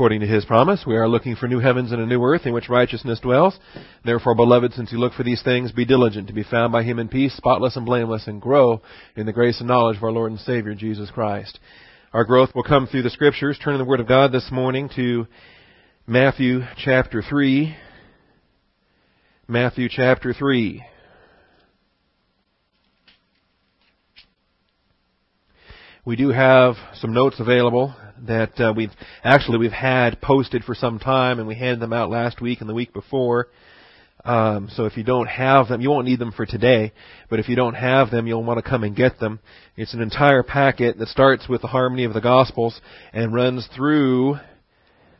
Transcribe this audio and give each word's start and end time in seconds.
According 0.00 0.20
to 0.20 0.26
his 0.26 0.46
promise, 0.46 0.84
we 0.86 0.96
are 0.96 1.06
looking 1.06 1.36
for 1.36 1.46
new 1.46 1.58
heavens 1.58 1.92
and 1.92 2.00
a 2.00 2.06
new 2.06 2.24
earth 2.24 2.46
in 2.46 2.54
which 2.54 2.70
righteousness 2.70 3.20
dwells. 3.20 3.60
Therefore, 4.02 4.34
beloved, 4.34 4.72
since 4.72 4.90
you 4.90 4.98
look 4.98 5.12
for 5.12 5.24
these 5.24 5.42
things, 5.42 5.72
be 5.72 5.84
diligent 5.84 6.26
to 6.28 6.32
be 6.32 6.42
found 6.42 6.72
by 6.72 6.84
him 6.84 6.98
in 6.98 7.06
peace, 7.06 7.36
spotless 7.36 7.76
and 7.76 7.84
blameless, 7.84 8.26
and 8.26 8.40
grow 8.40 8.80
in 9.14 9.26
the 9.26 9.32
grace 9.34 9.58
and 9.60 9.68
knowledge 9.68 9.98
of 9.98 10.02
our 10.02 10.10
Lord 10.10 10.30
and 10.30 10.40
Savior, 10.40 10.74
Jesus 10.74 11.10
Christ. 11.10 11.60
Our 12.14 12.24
growth 12.24 12.54
will 12.54 12.62
come 12.62 12.86
through 12.86 13.02
the 13.02 13.10
scriptures. 13.10 13.58
Turn 13.62 13.76
the 13.76 13.84
Word 13.84 14.00
of 14.00 14.08
God 14.08 14.32
this 14.32 14.50
morning 14.50 14.88
to 14.96 15.26
Matthew 16.06 16.60
chapter 16.82 17.20
3. 17.20 17.76
Matthew 19.48 19.90
chapter 19.90 20.32
3. 20.32 20.82
We 26.10 26.16
do 26.16 26.30
have 26.30 26.74
some 26.94 27.14
notes 27.14 27.38
available 27.38 27.94
that 28.26 28.58
uh, 28.58 28.72
we've 28.76 28.90
actually 29.22 29.58
we've 29.58 29.70
had 29.70 30.20
posted 30.20 30.64
for 30.64 30.74
some 30.74 30.98
time, 30.98 31.38
and 31.38 31.46
we 31.46 31.54
handed 31.54 31.78
them 31.78 31.92
out 31.92 32.10
last 32.10 32.40
week 32.40 32.60
and 32.60 32.68
the 32.68 32.74
week 32.74 32.92
before. 32.92 33.46
Um, 34.24 34.68
so 34.74 34.86
if 34.86 34.96
you 34.96 35.04
don't 35.04 35.28
have 35.28 35.68
them, 35.68 35.80
you 35.80 35.88
won't 35.88 36.08
need 36.08 36.18
them 36.18 36.32
for 36.32 36.46
today. 36.46 36.92
But 37.28 37.38
if 37.38 37.48
you 37.48 37.54
don't 37.54 37.74
have 37.74 38.10
them, 38.10 38.26
you'll 38.26 38.42
want 38.42 38.58
to 38.58 38.68
come 38.68 38.82
and 38.82 38.96
get 38.96 39.20
them. 39.20 39.38
It's 39.76 39.94
an 39.94 40.00
entire 40.00 40.42
packet 40.42 40.98
that 40.98 41.06
starts 41.06 41.48
with 41.48 41.62
the 41.62 41.68
harmony 41.68 42.02
of 42.02 42.12
the 42.12 42.20
Gospels 42.20 42.80
and 43.12 43.32
runs 43.32 43.68
through 43.76 44.34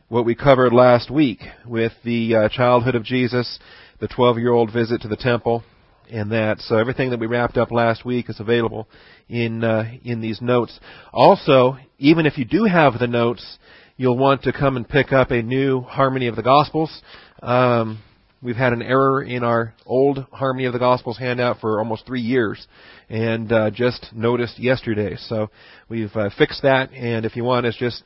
what 0.09 0.25
we 0.25 0.35
covered 0.35 0.73
last 0.73 1.09
week 1.09 1.39
with 1.65 1.93
the 2.03 2.35
uh, 2.35 2.49
childhood 2.49 2.95
of 2.95 3.05
Jesus, 3.05 3.59
the 4.01 4.09
12-year-old 4.09 4.73
visit 4.73 5.03
to 5.03 5.07
the 5.07 5.15
temple, 5.15 5.63
and 6.11 6.31
that. 6.31 6.59
So 6.59 6.77
everything 6.77 7.09
that 7.11 7.19
we 7.19 7.27
wrapped 7.27 7.57
up 7.57 7.71
last 7.71 8.05
week 8.05 8.29
is 8.29 8.39
available 8.39 8.87
in 9.29 9.63
uh, 9.63 9.85
in 10.03 10.21
these 10.21 10.41
notes. 10.41 10.79
Also, 11.13 11.77
even 11.97 12.25
if 12.25 12.37
you 12.37 12.45
do 12.45 12.65
have 12.65 12.99
the 12.99 13.07
notes, 13.07 13.57
you'll 13.97 14.17
want 14.17 14.43
to 14.43 14.53
come 14.53 14.77
and 14.77 14.87
pick 14.87 15.11
up 15.11 15.31
a 15.31 15.41
new 15.41 15.81
Harmony 15.81 16.27
of 16.27 16.35
the 16.35 16.43
Gospels. 16.43 17.01
Um, 17.41 18.01
we've 18.41 18.55
had 18.55 18.73
an 18.73 18.81
error 18.81 19.23
in 19.23 19.43
our 19.43 19.73
old 19.85 20.25
Harmony 20.31 20.65
of 20.65 20.73
the 20.73 20.79
Gospels 20.79 21.17
handout 21.17 21.59
for 21.59 21.79
almost 21.79 22.05
three 22.05 22.21
years, 22.21 22.67
and 23.09 23.51
uh, 23.51 23.71
just 23.71 24.07
noticed 24.13 24.59
yesterday. 24.59 25.15
So 25.27 25.49
we've 25.89 26.15
uh, 26.15 26.29
fixed 26.37 26.63
that, 26.63 26.91
and 26.93 27.25
if 27.25 27.35
you 27.35 27.43
want, 27.43 27.65
it's 27.65 27.77
just 27.77 28.03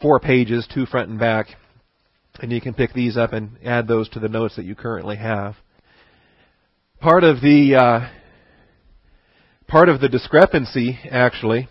four 0.00 0.18
pages, 0.20 0.66
two 0.72 0.86
front 0.86 1.10
and 1.10 1.18
back, 1.18 1.46
and 2.40 2.50
you 2.50 2.60
can 2.60 2.74
pick 2.74 2.92
these 2.92 3.16
up 3.16 3.32
and 3.32 3.58
add 3.64 3.86
those 3.86 4.08
to 4.10 4.20
the 4.20 4.28
notes 4.28 4.56
that 4.56 4.64
you 4.64 4.74
currently 4.74 5.16
have. 5.16 5.54
Part 7.02 7.24
of 7.24 7.40
the 7.40 7.74
uh, 7.74 8.08
part 9.66 9.88
of 9.88 10.00
the 10.00 10.08
discrepancy, 10.08 11.00
actually, 11.10 11.66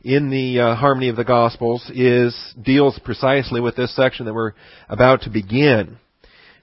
in 0.00 0.30
the 0.30 0.60
uh, 0.60 0.74
harmony 0.74 1.10
of 1.10 1.16
the 1.16 1.24
Gospels 1.24 1.90
is 1.94 2.34
deals 2.58 2.98
precisely 3.04 3.60
with 3.60 3.76
this 3.76 3.94
section 3.94 4.24
that 4.24 4.32
we're 4.32 4.54
about 4.88 5.20
to 5.22 5.30
begin. 5.30 5.98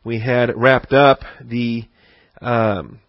We 0.04 0.20
had 0.20 0.50
wrapped 0.56 0.94
up 0.94 1.20
the 1.40 1.84
um, 2.42 3.02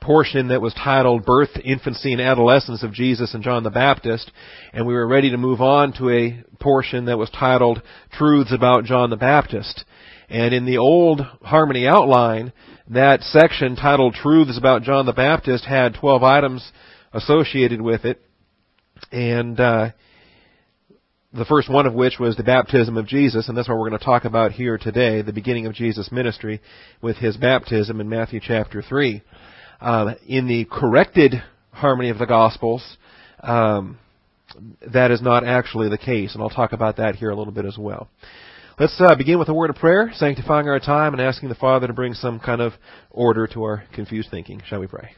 portion 0.00 0.48
that 0.48 0.60
was 0.60 0.74
titled 0.74 1.24
"Birth, 1.24 1.50
Infancy, 1.64 2.10
and 2.12 2.20
Adolescence 2.20 2.82
of 2.82 2.92
Jesus 2.92 3.34
and 3.34 3.44
John 3.44 3.62
the 3.62 3.70
Baptist," 3.70 4.32
and 4.72 4.84
we 4.84 4.94
were 4.94 5.06
ready 5.06 5.30
to 5.30 5.36
move 5.36 5.60
on 5.60 5.92
to 5.98 6.10
a 6.10 6.42
portion 6.58 7.04
that 7.04 7.18
was 7.18 7.30
titled 7.30 7.82
"Truths 8.14 8.52
about 8.52 8.84
John 8.84 9.10
the 9.10 9.16
Baptist." 9.16 9.84
And 10.28 10.52
in 10.52 10.64
the 10.64 10.78
old 10.78 11.20
harmony 11.42 11.86
outline, 11.86 12.52
that 12.88 13.22
section 13.22 13.76
titled 13.76 14.14
Truths 14.14 14.58
About 14.58 14.82
John 14.82 15.06
the 15.06 15.12
Baptist 15.12 15.64
had 15.64 15.94
12 15.94 16.22
items 16.22 16.72
associated 17.12 17.80
with 17.80 18.04
it. 18.04 18.20
And 19.10 19.58
uh, 19.58 19.90
the 21.32 21.46
first 21.46 21.70
one 21.70 21.86
of 21.86 21.94
which 21.94 22.18
was 22.18 22.36
the 22.36 22.42
baptism 22.42 22.96
of 22.96 23.06
Jesus, 23.06 23.48
and 23.48 23.56
that's 23.56 23.68
what 23.68 23.78
we're 23.78 23.88
going 23.88 23.98
to 23.98 24.04
talk 24.04 24.24
about 24.24 24.52
here 24.52 24.76
today, 24.76 25.22
the 25.22 25.32
beginning 25.32 25.66
of 25.66 25.74
Jesus' 25.74 26.12
ministry 26.12 26.60
with 27.00 27.16
his 27.16 27.36
baptism 27.36 28.00
in 28.00 28.08
Matthew 28.08 28.40
chapter 28.42 28.82
3. 28.82 29.22
Uh, 29.80 30.14
in 30.26 30.46
the 30.46 30.66
corrected 30.70 31.34
harmony 31.72 32.10
of 32.10 32.18
the 32.18 32.26
Gospels, 32.26 32.98
um, 33.42 33.98
that 34.92 35.10
is 35.10 35.22
not 35.22 35.44
actually 35.44 35.88
the 35.88 35.98
case, 35.98 36.34
and 36.34 36.42
I'll 36.42 36.50
talk 36.50 36.72
about 36.72 36.98
that 36.98 37.16
here 37.16 37.30
a 37.30 37.36
little 37.36 37.52
bit 37.52 37.64
as 37.64 37.78
well. 37.78 38.08
Let's 38.76 39.00
uh, 39.00 39.14
begin 39.14 39.38
with 39.38 39.48
a 39.48 39.54
word 39.54 39.70
of 39.70 39.76
prayer, 39.76 40.10
sanctifying 40.14 40.68
our 40.68 40.80
time 40.80 41.12
and 41.12 41.22
asking 41.22 41.48
the 41.48 41.54
Father 41.54 41.86
to 41.86 41.92
bring 41.92 42.12
some 42.12 42.40
kind 42.40 42.60
of 42.60 42.72
order 43.08 43.46
to 43.46 43.62
our 43.62 43.84
confused 43.94 44.32
thinking. 44.32 44.62
Shall 44.66 44.80
we 44.80 44.88
pray? 44.88 45.12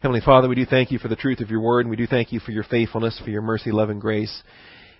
Heavenly 0.00 0.20
Father, 0.20 0.48
we 0.48 0.56
do 0.56 0.66
thank 0.66 0.90
you 0.90 0.98
for 0.98 1.06
the 1.06 1.14
truth 1.14 1.38
of 1.38 1.48
your 1.48 1.60
word, 1.60 1.82
and 1.82 1.90
we 1.90 1.96
do 1.96 2.08
thank 2.08 2.32
you 2.32 2.40
for 2.40 2.50
your 2.50 2.64
faithfulness, 2.64 3.20
for 3.22 3.30
your 3.30 3.42
mercy, 3.42 3.70
love, 3.70 3.90
and 3.90 4.00
grace. 4.00 4.42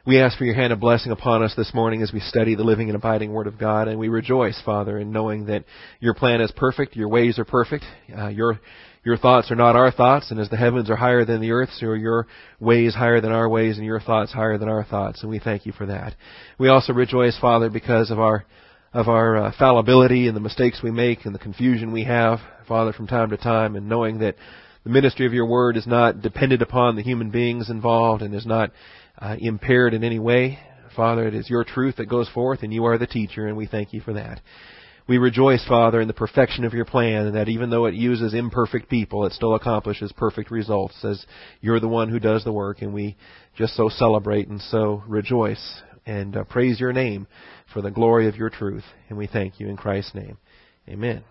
We 0.06 0.19
ask 0.19 0.38
for 0.38 0.47
your 0.47 0.55
hand 0.55 0.72
of 0.72 0.81
blessing 0.81 1.12
upon 1.12 1.43
us 1.43 1.53
this 1.55 1.75
morning 1.75 2.00
as 2.00 2.11
we 2.11 2.21
study 2.21 2.55
the 2.55 2.65
living 2.65 2.88
and 2.88 2.97
abiding 2.97 3.34
Word 3.34 3.47
of 3.47 3.59
God, 3.59 3.87
and 3.87 3.99
we 3.99 4.09
rejoice, 4.09 4.59
Father, 4.65 4.99
in 4.99 5.12
knowing 5.12 5.44
that 5.47 5.65
your 6.00 6.15
plan 6.15 6.41
is 6.41 6.50
perfect, 6.53 6.97
your 6.97 7.09
ways 7.09 7.38
are 7.38 7.44
perfect, 7.44 7.84
uh, 8.16 8.28
your 8.28 8.59
your 9.05 9.19
thoughts 9.19 9.50
are 9.50 9.56
not 9.56 9.77
our 9.77 9.91
thoughts, 9.91 10.31
and 10.31 10.41
as 10.41 10.49
the 10.49 10.56
heavens 10.56 10.89
are 10.89 10.97
higher 10.97 11.27
than 11.27 11.43
the 11.43 11.50
earth, 11.50 11.69
so 11.75 11.89
are 11.89 11.97
your 11.97 12.27
ways 12.60 12.94
higher 12.94 13.21
than 13.21 13.33
our 13.33 13.47
ways, 13.47 13.77
and 13.77 13.84
your 13.84 14.00
thoughts 14.00 14.33
higher 14.33 14.56
than 14.56 14.71
our 14.71 14.84
thoughts, 14.84 15.21
and 15.21 15.31
we 15.31 15.39
thank 15.39 15.66
you 15.66 15.72
for 15.72 15.84
that. 15.84 16.15
We 16.59 16.69
also 16.69 16.94
rejoice, 16.94 17.37
Father, 17.39 17.69
because 17.69 18.10
of 18.10 18.19
our 18.19 18.47
of 18.94 19.06
our 19.06 19.37
uh, 19.37 19.53
fallibility 19.59 20.28
and 20.28 20.37
the 20.37 20.41
mistakes 20.41 20.81
we 20.83 20.91
make 20.91 21.27
and 21.27 21.34
the 21.34 21.39
confusion 21.39 21.93
we 21.93 22.05
have, 22.05 22.39
Father, 22.66 22.94
from 22.94 23.06
time 23.06 23.28
to 23.31 23.37
time, 23.37 23.77
and 23.77 23.87
knowing 23.87 24.21
that 24.21 24.37
the 24.83 24.91
ministry 24.91 25.27
of 25.27 25.34
your 25.34 25.47
word 25.47 25.77
is 25.77 25.87
not 25.87 26.22
dependent 26.22 26.62
upon 26.62 26.97
the 26.97 27.03
human 27.03 27.31
beings 27.31 27.69
involved 27.69 28.22
and 28.22 28.34
is 28.34 28.47
not 28.47 28.71
uh, 29.21 29.37
impaired 29.39 29.95
in 29.95 30.05
any 30.05 30.19
way. 30.19 30.59
Father, 30.97 31.27
it 31.27 31.35
is 31.35 31.49
your 31.49 31.65
truth 31.65 31.97
that 31.97 32.09
goes 32.09 32.29
forth, 32.31 32.63
and 32.63 32.73
you 32.73 32.85
are 32.85 32.99
the 32.99 33.07
teacher, 33.07 33.47
and 33.47 33.57
we 33.57 33.67
thank 33.67 33.93
you 33.93 34.01
for 34.01 34.15
that. 34.15 34.41
We 35.07 35.19
rejoice, 35.19 35.65
Father, 35.67 36.01
in 36.01 36.09
the 36.09 36.15
perfection 36.15 36.65
of 36.65 36.73
your 36.73 36.85
plan, 36.85 37.27
and 37.27 37.35
that 37.35 37.49
even 37.49 37.71
though 37.71 37.87
it 37.87 37.95
uses 37.95 38.35
imperfect 38.35 38.89
people, 38.89 39.27
it 39.27 39.33
still 39.33 39.55
accomplishes 39.55 40.13
perfect 40.13 40.51
results, 40.51 41.05
as 41.05 41.25
you're 41.61 41.81
the 41.81 41.89
one 41.89 42.09
who 42.09 42.21
does 42.21 42.45
the 42.45 42.53
work, 42.53 42.83
and 42.83 42.95
we 42.95 43.17
just 43.57 43.75
so 43.75 43.89
celebrate 43.89 44.49
and 44.49 44.61
so 44.61 45.03
rejoice 45.09 45.83
and 46.07 46.37
uh, 46.37 46.45
praise 46.45 46.81
your 46.81 46.93
name 46.93 47.27
for 47.73 47.83
the 47.83 47.91
glory 47.91 48.29
of 48.29 48.37
your 48.37 48.51
truth. 48.51 48.85
And 49.09 49.19
we 49.19 49.27
thank 49.27 49.59
you 49.61 49.69
in 49.69 49.77
Christ's 49.77 50.15
name. 50.15 50.39
Amen. 50.89 51.25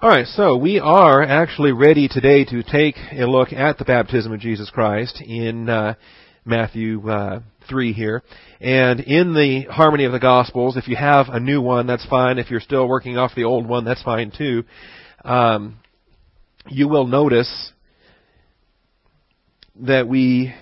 All 0.00 0.08
right, 0.08 0.28
so 0.28 0.56
we 0.56 0.78
are 0.78 1.24
actually 1.24 1.72
ready 1.72 2.06
today 2.06 2.44
to 2.44 2.62
take 2.62 2.94
a 3.10 3.24
look 3.26 3.52
at 3.52 3.78
the 3.78 3.84
baptism 3.84 4.30
of 4.32 4.38
Jesus 4.38 4.70
Christ 4.70 5.20
in 5.20 5.68
uh, 5.68 5.94
Matthew 6.44 7.10
uh, 7.10 7.40
3 7.68 7.92
here. 7.92 8.22
And 8.60 9.00
in 9.00 9.34
the 9.34 9.64
harmony 9.68 10.04
of 10.04 10.12
the 10.12 10.20
Gospels, 10.20 10.76
if 10.76 10.86
you 10.86 10.94
have 10.94 11.26
a 11.30 11.40
new 11.40 11.60
one, 11.60 11.88
that's 11.88 12.06
fine. 12.06 12.38
If 12.38 12.48
you're 12.48 12.60
still 12.60 12.86
working 12.86 13.18
off 13.18 13.34
the 13.34 13.42
old 13.42 13.68
one, 13.68 13.84
that's 13.84 14.04
fine 14.04 14.30
too. 14.30 14.62
Um, 15.24 15.80
you 16.68 16.86
will 16.86 17.08
notice 17.08 17.72
that 19.80 20.06
we 20.06 20.54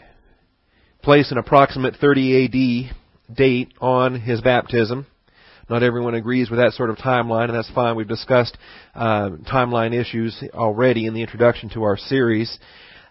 place 1.03 1.31
an 1.31 1.37
approximate 1.37 1.97
30 1.97 2.89
AD 3.29 3.37
date 3.37 3.75
on 3.83 4.19
his 4.19 4.41
baptism. 4.41 5.07
Not 5.69 5.83
everyone 5.83 6.15
agrees 6.15 6.49
with 6.49 6.61
that 6.61 6.73
sort 6.73 6.91
of 6.91 6.97
timeline, 6.97 7.47
and 7.49 7.55
that's 7.55 7.71
fine. 7.73 7.97
We've 7.97 8.07
discussed 8.07 8.57
uh, 8.95 9.31
timeline 9.51 9.93
issues 9.93 10.43
already 10.55 11.07
in 11.07 11.15
the 11.15 11.23
introduction 11.23 11.71
to 11.71 11.83
our 11.83 11.97
series. 11.97 12.57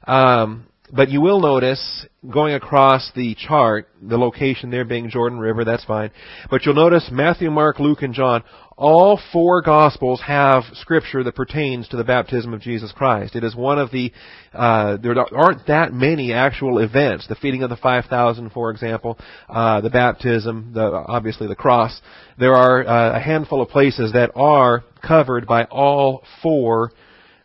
Um, 0.07 0.66
but 0.94 1.09
you 1.09 1.22
will 1.22 1.40
notice 1.40 2.06
going 2.31 2.53
across 2.53 3.12
the 3.16 3.35
chart, 3.35 3.88
the 4.01 4.18
location 4.18 4.69
there 4.69 4.85
being 4.85 5.09
Jordan 5.09 5.40
River, 5.40 5.66
that's 5.66 5.85
fine. 5.85 6.12
But 6.50 6.66
you'll 6.66 6.75
notice 6.75 7.09
Matthew, 7.12 7.50
Mark, 7.50 7.79
Luke, 7.79 8.01
and 8.01 8.14
John 8.14 8.43
all 8.78 9.20
four 9.32 9.61
Gospels 9.61 10.22
have 10.26 10.64
scripture 10.73 11.23
that 11.23 11.35
pertains 11.35 11.87
to 11.90 11.97
the 11.97 12.03
baptism 12.03 12.53
of 12.53 12.59
Jesus 12.59 12.91
Christ. 12.91 13.35
It 13.35 13.43
is 13.43 13.55
one 13.55 13.79
of 13.79 13.90
the, 13.91 14.11
uh, 14.53 14.97
there 14.97 15.16
aren't 15.34 15.67
that 15.67 15.93
many 15.93 16.34
actual 16.34 16.79
events. 16.79 17.26
The 17.28 17.35
feeding 17.35 17.64
of 17.64 17.70
the 17.70 17.78
5,000, 17.78 18.49
for 18.52 18.72
example, 18.72 19.17
uh, 19.47 19.79
the 19.81 19.90
baptism, 19.90 20.72
the, 20.73 20.84
obviously 20.84 21.47
the 21.47 21.55
cross. 21.55 21.99
There 22.38 22.53
are 22.53 22.85
uh, 22.85 23.17
a 23.17 23.20
handful 23.20 23.61
of 23.61 23.70
places 23.70 24.11
that 24.11 24.31
are 24.35 24.84
covered 25.05 25.47
by 25.47 25.64
all 25.66 26.23
four 26.43 26.91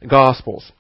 Gospels 0.08 0.72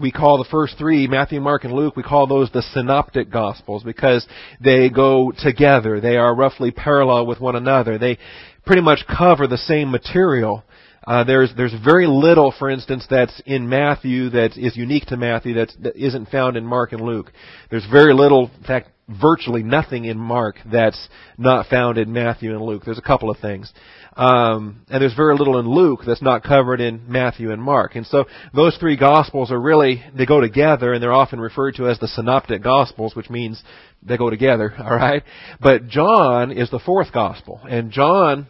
we 0.00 0.10
call 0.10 0.38
the 0.38 0.48
first 0.50 0.76
three, 0.76 1.06
Matthew, 1.06 1.40
Mark, 1.40 1.64
and 1.64 1.72
Luke, 1.72 1.94
we 1.96 2.02
call 2.02 2.26
those 2.26 2.50
the 2.50 2.62
synoptic 2.62 3.30
gospels 3.30 3.84
because 3.84 4.26
they 4.60 4.90
go 4.90 5.32
together. 5.38 6.00
They 6.00 6.16
are 6.16 6.34
roughly 6.34 6.72
parallel 6.72 7.26
with 7.26 7.40
one 7.40 7.54
another. 7.54 7.96
They 7.96 8.18
pretty 8.66 8.82
much 8.82 9.04
cover 9.06 9.46
the 9.46 9.58
same 9.58 9.90
material. 9.90 10.64
Uh, 11.06 11.22
there's 11.22 11.52
there's 11.56 11.74
very 11.84 12.06
little, 12.06 12.52
for 12.58 12.70
instance, 12.70 13.06
that's 13.08 13.40
in 13.46 13.68
Matthew 13.68 14.30
that 14.30 14.56
is 14.56 14.76
unique 14.76 15.06
to 15.06 15.16
Matthew 15.16 15.54
that's, 15.54 15.76
that 15.82 15.96
isn't 15.96 16.30
found 16.30 16.56
in 16.56 16.64
Mark 16.64 16.92
and 16.92 17.02
Luke. 17.02 17.30
There's 17.70 17.86
very 17.90 18.14
little, 18.14 18.50
in 18.56 18.64
fact, 18.64 18.88
virtually 19.08 19.62
nothing 19.62 20.06
in 20.06 20.18
Mark 20.18 20.56
that's 20.70 21.08
not 21.36 21.66
found 21.66 21.98
in 21.98 22.12
Matthew 22.12 22.52
and 22.52 22.62
Luke. 22.62 22.84
There's 22.84 22.98
a 22.98 23.02
couple 23.02 23.30
of 23.30 23.38
things. 23.38 23.72
Um, 24.16 24.82
and 24.88 25.02
there's 25.02 25.14
very 25.14 25.36
little 25.36 25.58
in 25.58 25.68
Luke 25.68 26.00
that's 26.06 26.22
not 26.22 26.44
covered 26.44 26.80
in 26.80 27.02
Matthew 27.10 27.50
and 27.50 27.62
Mark. 27.62 27.96
And 27.96 28.06
so 28.06 28.26
those 28.54 28.76
three 28.76 28.96
Gospels 28.96 29.50
are 29.50 29.60
really, 29.60 30.02
they 30.16 30.26
go 30.26 30.40
together 30.40 30.92
and 30.92 31.02
they're 31.02 31.12
often 31.12 31.40
referred 31.40 31.74
to 31.76 31.88
as 31.88 31.98
the 31.98 32.08
Synoptic 32.08 32.62
Gospels, 32.62 33.16
which 33.16 33.28
means 33.28 33.62
they 34.02 34.16
go 34.16 34.30
together, 34.30 34.72
alright? 34.80 35.24
But 35.60 35.88
John 35.88 36.52
is 36.52 36.70
the 36.70 36.78
fourth 36.78 37.12
Gospel. 37.12 37.60
And 37.68 37.90
John 37.90 38.46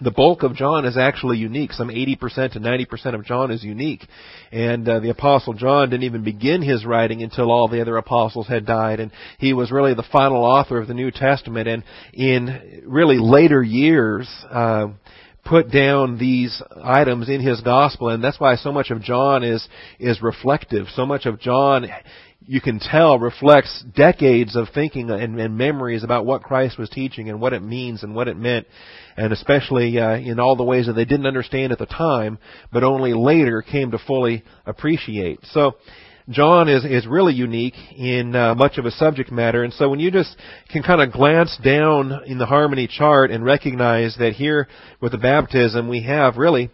the 0.00 0.10
bulk 0.10 0.42
of 0.42 0.54
John 0.54 0.84
is 0.84 0.96
actually 0.96 1.38
unique. 1.38 1.72
Some 1.72 1.88
80% 1.88 2.52
to 2.52 2.60
90% 2.60 3.14
of 3.14 3.24
John 3.24 3.50
is 3.50 3.64
unique. 3.64 4.06
And 4.52 4.88
uh, 4.88 5.00
the 5.00 5.10
apostle 5.10 5.54
John 5.54 5.90
didn't 5.90 6.04
even 6.04 6.24
begin 6.24 6.62
his 6.62 6.84
writing 6.84 7.22
until 7.22 7.50
all 7.50 7.68
the 7.68 7.80
other 7.80 7.96
apostles 7.96 8.48
had 8.48 8.66
died 8.66 9.00
and 9.00 9.10
he 9.38 9.52
was 9.52 9.70
really 9.70 9.94
the 9.94 10.06
final 10.10 10.44
author 10.44 10.78
of 10.78 10.88
the 10.88 10.94
New 10.94 11.10
Testament 11.10 11.68
and 11.68 11.84
in 12.12 12.82
really 12.86 13.18
later 13.18 13.62
years 13.62 14.28
uh, 14.50 14.88
put 15.44 15.70
down 15.70 16.18
these 16.18 16.62
items 16.82 17.28
in 17.28 17.40
his 17.40 17.60
gospel 17.62 18.10
and 18.10 18.22
that's 18.22 18.38
why 18.38 18.56
so 18.56 18.72
much 18.72 18.90
of 18.90 19.02
John 19.02 19.42
is 19.42 19.66
is 19.98 20.22
reflective. 20.22 20.86
So 20.94 21.06
much 21.06 21.26
of 21.26 21.40
John 21.40 21.86
you 22.48 22.62
can 22.62 22.80
tell 22.80 23.18
reflects 23.18 23.84
decades 23.94 24.56
of 24.56 24.68
thinking 24.72 25.10
and, 25.10 25.38
and, 25.38 25.58
memories 25.58 26.02
about 26.02 26.24
what 26.24 26.42
Christ 26.42 26.78
was 26.78 26.88
teaching 26.88 27.28
and 27.28 27.42
what 27.42 27.52
it 27.52 27.62
means 27.62 28.02
and 28.02 28.14
what 28.14 28.26
it 28.26 28.38
meant, 28.38 28.66
and 29.18 29.34
especially 29.34 30.00
uh, 30.00 30.16
in 30.16 30.40
all 30.40 30.56
the 30.56 30.64
ways 30.64 30.86
that 30.86 30.94
they 30.94 31.04
didn't 31.04 31.26
understand 31.26 31.72
at 31.72 31.78
the 31.78 31.84
time, 31.84 32.38
but 32.72 32.82
only 32.82 33.12
later 33.12 33.60
came 33.60 33.90
to 33.92 33.98
fully 33.98 34.42
appreciate. 34.66 35.40
So. 35.52 35.76
John 36.30 36.68
is 36.68 36.84
is 36.84 37.06
really 37.06 37.32
unique 37.32 37.72
in 37.96 38.36
uh, 38.36 38.54
much 38.54 38.76
of 38.76 38.84
a 38.84 38.90
subject 38.90 39.32
matter, 39.32 39.64
and 39.64 39.72
so 39.72 39.88
when 39.88 39.98
you 39.98 40.10
just 40.10 40.36
can 40.70 40.82
kind 40.82 41.00
of 41.00 41.10
glance 41.10 41.56
down 41.64 42.20
in 42.26 42.36
the 42.36 42.44
harmony 42.44 42.86
chart 42.86 43.30
and 43.30 43.42
recognize 43.42 44.14
that 44.18 44.34
here 44.34 44.68
with 45.00 45.12
the 45.12 45.16
baptism 45.16 45.88
we 45.88 46.02
have 46.02 46.36
really 46.36 46.70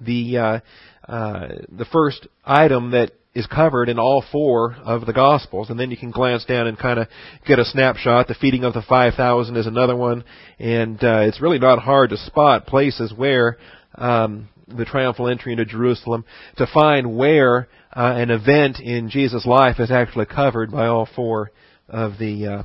the 0.00 0.38
uh, 0.38 0.60
uh, 1.06 1.48
the 1.68 1.84
first 1.92 2.26
item 2.42 2.92
that 2.92 3.10
is 3.34 3.46
covered 3.46 3.88
in 3.88 3.98
all 3.98 4.24
four 4.32 4.74
of 4.84 5.06
the 5.06 5.12
Gospels. 5.12 5.70
And 5.70 5.78
then 5.78 5.90
you 5.90 5.96
can 5.96 6.10
glance 6.10 6.44
down 6.44 6.66
and 6.66 6.78
kind 6.78 6.98
of 6.98 7.08
get 7.46 7.58
a 7.58 7.64
snapshot. 7.64 8.26
The 8.26 8.34
feeding 8.34 8.64
of 8.64 8.74
the 8.74 8.82
5,000 8.82 9.56
is 9.56 9.66
another 9.66 9.94
one. 9.94 10.24
And 10.58 11.02
uh, 11.02 11.20
it's 11.20 11.40
really 11.40 11.58
not 11.58 11.78
hard 11.78 12.10
to 12.10 12.16
spot 12.16 12.66
places 12.66 13.12
where 13.16 13.58
um, 13.94 14.48
the 14.66 14.84
triumphal 14.84 15.28
entry 15.28 15.52
into 15.52 15.64
Jerusalem, 15.64 16.24
to 16.56 16.66
find 16.72 17.16
where 17.16 17.68
uh, 17.94 18.14
an 18.16 18.30
event 18.30 18.80
in 18.80 19.10
Jesus' 19.10 19.46
life 19.46 19.80
is 19.80 19.90
actually 19.90 20.26
covered 20.26 20.70
by 20.70 20.86
all 20.86 21.08
four 21.14 21.50
of 21.88 22.18
the 22.18 22.46
uh, 22.46 22.62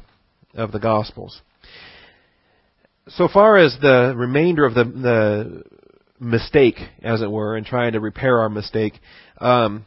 of 0.55 0.71
the 0.71 0.79
Gospels. 0.79 1.41
So 3.09 3.27
far 3.27 3.57
as 3.57 3.77
the 3.81 4.13
remainder 4.15 4.65
of 4.65 4.73
the, 4.73 4.83
the 4.83 5.63
mistake, 6.19 6.77
as 7.03 7.21
it 7.21 7.29
were, 7.29 7.55
and 7.55 7.65
trying 7.65 7.93
to 7.93 7.99
repair 7.99 8.39
our 8.39 8.49
mistake, 8.49 8.93
um, 9.39 9.85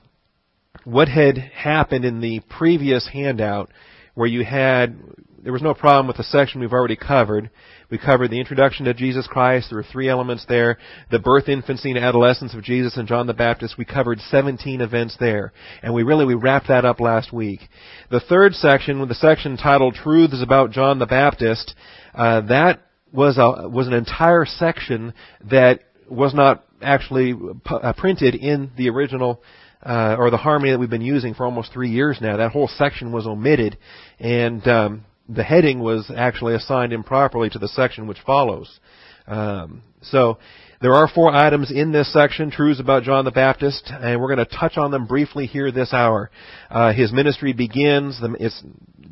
what 0.88 1.06
had 1.08 1.37
happened 1.37 2.06
in 2.06 2.20
the 2.20 2.40
previous 2.49 3.06
handout 3.12 3.70
where 4.14 4.26
you 4.26 4.43
had, 4.43 4.99
there 5.43 5.52
was 5.52 5.61
no 5.61 5.75
problem 5.75 6.06
with 6.06 6.17
the 6.17 6.23
section 6.23 6.62
we've 6.62 6.73
already 6.73 6.96
covered. 6.96 7.50
We 7.90 7.99
covered 7.99 8.31
the 8.31 8.40
introduction 8.40 8.87
to 8.87 8.94
Jesus 8.94 9.26
Christ. 9.26 9.69
There 9.69 9.76
were 9.76 9.87
three 9.93 10.08
elements 10.08 10.46
there. 10.49 10.79
The 11.11 11.19
birth, 11.19 11.46
infancy, 11.46 11.90
and 11.90 11.99
adolescence 11.99 12.55
of 12.55 12.62
Jesus 12.62 12.96
and 12.96 13.06
John 13.06 13.26
the 13.26 13.35
Baptist. 13.35 13.76
We 13.76 13.85
covered 13.85 14.19
17 14.31 14.81
events 14.81 15.14
there. 15.20 15.52
And 15.82 15.93
we 15.93 16.05
really, 16.05 16.25
we 16.25 16.35
wrapped 16.35 16.69
that 16.69 16.87
up 16.87 17.00
last 17.00 17.35
week. 17.35 17.61
The 18.11 18.20
third 18.20 18.55
section, 18.55 19.06
the 19.06 19.14
section 19.14 19.58
titled 19.58 19.94
Truths 19.94 20.43
About 20.43 20.70
John 20.70 20.99
the 20.99 21.06
Baptist, 21.06 21.75
uh, 22.14 22.40
that 22.49 22.81
was 23.12 23.37
a, 23.37 23.69
was 23.69 23.88
an 23.88 23.93
entire 23.93 24.46
section 24.46 25.12
that 25.50 25.81
was 26.08 26.32
not 26.32 26.64
actually 26.81 27.35
uh, 27.67 27.93
printed 27.93 28.35
in 28.35 28.70
the 28.79 28.88
original 28.88 29.43
uh, 29.82 30.16
or 30.19 30.30
the 30.30 30.36
harmony 30.36 30.72
that 30.72 30.78
we've 30.78 30.90
been 30.90 31.00
using 31.00 31.34
for 31.34 31.44
almost 31.44 31.72
three 31.72 31.90
years 31.90 32.19
now. 32.20 32.36
That 32.36 32.52
whole 32.52 32.69
section 32.69 33.12
was 33.12 33.26
omitted, 33.26 33.78
and 34.19 34.66
um, 34.66 35.04
the 35.28 35.44
heading 35.44 35.80
was 35.80 36.10
actually 36.14 36.54
assigned 36.54 36.92
improperly 36.92 37.50
to 37.50 37.58
the 37.58 37.69
section 37.69 38.06
which 38.06 38.19
follows. 38.26 38.80
Um, 39.26 39.82
so 40.02 40.38
there 40.80 40.94
are 40.94 41.08
four 41.08 41.34
items 41.34 41.72
in 41.72 41.90
this 41.90 42.12
section, 42.12 42.50
truths 42.50 42.78
about 42.78 43.02
John 43.02 43.25
the 43.25 43.32
Baptist, 43.32 43.90
and 43.90 44.20
we're 44.20 44.34
going 44.34 44.46
to 44.46 44.56
touch 44.56 44.76
on 44.76 44.90
them 44.90 45.06
briefly 45.06 45.46
here 45.46 45.72
this 45.72 45.92
hour. 45.92 46.30
Uh, 46.70 46.92
his 46.92 47.12
ministry 47.12 47.52
begins. 47.52 48.20
It's 48.38 48.62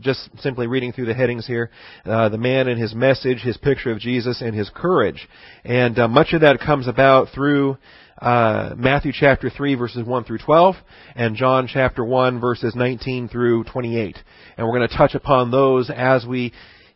just 0.00 0.28
simply 0.38 0.68
reading 0.68 0.92
through 0.92 1.06
the 1.06 1.14
headings 1.14 1.46
here. 1.46 1.70
Uh, 2.04 2.28
the 2.28 2.38
man 2.38 2.68
and 2.68 2.80
his 2.80 2.94
message, 2.94 3.40
his 3.40 3.56
picture 3.56 3.90
of 3.90 3.98
Jesus, 3.98 4.40
and 4.40 4.54
his 4.54 4.70
courage. 4.72 5.28
And 5.64 5.98
uh, 5.98 6.06
much 6.06 6.32
of 6.34 6.42
that 6.42 6.60
comes 6.60 6.86
about 6.86 7.28
through 7.34 7.78
uh, 8.18 8.74
Matthew 8.76 9.12
chapter 9.14 9.50
3 9.50 9.74
verses 9.74 10.06
1 10.06 10.24
through 10.24 10.38
12 10.38 10.74
and 11.14 11.36
John 11.36 11.68
chapter 11.72 12.04
1 12.04 12.40
verses 12.40 12.74
19 12.74 13.28
through 13.28 13.64
28. 13.64 14.16
And 14.56 14.66
we're 14.66 14.76
going 14.78 14.88
to 14.88 14.96
touch 14.96 15.14
upon 15.14 15.50
those 15.50 15.90
as 15.90 16.24
we 16.26 16.52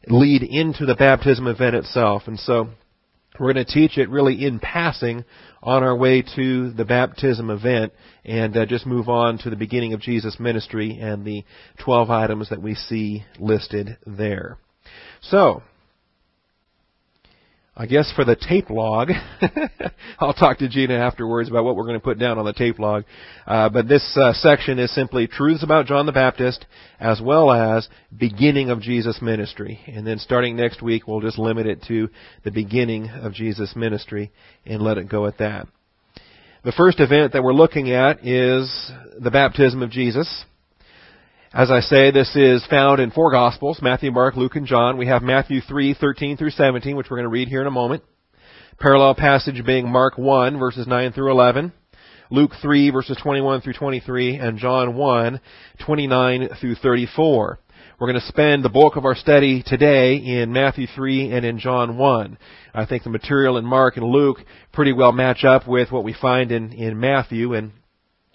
lead 0.07 0.43
into 0.43 0.87
the 0.87 0.95
baptism 0.95 1.47
event 1.47 1.77
itself. 1.77 2.23
And 2.27 2.39
so 2.39 2.69
we're 3.39 3.53
going 3.53 3.65
to 3.65 3.73
teach 3.73 3.99
it 3.99 4.11
really 4.11 4.45
in 4.45 4.59
passing 4.59 5.25
on 5.63 5.83
our 5.83 5.97
way 5.97 6.23
to 6.37 6.71
the 6.73 6.85
baptism 6.85 7.51
event 7.51 7.93
and 8.25 8.57
uh, 8.57 8.67
just 8.67 8.87
move 8.87 9.09
on 9.09 9.39
to 9.39 9.51
the 9.51 9.57
beginning 9.57 9.93
of 9.93 10.01
Jesus' 10.01 10.41
ministry 10.41 10.99
and 11.01 11.25
the 11.25 11.45
12 11.85 12.11
items 12.11 12.49
that 12.49 12.63
we 12.63 12.75
see 12.75 13.25
listed 13.39 13.99
there. 14.07 14.59
So, 15.23 15.63
I 17.77 17.87
guess 17.87 18.13
for 18.17 18.25
the 18.25 18.35
tape 18.35 18.69
log, 18.69 19.11
I'll 20.19 20.35
talk 20.35 20.59
to 20.59 20.69
Gina 20.69 20.95
afterwards 20.95 21.49
about 21.49 21.65
what 21.65 21.77
we're 21.77 21.85
going 21.85 21.99
to 21.99 22.05
put 22.05 22.19
down 22.19 22.37
on 22.37 22.45
the 22.45 22.53
tape 22.53 22.81
log. 22.81 23.05
Uh, 23.47 23.69
but 23.69 23.89
this 23.89 24.19
uh, 24.21 24.33
section 24.33 24.81
is 24.81 24.93
simply 24.93 25.29
truths 25.29 25.63
about 25.63 25.87
John 25.87 26.05
the 26.05 26.13
Baptist, 26.13 26.67
as 26.99 27.21
well 27.23 27.51
as 27.53 27.89
beginning 28.17 28.71
of 28.71 28.81
Jesus' 28.81 29.23
ministry. 29.23 29.79
And 29.87 30.05
then 30.05 30.19
starting 30.19 30.57
next 30.57 30.83
week, 30.83 31.07
we'll 31.07 31.21
just 31.21 31.39
limit 31.39 31.67
it 31.67 31.83
to 31.89 32.11
the 32.45 32.51
beginning 32.51 33.09
of 33.09 33.35
Jesus' 33.35 33.75
ministry 33.77 34.33
and 34.67 34.83
let 34.83 34.99
it 34.99 35.09
go 35.09 35.27
at 35.27 35.39
that. 35.39 35.69
The 36.65 36.73
first 36.73 36.99
event 36.99 37.33
that 37.33 37.43
we're 37.43 37.55
looking 37.55 37.93
at 37.93 38.27
is 38.27 38.93
the 39.19 39.31
baptism 39.31 39.81
of 39.83 39.91
Jesus. 39.91 40.45
As 41.53 41.69
I 41.69 41.81
say, 41.81 42.13
this 42.13 42.37
is 42.37 42.65
found 42.67 43.01
in 43.01 43.11
four 43.11 43.33
Gospels, 43.33 43.81
Matthew, 43.83 44.13
Mark, 44.13 44.37
Luke, 44.37 44.55
and 44.55 44.69
John. 44.69 44.97
We 44.97 45.09
have 45.09 45.21
Matthew 45.21 45.61
3, 45.61 45.95
13 45.95 46.37
through 46.37 46.51
17, 46.51 46.95
which 46.95 47.11
we're 47.11 47.17
going 47.17 47.25
to 47.25 47.29
read 47.29 47.49
here 47.49 47.61
in 47.61 47.67
a 47.67 47.73
moment. 47.73 48.05
Parallel 48.79 49.17
passage 49.17 49.61
being 49.67 49.91
Mark 49.91 50.17
1, 50.17 50.61
verses 50.61 50.87
9 50.87 51.11
through 51.11 51.33
11. 51.33 51.73
Luke 52.31 52.53
3, 52.63 52.91
verses 52.91 53.19
21 53.21 53.63
through 53.63 53.73
23, 53.73 54.37
and 54.37 54.59
John 54.59 54.95
1, 54.95 55.41
29 55.85 56.49
through 56.61 56.77
34. 56.77 57.59
We're 57.99 58.07
going 58.07 58.21
to 58.21 58.29
spend 58.29 58.65
the 58.65 58.69
bulk 58.69 58.95
of 58.95 59.05
our 59.05 59.17
study 59.17 59.65
today 59.67 60.19
in 60.19 60.53
Matthew 60.53 60.87
3 60.95 61.33
and 61.33 61.45
in 61.45 61.59
John 61.59 61.99
1. 61.99 62.39
I 62.75 62.87
think 62.87 63.03
the 63.03 63.11
material 63.11 63.57
in 63.57 63.65
Mark 63.65 63.97
and 63.97 64.07
Luke 64.07 64.39
pretty 64.73 64.93
well 64.93 65.11
match 65.11 65.43
up 65.45 65.67
with 65.67 65.91
what 65.91 66.05
we 66.05 66.15
find 66.15 66.53
in, 66.53 66.73
in 66.73 67.01
Matthew, 67.01 67.55
and 67.55 67.73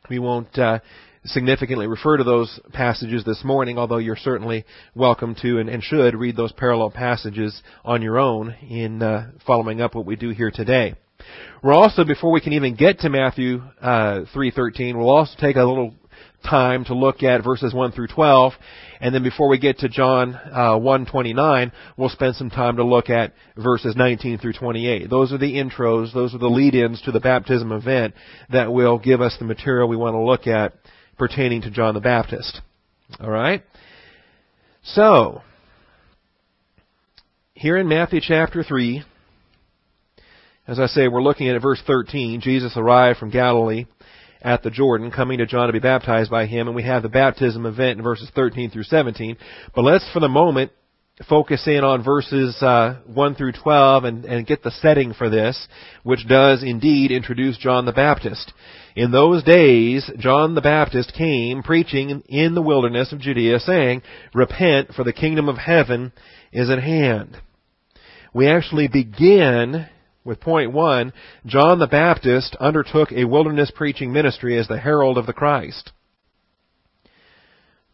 we 0.10 0.20
won't 0.20 0.60
uh, 0.60 0.80
significantly 1.26 1.88
refer 1.88 2.18
to 2.18 2.24
those 2.24 2.60
passages 2.74 3.24
this 3.24 3.44
morning, 3.44 3.78
although 3.78 3.98
you're 3.98 4.16
certainly 4.16 4.66
welcome 4.94 5.36
to 5.42 5.60
and, 5.60 5.70
and 5.70 5.84
should 5.84 6.16
read 6.16 6.36
those 6.36 6.52
parallel 6.52 6.92
passages 6.92 7.62
on 7.84 8.02
your 8.02 8.20
own 8.20 8.56
in 8.70 9.02
uh, 9.02 9.32
following 9.46 9.82
up 9.82 9.96
what 9.96 10.06
we 10.06 10.16
do 10.16 10.30
here 10.30 10.52
today. 10.52 10.94
We're 11.64 11.74
also, 11.74 12.04
before 12.04 12.32
we 12.32 12.42
can 12.42 12.54
even 12.54 12.76
get 12.76 13.00
to 13.00 13.10
Matthew 13.10 13.62
uh, 13.82 14.26
3.13, 14.36 14.96
we'll 14.96 15.10
also 15.10 15.34
take 15.40 15.56
a 15.56 15.64
little 15.64 15.96
time 16.44 16.86
to 16.86 16.94
look 16.94 17.24
at 17.24 17.44
verses 17.44 17.74
1 17.74 17.92
through 17.92 18.08
12, 18.08 18.54
and 19.00 19.14
then 19.14 19.24
before 19.24 19.50
we 19.50 19.58
get 19.58 19.80
to 19.80 19.90
John 19.90 20.36
uh, 20.36 20.78
1:29, 20.78 21.72
we'll 21.98 22.10
spend 22.10 22.36
some 22.36 22.50
time 22.50 22.78
to 22.78 22.84
look 22.84 23.10
at 23.10 23.34
verses 23.58 23.96
19 23.96 24.38
through 24.38 24.54
28. 24.54 25.10
Those 25.10 25.34
are 25.34 25.38
the 25.38 25.56
intros, 25.56 26.14
those 26.14 26.36
are 26.36 26.40
the 26.40 26.48
lead-ins 26.48 27.02
to 27.02 27.12
the 27.12 27.20
baptism 27.20 27.72
event 27.72 28.14
that 28.52 28.72
will 28.72 29.00
give 29.00 29.22
us 29.22 29.36
the 29.40 29.46
material 29.46 29.88
we 29.88 29.98
want 29.98 30.14
to 30.14 30.20
look 30.20 30.46
at 30.48 30.74
pertaining 31.18 31.62
to 31.64 31.72
John 31.72 31.94
the 31.94 32.00
Baptist. 32.00 32.62
Alright? 33.20 33.64
So, 34.84 35.42
here 37.54 37.78
in 37.78 37.88
Matthew 37.88 38.22
chapter 38.22 38.64
3, 38.64 39.04
as 40.68 40.80
I 40.80 40.88
say, 40.88 41.08
we're 41.08 41.22
looking 41.22 41.48
at 41.50 41.62
verse 41.62 41.82
13. 41.86 42.42
Jesus 42.42 42.74
arrived 42.76 43.20
from 43.20 43.30
Galilee 43.30 43.86
at 44.42 44.62
the 44.64 44.70
Jordan, 44.70 45.12
coming 45.12 45.40
to 45.40 45.46
John 45.46 45.68
to 45.68 45.74
be 45.74 45.80
baptized 45.80 46.30
by 46.30 46.46
him, 46.46 46.68
and 46.68 46.76
we 46.76 46.84
have 46.84 47.02
the 47.02 47.10
baptism 47.10 47.66
event 47.66 47.98
in 47.98 48.04
verses 48.04 48.30
13 48.36 48.70
through 48.70 48.84
17. 48.84 49.38
But 49.74 49.84
let's, 49.84 50.08
for 50.12 50.20
the 50.20 50.28
moment, 50.28 50.72
focus 51.24 51.64
in 51.66 51.84
on 51.84 52.04
verses 52.04 52.62
uh, 52.62 53.00
1 53.06 53.36
through 53.36 53.54
12 53.54 54.04
and, 54.04 54.26
and 54.26 54.46
get 54.46 54.64
the 54.64 54.72
setting 54.72 55.14
for 55.14 55.30
this, 55.30 55.68
which 56.04 56.28
does 56.28 56.62
indeed 56.62 57.12
introduce 57.12 57.58
John 57.58 57.86
the 57.86 57.94
Baptist. 57.94 58.52
In 58.98 59.12
those 59.12 59.44
days, 59.44 60.10
John 60.18 60.56
the 60.56 60.62
Baptist 60.62 61.14
came 61.14 61.64
preaching 61.64 62.22
in 62.28 62.54
the 62.54 62.62
wilderness 62.62 63.14
of 63.14 63.20
Judea, 63.20 63.60
saying, 63.60 64.02
Repent, 64.34 64.94
for 64.94 65.04
the 65.04 65.14
kingdom 65.14 65.48
of 65.48 65.58
heaven 65.58 66.12
is 66.52 66.70
at 66.70 66.84
hand. 66.84 67.38
We 68.34 68.50
actually 68.50 68.90
begin 68.90 69.88
with 70.26 70.42
point 70.42 70.74
one, 70.74 71.14
John 71.46 71.80
the 71.80 71.88
Baptist 71.88 72.58
undertook 72.60 73.12
a 73.12 73.26
wilderness 73.26 73.72
preaching 73.74 74.12
ministry 74.12 74.58
as 74.58 74.68
the 74.68 74.80
herald 74.80 75.18
of 75.18 75.28
the 75.28 75.34
Christ. 75.34 75.92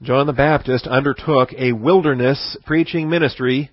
John 0.01 0.25
the 0.25 0.33
Baptist 0.33 0.87
undertook 0.87 1.53
a 1.55 1.73
wilderness 1.73 2.57
preaching 2.65 3.07
ministry 3.07 3.69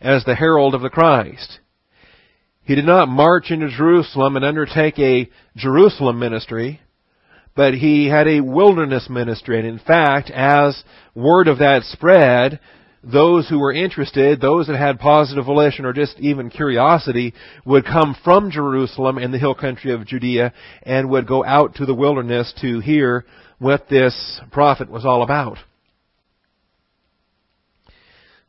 as 0.00 0.24
the 0.24 0.34
herald 0.34 0.74
of 0.74 0.80
the 0.80 0.90
Christ. 0.90 1.60
He 2.64 2.74
did 2.74 2.84
not 2.84 3.08
march 3.08 3.52
into 3.52 3.70
Jerusalem 3.70 4.34
and 4.34 4.44
undertake 4.44 4.98
a 4.98 5.30
Jerusalem 5.56 6.18
ministry, 6.18 6.80
but 7.54 7.74
he 7.74 8.08
had 8.08 8.26
a 8.26 8.40
wilderness 8.40 9.08
ministry. 9.08 9.56
And 9.60 9.68
in 9.68 9.78
fact, 9.78 10.30
as 10.30 10.82
word 11.14 11.46
of 11.46 11.58
that 11.58 11.84
spread, 11.84 12.58
those 13.04 13.48
who 13.48 13.60
were 13.60 13.72
interested, 13.72 14.40
those 14.40 14.66
that 14.66 14.76
had 14.76 14.98
positive 14.98 15.44
volition 15.44 15.84
or 15.84 15.92
just 15.92 16.18
even 16.18 16.50
curiosity, 16.50 17.34
would 17.64 17.84
come 17.84 18.16
from 18.24 18.50
Jerusalem 18.50 19.16
and 19.16 19.32
the 19.32 19.38
hill 19.38 19.54
country 19.54 19.92
of 19.92 20.04
Judea 20.04 20.52
and 20.82 21.08
would 21.10 21.28
go 21.28 21.44
out 21.44 21.76
to 21.76 21.86
the 21.86 21.94
wilderness 21.94 22.52
to 22.62 22.80
hear 22.80 23.24
what 23.60 23.88
this 23.88 24.40
prophet 24.50 24.90
was 24.90 25.04
all 25.06 25.22
about. 25.22 25.58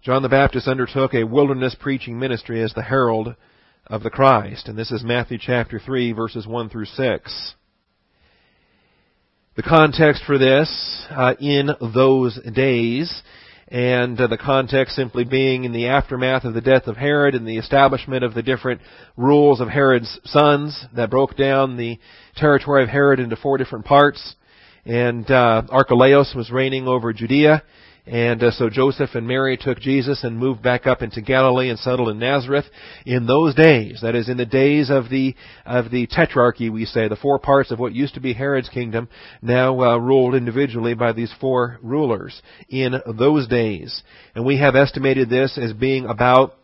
John 0.02 0.22
the 0.22 0.30
Baptist 0.30 0.66
undertook 0.66 1.14
a 1.14 1.26
wilderness 1.26 1.76
preaching 1.78 2.18
ministry 2.18 2.64
as 2.64 2.74
the 2.74 2.82
herald 2.82 3.36
of 3.86 4.02
the 4.02 4.10
Christ, 4.10 4.70
and 4.70 4.78
this 4.78 4.92
is 4.92 5.04
Matthew 5.04 5.38
chapter 5.38 5.78
3 5.78 6.14
verses 6.14 6.48
1 6.48 6.70
through 6.70 6.86
6. 6.86 7.54
The 9.58 9.62
context 9.62 10.24
for 10.26 10.38
this, 10.38 11.06
uh, 11.10 11.34
in 11.42 11.72
those 11.94 12.40
days, 12.56 13.22
and 13.68 14.18
uh, 14.22 14.28
the 14.28 14.38
context 14.38 14.96
simply 14.96 15.26
being 15.26 15.66
in 15.66 15.74
the 15.74 15.88
aftermath 15.88 16.46
of 16.46 16.54
the 16.54 16.62
death 16.62 16.88
of 16.88 16.96
Herod 16.96 17.36
and 17.36 17.46
the 17.46 17.58
establishment 17.58 18.24
of 18.24 18.34
the 18.34 18.42
different 18.42 18.80
rules 19.18 19.60
of 19.60 19.68
Herod's 19.68 20.18
sons 20.24 20.82
that 20.96 21.12
broke 21.12 21.36
down 21.36 21.76
the 21.76 22.00
territory 22.38 22.84
of 22.84 22.90
Herod 22.90 23.20
into 23.20 23.36
four 23.36 23.58
different 23.58 23.84
parts. 23.84 24.36
And 24.86 25.30
uh, 25.30 25.64
Archelaus 25.70 26.34
was 26.34 26.50
reigning 26.52 26.88
over 26.88 27.12
Judea, 27.12 27.64
and 28.06 28.42
uh, 28.44 28.52
so 28.52 28.70
Joseph 28.70 29.12
and 29.14 29.28
Mary 29.28 29.58
took 29.58 29.80
Jesus 29.80 30.24
and 30.24 30.38
moved 30.38 30.64
back 30.64 30.88
up 30.88 31.02
into 31.02 31.22
Galilee 31.22 31.70
and 31.70 31.78
settled 31.78 32.10
in 32.10 32.20
Nazareth. 32.20 32.66
In 33.06 33.28
those 33.28 33.54
days, 33.56 34.00
that 34.02 34.16
is 34.16 34.30
in 34.30 34.38
the 34.38 34.46
days 34.46 34.90
of 34.90 35.10
the 35.10 35.36
of 35.66 35.92
the 35.92 36.08
tetrarchy, 36.08 36.72
we 36.72 36.86
say 36.86 37.08
the 37.08 37.16
four 37.16 37.40
parts 37.40 37.72
of 37.72 37.80
what 37.80 37.94
used 37.94 38.16
to 38.16 38.20
be 38.20 38.34
Herod's 38.34 38.70
kingdom, 38.70 39.10
now 39.42 39.80
uh, 39.82 39.98
ruled 39.98 40.36
individually 40.36 40.94
by 40.94 41.14
these 41.14 41.34
four 41.40 41.80
rulers. 41.82 42.42
In 42.70 42.94
those 43.18 43.48
days, 43.48 44.02
and 44.36 44.46
we 44.46 44.58
have 44.60 44.76
estimated 44.76 45.30
this 45.30 45.58
as 45.58 45.74
being 45.74 46.06
about 46.06 46.56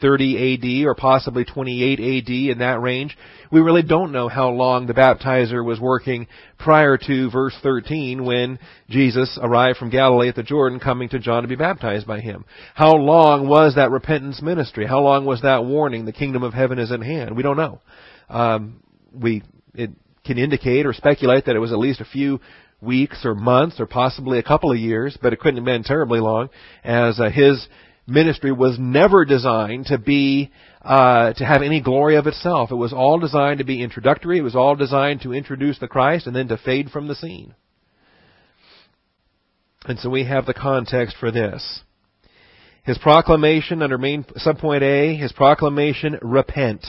30 0.00 0.82
AD 0.82 0.86
or 0.86 0.94
possibly 0.94 1.44
28 1.44 2.00
AD 2.00 2.28
in 2.52 2.58
that 2.58 2.80
range. 2.80 3.16
We 3.52 3.60
really 3.60 3.82
don't 3.82 4.12
know 4.12 4.28
how 4.28 4.50
long 4.50 4.86
the 4.86 4.94
baptizer 4.94 5.64
was 5.64 5.80
working 5.80 6.28
prior 6.56 6.96
to 6.96 7.30
verse 7.30 7.56
13 7.62 8.24
when 8.24 8.60
Jesus 8.88 9.38
arrived 9.42 9.78
from 9.78 9.90
Galilee 9.90 10.28
at 10.28 10.36
the 10.36 10.44
Jordan 10.44 10.78
coming 10.78 11.08
to 11.08 11.18
John 11.18 11.42
to 11.42 11.48
be 11.48 11.56
baptized 11.56 12.06
by 12.06 12.20
him. 12.20 12.44
How 12.74 12.94
long 12.94 13.48
was 13.48 13.74
that 13.74 13.90
repentance 13.90 14.40
ministry? 14.40 14.86
How 14.86 15.00
long 15.00 15.24
was 15.24 15.42
that 15.42 15.64
warning, 15.64 16.04
the 16.04 16.12
kingdom 16.12 16.44
of 16.44 16.54
heaven 16.54 16.78
is 16.78 16.92
at 16.92 17.02
hand? 17.02 17.36
We 17.36 17.42
don't 17.42 17.56
know. 17.56 17.80
Um, 18.28 18.82
we, 19.12 19.42
it 19.74 19.90
can 20.24 20.38
indicate 20.38 20.86
or 20.86 20.92
speculate 20.92 21.46
that 21.46 21.56
it 21.56 21.60
was 21.60 21.72
at 21.72 21.78
least 21.78 22.00
a 22.00 22.04
few 22.04 22.40
weeks 22.80 23.24
or 23.24 23.34
months 23.34 23.80
or 23.80 23.86
possibly 23.86 24.38
a 24.38 24.44
couple 24.44 24.70
of 24.70 24.78
years, 24.78 25.18
but 25.20 25.32
it 25.32 25.40
couldn't 25.40 25.56
have 25.56 25.64
been 25.64 25.82
terribly 25.82 26.20
long 26.20 26.50
as 26.84 27.18
uh, 27.18 27.30
his 27.30 27.66
ministry 28.06 28.52
was 28.52 28.76
never 28.78 29.24
designed 29.24 29.86
to 29.86 29.98
be 29.98 30.50
uh, 30.82 31.32
to 31.34 31.44
have 31.44 31.62
any 31.62 31.80
glory 31.80 32.16
of 32.16 32.26
itself. 32.26 32.70
It 32.70 32.76
was 32.76 32.92
all 32.92 33.18
designed 33.18 33.58
to 33.58 33.64
be 33.64 33.82
introductory. 33.82 34.38
It 34.38 34.42
was 34.42 34.56
all 34.56 34.76
designed 34.76 35.22
to 35.22 35.34
introduce 35.34 35.78
the 35.78 35.88
Christ 35.88 36.26
and 36.26 36.34
then 36.34 36.48
to 36.48 36.56
fade 36.56 36.90
from 36.90 37.08
the 37.08 37.14
scene. 37.14 37.54
And 39.84 39.98
so 39.98 40.10
we 40.10 40.24
have 40.24 40.46
the 40.46 40.54
context 40.54 41.16
for 41.18 41.30
this. 41.30 41.82
His 42.82 42.98
proclamation 42.98 43.82
under 43.82 43.98
main 43.98 44.24
subpoint 44.24 44.82
A, 44.82 45.14
his 45.16 45.32
proclamation, 45.32 46.18
repent. 46.22 46.84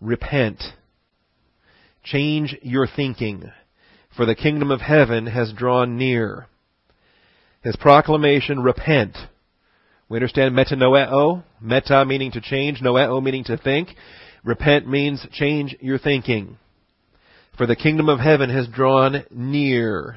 Repent. 0.00 0.62
Change 2.02 2.56
your 2.62 2.86
thinking, 2.86 3.50
for 4.16 4.26
the 4.26 4.34
kingdom 4.34 4.70
of 4.70 4.80
heaven 4.80 5.26
has 5.26 5.52
drawn 5.52 5.96
near. 5.96 6.46
His 7.62 7.76
proclamation, 7.76 8.60
repent. 8.60 9.16
We 10.10 10.16
understand 10.16 10.56
metanoeo, 10.56 11.44
meta 11.60 12.04
meaning 12.04 12.32
to 12.32 12.40
change, 12.40 12.80
noeo 12.80 13.22
meaning 13.22 13.44
to 13.44 13.56
think. 13.56 13.90
Repent 14.42 14.88
means 14.88 15.24
change 15.30 15.76
your 15.80 15.98
thinking. 15.98 16.58
For 17.56 17.64
the 17.64 17.76
kingdom 17.76 18.08
of 18.08 18.18
heaven 18.18 18.50
has 18.50 18.66
drawn 18.66 19.22
near. 19.30 20.16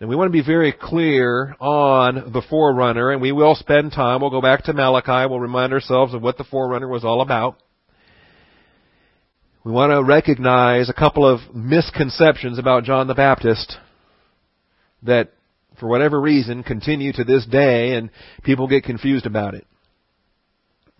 And 0.00 0.08
we 0.08 0.16
want 0.16 0.28
to 0.28 0.32
be 0.32 0.42
very 0.42 0.72
clear 0.72 1.54
on 1.60 2.32
the 2.32 2.40
forerunner, 2.48 3.10
and 3.10 3.20
we 3.20 3.32
will 3.32 3.54
spend 3.54 3.92
time. 3.92 4.22
We'll 4.22 4.30
go 4.30 4.40
back 4.40 4.64
to 4.64 4.72
Malachi. 4.72 5.28
We'll 5.28 5.38
remind 5.38 5.74
ourselves 5.74 6.14
of 6.14 6.22
what 6.22 6.38
the 6.38 6.44
forerunner 6.44 6.88
was 6.88 7.04
all 7.04 7.20
about. 7.20 7.58
We 9.62 9.72
want 9.72 9.92
to 9.92 10.02
recognize 10.02 10.88
a 10.88 10.94
couple 10.94 11.26
of 11.26 11.54
misconceptions 11.54 12.58
about 12.58 12.84
John 12.84 13.08
the 13.08 13.14
Baptist 13.14 13.76
that 15.02 15.32
for 15.84 15.88
whatever 15.88 16.18
reason 16.18 16.62
continue 16.62 17.12
to 17.12 17.24
this 17.24 17.44
day 17.44 17.92
and 17.92 18.08
people 18.42 18.66
get 18.66 18.84
confused 18.84 19.26
about 19.26 19.52
it. 19.52 19.66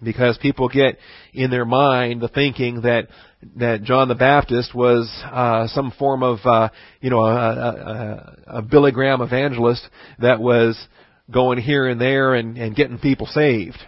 Because 0.03 0.37
people 0.37 0.69
get 0.69 0.99
in 1.33 1.51
their 1.51 1.65
mind 1.65 2.21
the 2.21 2.29
thinking 2.29 2.83
that 2.83 3.09
that 3.57 3.85
John 3.85 4.09
the 4.09 4.15
Baptist 4.15 4.75
was 4.75 5.11
uh, 5.25 5.69
some 5.69 5.91
form 5.99 6.23
of 6.23 6.41
uh, 6.45 6.69
you 7.01 7.09
know 7.09 7.25
a, 7.25 7.33
a, 7.33 8.37
a 8.59 8.63
Billy 8.63 8.93
Graham 8.93 9.23
evangelist 9.23 9.89
that 10.19 10.39
was 10.39 10.79
going 11.31 11.57
here 11.57 11.89
and 11.89 11.99
there 11.99 12.35
and, 12.35 12.59
and 12.59 12.77
getting 12.77 12.99
people 12.99 13.27
saved. 13.27 13.79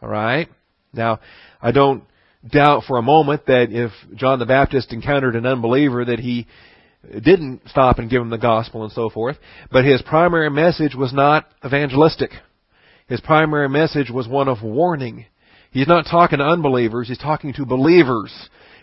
All 0.00 0.08
right. 0.08 0.48
Now, 0.94 1.20
I 1.60 1.70
don't 1.72 2.02
doubt 2.50 2.84
for 2.88 2.96
a 2.96 3.02
moment 3.02 3.44
that 3.44 3.66
if 3.70 3.90
John 4.16 4.38
the 4.38 4.46
Baptist 4.46 4.90
encountered 4.90 5.36
an 5.36 5.44
unbeliever 5.44 6.06
that 6.06 6.18
he 6.18 6.46
didn't 7.02 7.62
stop 7.66 7.98
and 7.98 8.10
give 8.10 8.22
him 8.22 8.30
the 8.30 8.38
gospel 8.38 8.84
and 8.84 8.92
so 8.92 9.10
forth, 9.10 9.36
but 9.70 9.84
his 9.84 10.02
primary 10.02 10.50
message 10.50 10.94
was 10.94 11.12
not 11.12 11.46
evangelistic. 11.64 12.30
His 13.08 13.20
primary 13.20 13.68
message 13.68 14.10
was 14.10 14.28
one 14.28 14.48
of 14.48 14.62
warning. 14.62 15.26
He's 15.70 15.88
not 15.88 16.06
talking 16.10 16.38
to 16.38 16.44
unbelievers, 16.44 17.08
he's 17.08 17.18
talking 17.18 17.52
to 17.54 17.64
believers 17.64 18.32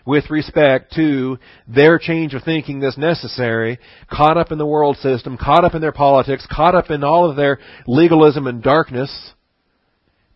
with 0.06 0.30
respect 0.30 0.94
to 0.94 1.38
their 1.66 1.98
change 1.98 2.32
of 2.32 2.42
thinking 2.42 2.80
that's 2.80 2.96
necessary, 2.96 3.78
caught 4.10 4.38
up 4.38 4.50
in 4.50 4.56
the 4.56 4.66
world 4.66 4.96
system, 4.96 5.36
caught 5.36 5.64
up 5.64 5.74
in 5.74 5.82
their 5.82 5.92
politics, 5.92 6.46
caught 6.50 6.74
up 6.74 6.90
in 6.90 7.04
all 7.04 7.28
of 7.28 7.36
their 7.36 7.58
legalism 7.86 8.46
and 8.46 8.62
darkness, 8.62 9.32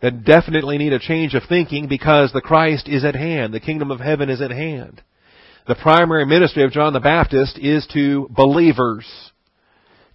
that 0.03 0.25
definitely 0.25 0.77
need 0.77 0.93
a 0.93 0.99
change 0.99 1.33
of 1.35 1.45
thinking 1.49 1.89
because 1.89 2.33
the 2.33 2.43
Christ 2.43 2.87
is 2.87 3.05
at 3.05 3.15
hand. 3.15 3.55
The 3.55 3.61
kingdom 3.61 3.91
of 3.91 4.01
heaven 4.01 4.29
is 4.29 4.43
at 4.43 4.51
hand. 4.51 5.01
The 5.64 5.76
primary 5.76 6.26
ministry 6.26 6.64
of 6.64 6.73
John 6.73 6.92
the 6.92 6.99
Baptist 6.99 7.57
is 7.57 7.87
to 7.92 8.26
believers, 8.31 9.07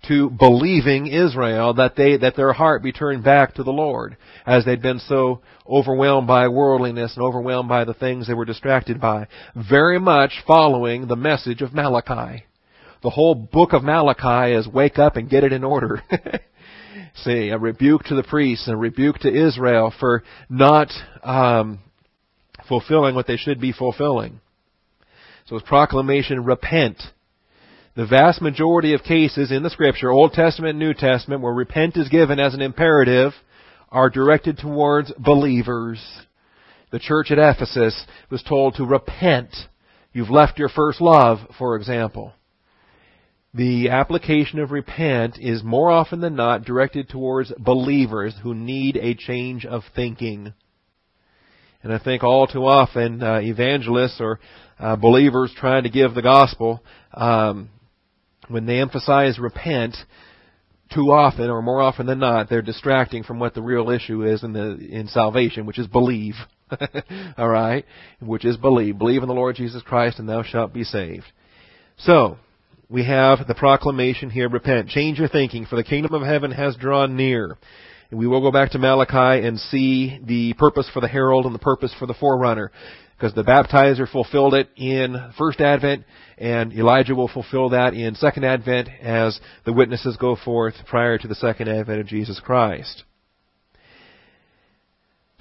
to 0.10 0.30
believing 0.30 1.08
Israel, 1.08 1.74
that 1.76 1.96
they, 1.96 2.18
that 2.18 2.36
their 2.36 2.52
heart 2.52 2.84
be 2.84 2.92
turned 2.92 3.24
back 3.24 3.54
to 3.54 3.64
the 3.64 3.72
Lord, 3.72 4.18
as 4.46 4.66
they'd 4.66 4.82
been 4.82 5.00
so 5.00 5.40
overwhelmed 5.66 6.28
by 6.28 6.50
worldliness 6.50 7.16
and 7.16 7.24
overwhelmed 7.24 7.70
by 7.70 7.86
the 7.86 7.94
things 7.94 8.28
they 8.28 8.34
were 8.34 8.44
distracted 8.44 9.00
by. 9.00 9.28
Very 9.56 10.02
much 10.02 10.44
following 10.46 11.08
the 11.08 11.16
message 11.16 11.62
of 11.62 11.74
Malachi. 11.74 12.44
The 13.02 13.10
whole 13.10 13.34
book 13.34 13.72
of 13.72 13.84
Malachi 13.84 14.54
is 14.54 14.68
wake 14.68 15.00
up 15.00 15.16
and 15.16 15.30
get 15.30 15.46
it 15.46 15.54
in 15.54 15.64
order. 15.64 16.04
See, 17.24 17.50
a 17.50 17.58
rebuke 17.58 18.04
to 18.06 18.16
the 18.16 18.24
priests 18.24 18.68
and 18.68 18.74
a 18.74 18.78
rebuke 18.78 19.20
to 19.20 19.48
Israel 19.48 19.94
for 19.98 20.24
not 20.50 20.92
um, 21.24 21.80
fulfilling 22.68 23.16
what 23.16 23.28
they 23.28 23.38
should 23.38 23.62
be 23.62 23.72
fulfilling. 23.72 24.42
So 25.48 25.56
his 25.56 25.64
proclamation, 25.64 26.44
repent. 26.44 27.02
The 27.96 28.06
vast 28.06 28.42
majority 28.42 28.94
of 28.94 29.02
cases 29.04 29.52
in 29.52 29.64
the 29.64 29.70
scripture, 29.70 30.12
Old 30.12 30.34
Testament 30.34 30.72
and 30.72 30.80
New 30.80 30.94
Testament, 30.94 31.42
where 31.42 31.54
repent 31.54 31.98
is 31.98 32.10
given 32.10 32.40
as 32.40 32.54
an 32.54 32.62
imperative, 32.62 33.32
are 33.90 34.10
directed 34.10 34.58
towards 34.58 35.12
believers. 35.14 36.00
The 36.92 37.00
church 37.00 37.32
at 37.32 37.40
Ephesus 37.40 38.06
was 38.30 38.44
told 38.44 38.76
to 38.76 38.86
repent. 38.86 39.56
You've 40.14 40.30
left 40.30 40.60
your 40.60 40.70
first 40.70 41.00
love, 41.02 41.40
for 41.58 41.76
example. 41.76 42.34
the 43.58 43.90
application 43.90 44.60
of 44.60 44.72
repent 44.72 45.38
is 45.40 45.64
more 45.64 45.90
often 45.90 46.22
than 46.22 46.36
not 46.36 46.64
directed 46.64 47.10
towards 47.10 47.52
believers 47.58 48.36
who 48.44 48.54
need 48.54 48.96
a 48.98 49.16
change 49.16 49.66
of 49.66 49.84
thinking. 49.96 50.54
And 51.82 51.92
I 51.92 51.98
think 51.98 52.24
all 52.24 52.48
too 52.48 52.66
often 52.66 53.24
uh, 53.24 53.40
evangelists 53.42 54.18
or 54.20 54.40
uh, 54.80 54.96
believers 54.96 55.52
trying 55.58 55.84
to 55.84 55.90
give 55.90 56.14
the 56.14 56.22
gospel, 56.22 56.84
um, 57.14 57.70
when 58.48 58.66
they 58.66 58.80
emphasize 58.80 59.40
repent, 59.40 59.96
too 60.94 61.12
often 61.12 61.50
or 61.50 61.62
more 61.62 61.82
often 61.82 62.06
than 62.06 62.20
not, 62.20 62.50
they're 62.50 62.62
distracting 62.62 63.24
from 63.24 63.40
what 63.40 63.54
the 63.54 63.62
real 63.62 63.90
issue 63.90 64.24
is 64.24 64.44
in 64.44 64.54
the 64.54 64.78
in 64.78 65.08
salvation, 65.08 65.66
which 65.66 65.80
is 65.80 65.88
believe. 65.88 66.36
All 67.38 67.48
right, 67.48 67.86
which 68.20 68.46
is 68.46 68.58
believe. 68.58 68.98
Believe 68.98 69.22
in 69.22 69.28
the 69.28 69.34
Lord 69.36 69.56
Jesus 69.56 69.82
Christ, 69.84 70.20
and 70.20 70.28
thou 70.28 70.44
shalt 70.44 70.74
be 70.74 70.84
saved. 70.84 71.26
So 71.98 72.38
we 72.90 73.06
have 73.06 73.48
the 73.48 73.56
proclamation 73.56 74.30
here: 74.30 74.50
repent, 74.50 74.90
change 74.90 75.20
your 75.20 75.30
thinking, 75.30 75.66
for 75.66 75.76
the 75.76 75.84
kingdom 75.84 76.14
of 76.14 76.22
heaven 76.24 76.52
has 76.52 76.76
drawn 76.76 77.16
near. 77.16 77.58
And 78.10 78.20
we 78.20 78.28
will 78.28 78.40
go 78.40 78.52
back 78.52 78.72
to 78.72 78.80
Malachi 78.80 79.46
and 79.46 79.60
see 79.60 80.18
the 80.24 80.54
purpose 80.54 80.90
for 80.94 81.02
the 81.02 81.10
herald 81.10 81.46
and 81.46 81.54
the 81.54 81.60
purpose 81.60 81.94
for 82.00 82.06
the 82.06 82.14
forerunner 82.14 82.72
because 83.18 83.34
the 83.34 83.44
baptizer 83.44 84.10
fulfilled 84.10 84.54
it 84.54 84.70
in 84.76 85.32
first 85.38 85.60
advent 85.60 86.06
and 86.38 86.72
Elijah 86.72 87.16
will 87.16 87.28
fulfill 87.28 87.70
that 87.70 87.96
in 87.96 88.14
second 88.14 88.44
advent 88.44 88.90
as 89.02 89.40
the 89.66 89.74
witnesses 89.74 90.18
go 90.18 90.36
forth 90.36 90.76
prior 90.88 91.18
to 91.18 91.28
the 91.28 91.36
second 91.36 91.68
advent 91.68 92.00
of 92.00 92.06
Jesus 92.06 92.40
Christ. 92.40 93.04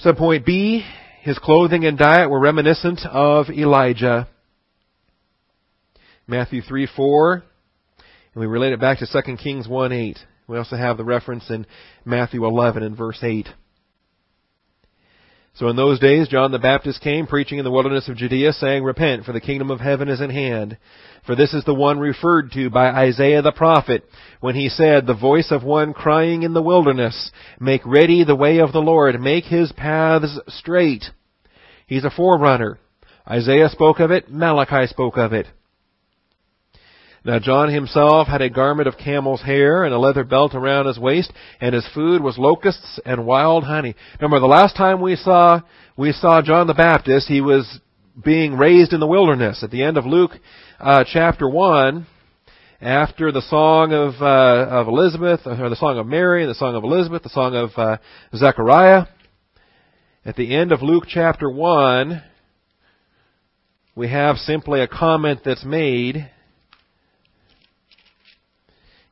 Subpoint 0.02 0.46
B, 0.46 0.84
his 1.20 1.38
clothing 1.38 1.84
and 1.84 1.98
diet 1.98 2.30
were 2.30 2.40
reminiscent 2.40 3.00
of 3.04 3.50
Elijah. 3.50 4.28
Matthew 6.26 6.62
3, 6.62 6.88
4, 6.96 7.32
and 7.34 7.42
we 8.40 8.46
relate 8.46 8.72
it 8.72 8.80
back 8.80 8.98
to 8.98 9.06
2 9.06 9.36
Kings 9.36 9.68
1, 9.68 9.92
8. 9.92 10.18
We 10.48 10.58
also 10.58 10.76
have 10.76 10.96
the 10.96 11.04
reference 11.04 11.50
in 11.50 11.66
Matthew 12.04 12.46
11 12.46 12.82
and 12.82 12.96
verse 12.96 13.18
8. 13.22 13.48
So 15.56 15.68
in 15.68 15.76
those 15.76 15.98
days, 15.98 16.28
John 16.28 16.52
the 16.52 16.58
Baptist 16.58 17.00
came 17.00 17.26
preaching 17.26 17.56
in 17.56 17.64
the 17.64 17.70
wilderness 17.70 18.08
of 18.08 18.16
Judea, 18.16 18.52
saying, 18.52 18.84
Repent, 18.84 19.24
for 19.24 19.32
the 19.32 19.40
kingdom 19.40 19.70
of 19.70 19.80
heaven 19.80 20.06
is 20.10 20.20
at 20.20 20.30
hand. 20.30 20.76
For 21.24 21.34
this 21.34 21.54
is 21.54 21.64
the 21.64 21.72
one 21.72 21.98
referred 21.98 22.52
to 22.52 22.68
by 22.68 22.88
Isaiah 22.88 23.40
the 23.40 23.52
prophet, 23.52 24.04
when 24.40 24.54
he 24.54 24.68
said, 24.68 25.06
The 25.06 25.14
voice 25.14 25.50
of 25.50 25.64
one 25.64 25.94
crying 25.94 26.42
in 26.42 26.52
the 26.52 26.60
wilderness, 26.60 27.30
Make 27.58 27.80
ready 27.86 28.22
the 28.22 28.36
way 28.36 28.58
of 28.58 28.72
the 28.72 28.80
Lord, 28.80 29.18
make 29.18 29.44
his 29.44 29.72
paths 29.72 30.38
straight. 30.48 31.04
He's 31.86 32.04
a 32.04 32.10
forerunner. 32.10 32.78
Isaiah 33.26 33.70
spoke 33.70 33.98
of 33.98 34.10
it, 34.10 34.30
Malachi 34.30 34.86
spoke 34.88 35.16
of 35.16 35.32
it. 35.32 35.46
Now 37.26 37.40
John 37.40 37.72
himself 37.72 38.28
had 38.28 38.40
a 38.40 38.48
garment 38.48 38.86
of 38.86 38.98
camel's 38.98 39.42
hair 39.42 39.82
and 39.82 39.92
a 39.92 39.98
leather 39.98 40.22
belt 40.22 40.54
around 40.54 40.86
his 40.86 40.96
waist, 40.96 41.32
and 41.60 41.74
his 41.74 41.84
food 41.92 42.22
was 42.22 42.38
locusts 42.38 43.00
and 43.04 43.26
wild 43.26 43.64
honey. 43.64 43.96
Remember, 44.20 44.38
the 44.38 44.46
last 44.46 44.76
time 44.76 45.00
we 45.00 45.16
saw 45.16 45.60
we 45.96 46.12
saw 46.12 46.40
John 46.40 46.68
the 46.68 46.74
Baptist, 46.74 47.26
he 47.26 47.40
was 47.40 47.80
being 48.24 48.56
raised 48.56 48.92
in 48.92 49.00
the 49.00 49.08
wilderness. 49.08 49.64
At 49.64 49.72
the 49.72 49.82
end 49.82 49.98
of 49.98 50.06
Luke 50.06 50.30
uh, 50.78 51.02
chapter 51.04 51.48
one, 51.48 52.06
after 52.80 53.32
the 53.32 53.42
song 53.42 53.92
of 53.92 54.22
uh, 54.22 54.70
of 54.70 54.86
Elizabeth, 54.86 55.40
or 55.48 55.68
the 55.68 55.74
song 55.74 55.98
of 55.98 56.06
Mary, 56.06 56.46
the 56.46 56.54
song 56.54 56.76
of 56.76 56.84
Elizabeth, 56.84 57.24
the 57.24 57.28
song 57.30 57.56
of 57.56 57.70
uh, 57.76 57.96
Zechariah. 58.36 59.06
At 60.24 60.36
the 60.36 60.54
end 60.54 60.70
of 60.70 60.80
Luke 60.80 61.06
chapter 61.08 61.50
one, 61.50 62.22
we 63.96 64.10
have 64.10 64.36
simply 64.36 64.80
a 64.80 64.86
comment 64.86 65.40
that's 65.44 65.64
made 65.64 66.30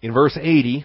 in 0.05 0.13
verse 0.13 0.37
80, 0.39 0.85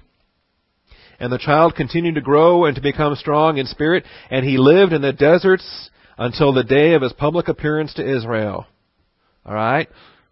and 1.20 1.30
the 1.30 1.38
child 1.38 1.76
continued 1.76 2.16
to 2.16 2.22
grow 2.22 2.64
and 2.64 2.76
to 2.78 2.82
become 2.82 3.16
strong 3.16 3.58
in 3.58 3.66
spirit, 3.66 4.06
and 4.32 4.46
he 4.46 4.58
lived 4.58 4.94
in 4.94 5.02
the 5.02 5.12
deserts 5.12 5.90
until 6.18 6.54
the 6.54 6.64
day 6.64 6.94
of 6.94 7.02
his 7.02 7.12
public 7.12 7.50
appearance 7.50 7.94
to 7.96 8.18
Israel. 8.18 8.66
Alright? 9.46 9.90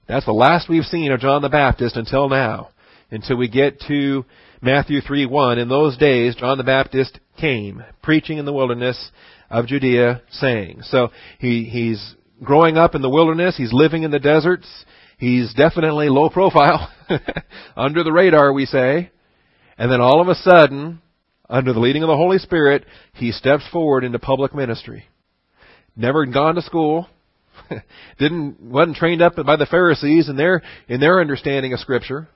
That's 0.07 0.25
the 0.25 0.31
last 0.31 0.69
we've 0.69 0.85
seen 0.85 1.11
of 1.11 1.19
John 1.19 1.41
the 1.41 1.49
Baptist 1.49 1.97
until 1.97 2.29
now. 2.29 2.69
Until 3.11 3.35
we 3.35 3.49
get 3.49 3.81
to 3.89 4.23
Matthew 4.61 5.01
3 5.01 5.25
1. 5.25 5.59
In 5.59 5.67
those 5.67 5.97
days, 5.97 6.35
John 6.35 6.57
the 6.57 6.63
Baptist 6.63 7.19
came, 7.37 7.83
preaching 8.01 8.37
in 8.37 8.45
the 8.45 8.53
wilderness 8.53 9.11
of 9.49 9.67
Judea, 9.67 10.21
saying. 10.31 10.83
So, 10.83 11.09
he, 11.39 11.65
he's 11.65 12.15
growing 12.41 12.77
up 12.77 12.95
in 12.95 13.01
the 13.01 13.09
wilderness, 13.09 13.57
he's 13.57 13.73
living 13.73 14.03
in 14.03 14.11
the 14.11 14.19
deserts, 14.19 14.67
He's 15.17 15.53
definitely 15.53 16.09
low 16.09 16.29
profile, 16.29 16.91
under 17.75 18.03
the 18.03 18.11
radar, 18.11 18.53
we 18.53 18.65
say. 18.65 19.11
And 19.77 19.91
then 19.91 20.01
all 20.01 20.21
of 20.21 20.27
a 20.27 20.35
sudden, 20.35 21.01
under 21.49 21.73
the 21.73 21.79
leading 21.79 22.03
of 22.03 22.07
the 22.07 22.15
Holy 22.15 22.37
Spirit, 22.37 22.85
he 23.13 23.31
steps 23.31 23.63
forward 23.71 24.03
into 24.03 24.19
public 24.19 24.53
ministry. 24.53 25.05
Never 25.95 26.25
gone 26.27 26.55
to 26.55 26.61
school, 26.61 27.07
didn't 28.19 28.61
wasn't 28.61 28.97
trained 28.97 29.21
up 29.21 29.35
by 29.35 29.55
the 29.55 29.65
Pharisees 29.65 30.29
in 30.29 30.37
their 30.37 30.61
in 30.87 30.99
their 30.99 31.19
understanding 31.19 31.73
of 31.73 31.79
Scripture, 31.79 32.27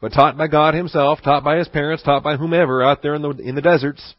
but 0.00 0.12
taught 0.12 0.36
by 0.36 0.46
God 0.46 0.74
Himself, 0.74 1.20
taught 1.22 1.42
by 1.42 1.56
his 1.56 1.68
parents, 1.68 2.04
taught 2.04 2.22
by 2.22 2.36
whomever 2.36 2.82
out 2.82 3.02
there 3.02 3.14
in 3.14 3.22
the 3.22 3.30
in 3.30 3.56
the 3.56 3.62
deserts, 3.62 4.14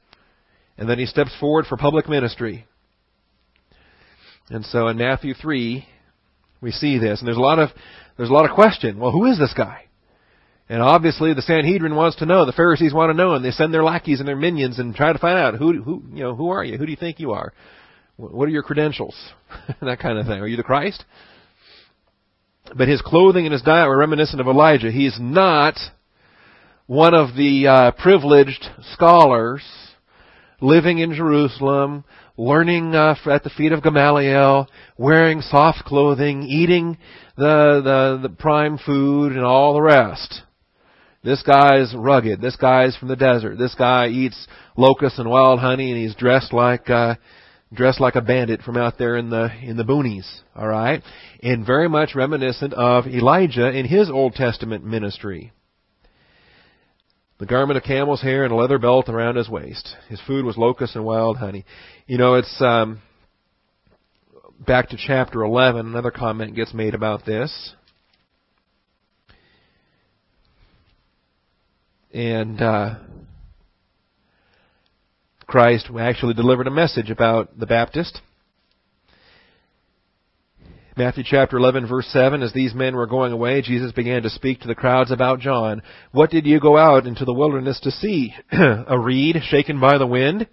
and 0.78 0.90
then 0.90 1.00
he 1.00 1.06
steps 1.06 1.32
forward 1.40 1.66
for 1.66 1.78
public 1.78 2.10
ministry. 2.10 2.66
And 4.50 4.66
so 4.66 4.90
in 4.90 4.98
Matthew 4.98 5.34
three, 5.34 5.88
we 6.64 6.72
see 6.72 6.98
this, 6.98 7.20
and 7.20 7.28
there's 7.28 7.38
a 7.38 7.42
lot 7.42 7.60
of 7.60 7.70
there's 8.18 8.30
a 8.30 8.34
lot 8.34 8.50
of 8.50 8.56
question. 8.56 8.98
Well, 8.98 9.12
who 9.12 9.26
is 9.26 9.38
this 9.38 9.54
guy? 9.56 9.86
And 10.70 10.82
obviously, 10.82 11.34
the 11.34 11.42
Sanhedrin 11.42 11.96
wants 11.96 12.18
to 12.18 12.26
know. 12.26 12.46
The 12.46 12.54
Pharisees 12.54 12.94
want 12.94 13.10
to 13.12 13.18
know, 13.18 13.34
and 13.34 13.44
they 13.44 13.52
send 13.52 13.74
their 13.74 13.84
lackeys 13.84 14.20
and 14.20 14.28
their 14.28 14.38
minions 14.38 14.80
and 14.80 14.96
try 14.96 15.12
to 15.12 15.20
find 15.20 15.38
out 15.38 15.56
who 15.56 15.84
who 15.84 16.04
you 16.14 16.24
know 16.24 16.36
who 16.36 16.50
are 16.50 16.64
you? 16.64 16.78
Who 16.78 16.86
do 16.86 16.92
you 16.92 16.98
think 16.98 17.20
you 17.20 17.34
are? 17.34 17.54
What 18.16 18.48
are 18.48 18.52
your 18.52 18.64
credentials? 18.64 19.16
that 19.82 20.00
kind 20.00 20.18
of 20.18 20.26
thing. 20.26 20.40
Are 20.40 20.48
you 20.48 20.58
the 20.58 20.64
Christ? 20.64 21.04
But 22.76 22.88
his 22.88 23.02
clothing 23.02 23.46
and 23.46 23.52
his 23.52 23.62
diet 23.62 23.90
were 23.90 23.98
reminiscent 23.98 24.40
of 24.40 24.48
Elijah. 24.48 24.90
He's 24.90 25.18
not 25.20 25.76
one 26.86 27.14
of 27.14 27.36
the 27.36 27.68
uh, 27.68 27.92
privileged 27.92 28.66
scholars 28.94 29.64
living 30.62 31.00
in 31.00 31.14
Jerusalem, 31.14 32.06
learning 32.38 32.96
uh, 32.96 33.16
at 33.26 33.44
the 33.44 33.50
feet 33.52 33.72
of 33.72 33.84
Gamaliel, 33.84 34.68
wearing 34.98 35.42
soft 35.42 35.86
clothing, 35.86 36.44
eating 36.44 36.98
the, 37.38 37.82
the, 37.84 38.28
the 38.28 38.36
prime 38.36 38.78
food 38.78 39.34
and 39.34 39.46
all 39.46 39.74
the 39.74 39.82
rest. 39.82 40.42
This 41.24 41.42
guy's 41.44 41.94
rugged. 41.96 42.42
This 42.42 42.56
guy's 42.56 42.98
from 42.98 43.08
the 43.08 43.16
desert. 43.16 43.58
This 43.58 43.76
guy 43.76 44.08
eats 44.08 44.48
locusts 44.76 45.20
and 45.20 45.30
wild 45.30 45.60
honey 45.60 45.92
and 45.92 46.02
he's 46.02 46.16
dressed 46.16 46.52
like, 46.52 46.90
uh, 46.90 47.16
dressed 47.72 48.02
like 48.02 48.16
a 48.16 48.22
bandit 48.22 48.62
from 48.62 48.78
out 48.78 48.98
there 48.98 49.16
in 49.16 49.30
the, 49.30 49.50
in 49.62 49.78
the 49.78 49.84
boonies. 49.84 50.28
Alright? 50.56 51.02
And 51.42 51.66
very 51.66 51.88
much 51.88 52.14
reminiscent 52.14 52.74
of 52.74 53.08
Elijah 53.08 53.70
in 53.70 53.86
his 53.86 54.10
Old 54.10 54.34
Testament 54.34 54.84
ministry 54.84 55.54
the 57.40 57.46
garment 57.46 57.78
of 57.78 57.84
camel's 57.84 58.22
hair 58.22 58.44
and 58.44 58.52
a 58.52 58.56
leather 58.56 58.78
belt 58.78 59.10
around 59.10 59.36
his 59.36 59.50
waist. 59.50 59.96
His 60.10 60.22
food 60.28 60.46
was 60.46 60.58
locusts 60.58 60.96
and 60.96 61.04
wild 61.04 61.38
honey. 61.38 61.66
You 62.08 62.18
know, 62.18 62.36
it's 62.36 62.62
um, 62.62 63.02
back 64.66 64.90
to 64.90 64.98
chapter 64.98 65.44
11. 65.44 65.86
Another 65.88 66.12
comment 66.12 66.56
gets 66.56 66.74
made 66.74 66.94
about 66.94 67.26
this. 67.26 67.74
And 72.14 72.62
uh, 72.62 72.96
Christ 75.48 75.90
actually 76.00 76.36
delivered 76.36 76.68
a 76.68 76.72
message 76.72 77.10
about 77.10 77.58
the 77.58 77.66
Baptist. 77.66 78.22
Matthew 80.96 81.24
chapter 81.26 81.58
11 81.58 81.88
verse 81.88 82.06
7, 82.10 82.44
as 82.44 82.54
these 82.54 82.76
men 82.76 82.96
were 82.96 83.08
going 83.08 83.32
away, 83.32 83.64
Jesus 83.64 83.92
began 83.92 84.22
to 84.22 84.30
speak 84.30 84.60
to 84.60 84.68
the 84.68 84.76
crowds 84.76 85.10
about 85.10 85.40
John. 85.40 85.82
What 86.12 86.30
did 86.30 86.46
you 86.46 86.60
go 86.60 86.78
out 86.78 87.08
into 87.08 87.26
the 87.26 87.34
wilderness 87.34 87.80
to 87.80 87.90
see? 87.90 88.32
a 88.52 89.00
reed 89.00 89.38
shaken 89.42 89.80
by 89.80 89.98
the 89.98 90.06
wind? 90.06 90.48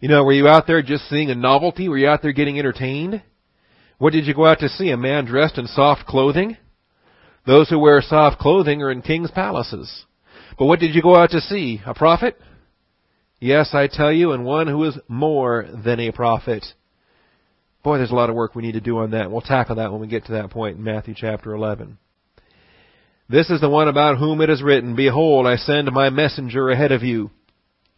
You 0.00 0.08
know, 0.08 0.24
were 0.24 0.32
you 0.32 0.48
out 0.48 0.66
there 0.66 0.82
just 0.82 1.08
seeing 1.08 1.30
a 1.30 1.36
novelty? 1.36 1.88
Were 1.88 1.96
you 1.96 2.08
out 2.08 2.22
there 2.22 2.32
getting 2.32 2.58
entertained? 2.58 3.22
What 3.98 4.12
did 4.12 4.26
you 4.26 4.34
go 4.34 4.46
out 4.46 4.58
to 4.60 4.68
see? 4.68 4.90
A 4.90 4.96
man 4.96 5.26
dressed 5.26 5.58
in 5.58 5.68
soft 5.68 6.06
clothing? 6.06 6.56
Those 7.46 7.68
who 7.68 7.78
wear 7.78 8.02
soft 8.02 8.40
clothing 8.40 8.82
are 8.82 8.90
in 8.90 9.00
king's 9.00 9.30
palaces. 9.30 10.06
But 10.58 10.66
what 10.66 10.80
did 10.80 10.92
you 10.92 11.02
go 11.02 11.14
out 11.14 11.30
to 11.30 11.40
see? 11.40 11.82
A 11.86 11.94
prophet? 11.94 12.36
Yes, 13.38 13.70
I 13.74 13.86
tell 13.86 14.12
you, 14.12 14.32
and 14.32 14.44
one 14.44 14.66
who 14.66 14.82
is 14.82 14.98
more 15.06 15.68
than 15.84 16.00
a 16.00 16.10
prophet. 16.10 16.64
Boy, 17.88 17.96
there's 17.96 18.10
a 18.10 18.14
lot 18.14 18.28
of 18.28 18.36
work 18.36 18.54
we 18.54 18.60
need 18.60 18.72
to 18.72 18.82
do 18.82 18.98
on 18.98 19.12
that. 19.12 19.30
We'll 19.30 19.40
tackle 19.40 19.76
that 19.76 19.90
when 19.90 20.02
we 20.02 20.08
get 20.08 20.26
to 20.26 20.32
that 20.32 20.50
point 20.50 20.76
in 20.76 20.84
Matthew 20.84 21.14
chapter 21.16 21.54
11. 21.54 21.96
This 23.30 23.48
is 23.48 23.62
the 23.62 23.70
one 23.70 23.88
about 23.88 24.18
whom 24.18 24.42
it 24.42 24.50
is 24.50 24.62
written, 24.62 24.94
Behold, 24.94 25.46
I 25.46 25.56
send 25.56 25.90
my 25.90 26.10
messenger 26.10 26.68
ahead 26.68 26.92
of 26.92 27.02
you, 27.02 27.30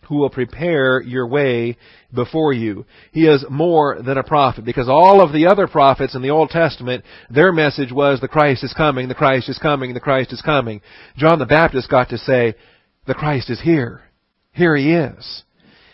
who 0.03 0.19
will 0.19 0.31
prepare 0.31 1.03
your 1.03 1.27
way 1.27 1.77
before 2.15 2.53
you. 2.53 2.87
He 3.11 3.27
is 3.27 3.45
more 3.51 4.01
than 4.01 4.17
a 4.17 4.23
prophet 4.23 4.65
because 4.65 4.89
all 4.89 5.21
of 5.21 5.33
the 5.33 5.49
other 5.49 5.67
prophets 5.67 6.15
in 6.15 6.23
the 6.23 6.31
Old 6.31 6.51
Testament, 6.51 7.05
their 7.29 7.51
message 7.51 7.91
was 7.91 8.21
the 8.21 8.29
Christ 8.29 8.63
is 8.63 8.73
coming, 8.73 9.09
the 9.09 9.15
Christ 9.17 9.49
is 9.49 9.59
coming, 9.59 9.93
the 9.93 9.99
Christ 9.99 10.33
is 10.33 10.41
coming. 10.41 10.83
John 11.17 11.41
the 11.41 11.47
Baptist 11.47 11.91
got 11.91 12.11
to 12.11 12.19
say, 12.19 12.55
the 13.09 13.15
Christ 13.15 13.51
is 13.51 13.61
here. 13.61 14.03
Here 14.53 14.77
he 14.77 14.93
is. 14.93 15.43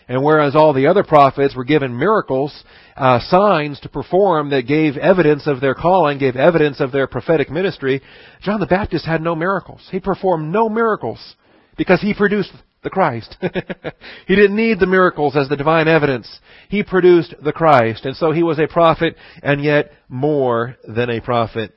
And 0.07 0.23
whereas 0.23 0.55
all 0.55 0.73
the 0.73 0.87
other 0.87 1.03
prophets 1.03 1.55
were 1.55 1.65
given 1.65 1.97
miracles, 1.97 2.63
uh, 2.95 3.19
signs 3.19 3.79
to 3.81 3.89
perform 3.89 4.51
that 4.51 4.67
gave 4.67 4.95
evidence 4.95 5.47
of 5.47 5.59
their 5.59 5.75
calling, 5.75 6.17
gave 6.17 6.37
evidence 6.37 6.79
of 6.79 6.91
their 6.91 7.07
prophetic 7.07 7.49
ministry, 7.49 8.01
John 8.41 8.61
the 8.61 8.67
Baptist 8.67 9.05
had 9.05 9.21
no 9.21 9.35
miracles. 9.35 9.85
He 9.91 9.99
performed 9.99 10.51
no 10.51 10.69
miracles 10.69 11.35
because 11.77 12.01
he 12.01 12.13
produced 12.13 12.51
the 12.83 12.89
Christ. 12.89 13.35
he 14.27 14.35
didn't 14.35 14.55
need 14.55 14.79
the 14.79 14.85
miracles 14.85 15.35
as 15.35 15.49
the 15.49 15.57
divine 15.57 15.89
evidence. 15.89 16.39
He 16.69 16.83
produced 16.83 17.35
the 17.43 17.51
Christ. 17.51 18.05
And 18.05 18.15
so 18.15 18.31
he 18.31 18.43
was 18.43 18.59
a 18.59 18.67
prophet 18.67 19.15
and 19.43 19.61
yet 19.61 19.91
more 20.07 20.77
than 20.87 21.09
a 21.09 21.19
prophet. 21.19 21.75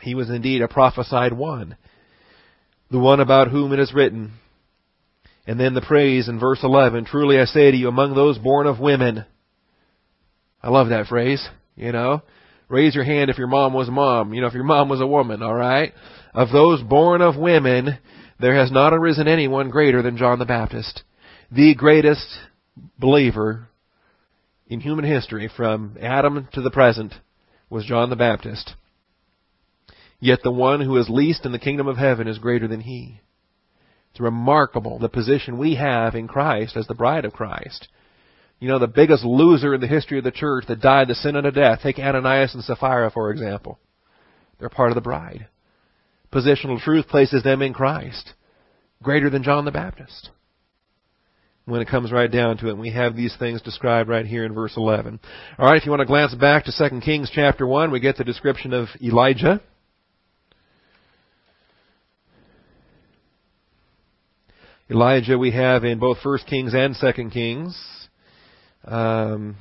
He 0.00 0.14
was 0.14 0.30
indeed 0.30 0.62
a 0.62 0.68
prophesied 0.68 1.34
one. 1.34 1.76
The 2.90 2.98
one 2.98 3.20
about 3.20 3.48
whom 3.48 3.72
it 3.72 3.78
is 3.78 3.92
written, 3.92 4.32
and 5.46 5.58
then 5.58 5.74
the 5.74 5.80
praise 5.80 6.28
in 6.28 6.38
verse 6.38 6.60
11, 6.62 7.06
truly 7.06 7.38
I 7.38 7.44
say 7.44 7.70
to 7.70 7.76
you, 7.76 7.88
among 7.88 8.14
those 8.14 8.38
born 8.38 8.66
of 8.66 8.78
women. 8.78 9.24
I 10.62 10.70
love 10.70 10.90
that 10.90 11.06
phrase, 11.06 11.46
you 11.76 11.92
know. 11.92 12.22
Raise 12.68 12.94
your 12.94 13.04
hand 13.04 13.30
if 13.30 13.38
your 13.38 13.48
mom 13.48 13.72
was 13.72 13.88
a 13.88 13.92
mom, 13.92 14.32
you 14.32 14.40
know, 14.40 14.46
if 14.46 14.54
your 14.54 14.64
mom 14.64 14.88
was 14.88 15.00
a 15.00 15.06
woman, 15.06 15.42
alright? 15.42 15.92
Of 16.34 16.50
those 16.52 16.82
born 16.82 17.20
of 17.20 17.36
women, 17.36 17.98
there 18.38 18.54
has 18.54 18.70
not 18.70 18.94
arisen 18.94 19.26
anyone 19.26 19.70
greater 19.70 20.02
than 20.02 20.16
John 20.16 20.38
the 20.38 20.44
Baptist. 20.44 21.02
The 21.50 21.74
greatest 21.74 22.26
believer 22.98 23.68
in 24.68 24.80
human 24.80 25.04
history 25.04 25.50
from 25.56 25.96
Adam 26.00 26.48
to 26.52 26.62
the 26.62 26.70
present 26.70 27.12
was 27.68 27.84
John 27.84 28.08
the 28.08 28.16
Baptist. 28.16 28.74
Yet 30.20 30.40
the 30.44 30.52
one 30.52 30.80
who 30.80 30.96
is 30.96 31.08
least 31.08 31.44
in 31.44 31.52
the 31.52 31.58
kingdom 31.58 31.88
of 31.88 31.96
heaven 31.96 32.28
is 32.28 32.38
greater 32.38 32.68
than 32.68 32.82
he. 32.82 33.20
It's 34.10 34.20
remarkable 34.20 34.98
the 34.98 35.08
position 35.08 35.58
we 35.58 35.76
have 35.76 36.14
in 36.14 36.28
Christ 36.28 36.76
as 36.76 36.86
the 36.86 36.94
bride 36.94 37.24
of 37.24 37.32
Christ. 37.32 37.88
You 38.58 38.68
know, 38.68 38.78
the 38.78 38.86
biggest 38.86 39.24
loser 39.24 39.74
in 39.74 39.80
the 39.80 39.86
history 39.86 40.18
of 40.18 40.24
the 40.24 40.30
church 40.30 40.66
that 40.68 40.80
died 40.80 41.08
the 41.08 41.14
sin 41.14 41.36
unto 41.36 41.50
death. 41.50 41.80
Take 41.82 41.98
Ananias 41.98 42.54
and 42.54 42.62
Sapphira, 42.62 43.10
for 43.10 43.30
example. 43.30 43.78
They're 44.58 44.68
part 44.68 44.90
of 44.90 44.96
the 44.96 45.00
bride. 45.00 45.46
Positional 46.32 46.80
truth 46.80 47.08
places 47.08 47.42
them 47.42 47.62
in 47.62 47.72
Christ. 47.72 48.34
Greater 49.02 49.30
than 49.30 49.42
John 49.42 49.64
the 49.64 49.70
Baptist. 49.70 50.30
When 51.64 51.80
it 51.80 51.88
comes 51.88 52.12
right 52.12 52.30
down 52.30 52.58
to 52.58 52.68
it, 52.68 52.76
we 52.76 52.90
have 52.90 53.16
these 53.16 53.34
things 53.38 53.62
described 53.62 54.08
right 54.08 54.26
here 54.26 54.44
in 54.44 54.52
verse 54.52 54.76
11. 54.76 55.20
Alright, 55.58 55.78
if 55.78 55.86
you 55.86 55.90
want 55.90 56.00
to 56.00 56.06
glance 56.06 56.34
back 56.34 56.64
to 56.64 56.90
2 56.90 57.00
Kings 57.00 57.30
chapter 57.32 57.66
1, 57.66 57.90
we 57.90 58.00
get 58.00 58.16
the 58.16 58.24
description 58.24 58.72
of 58.72 58.88
Elijah. 59.02 59.60
Elijah 64.90 65.38
we 65.38 65.52
have 65.52 65.84
in 65.84 66.00
both 66.00 66.18
First 66.20 66.48
Kings 66.48 66.74
and 66.74 66.96
Second 66.96 67.30
Kings. 67.30 67.80
Um, 68.84 69.56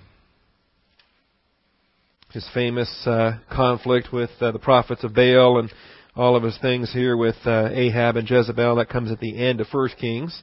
his 2.34 2.48
famous 2.52 2.90
uh, 3.06 3.34
conflict 3.52 4.12
with 4.12 4.32
uh, 4.42 4.52
the 4.52 4.58
prophets 4.58 5.04
of 5.04 5.14
Baal 5.14 5.60
and 5.60 5.72
all 6.16 6.36
of 6.36 6.42
his 6.42 6.58
things 6.64 6.92
here 6.92 7.16
with 7.16 7.36
uh, 7.46 7.70
Ahab 7.72 8.16
and 8.16 8.28
Jezebel 8.28 8.78
that 8.78 8.90
comes 8.90 9.12
at 9.12 9.20
the 9.20 9.38
end 9.38 9.62
of 9.62 9.68
First 9.68 9.98
Kings, 9.98 10.42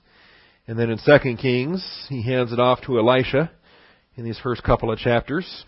and 0.69 0.79
then 0.79 0.89
in 0.89 0.99
Second 0.99 1.39
Kings 1.39 2.07
he 2.09 2.23
hands 2.23 2.53
it 2.53 2.61
off 2.61 2.81
to 2.83 2.97
Elisha 3.01 3.51
in 4.15 4.25
these 4.25 4.39
first 4.39 4.63
couple 4.63 4.93
of 4.93 5.01
chapters. 5.01 5.65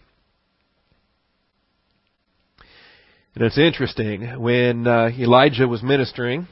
And 3.34 3.44
it's 3.44 3.58
interesting 3.58 4.40
when 4.40 4.86
uh, 4.86 5.10
Elijah 5.18 5.66
was 5.66 5.82
ministering 5.82 6.46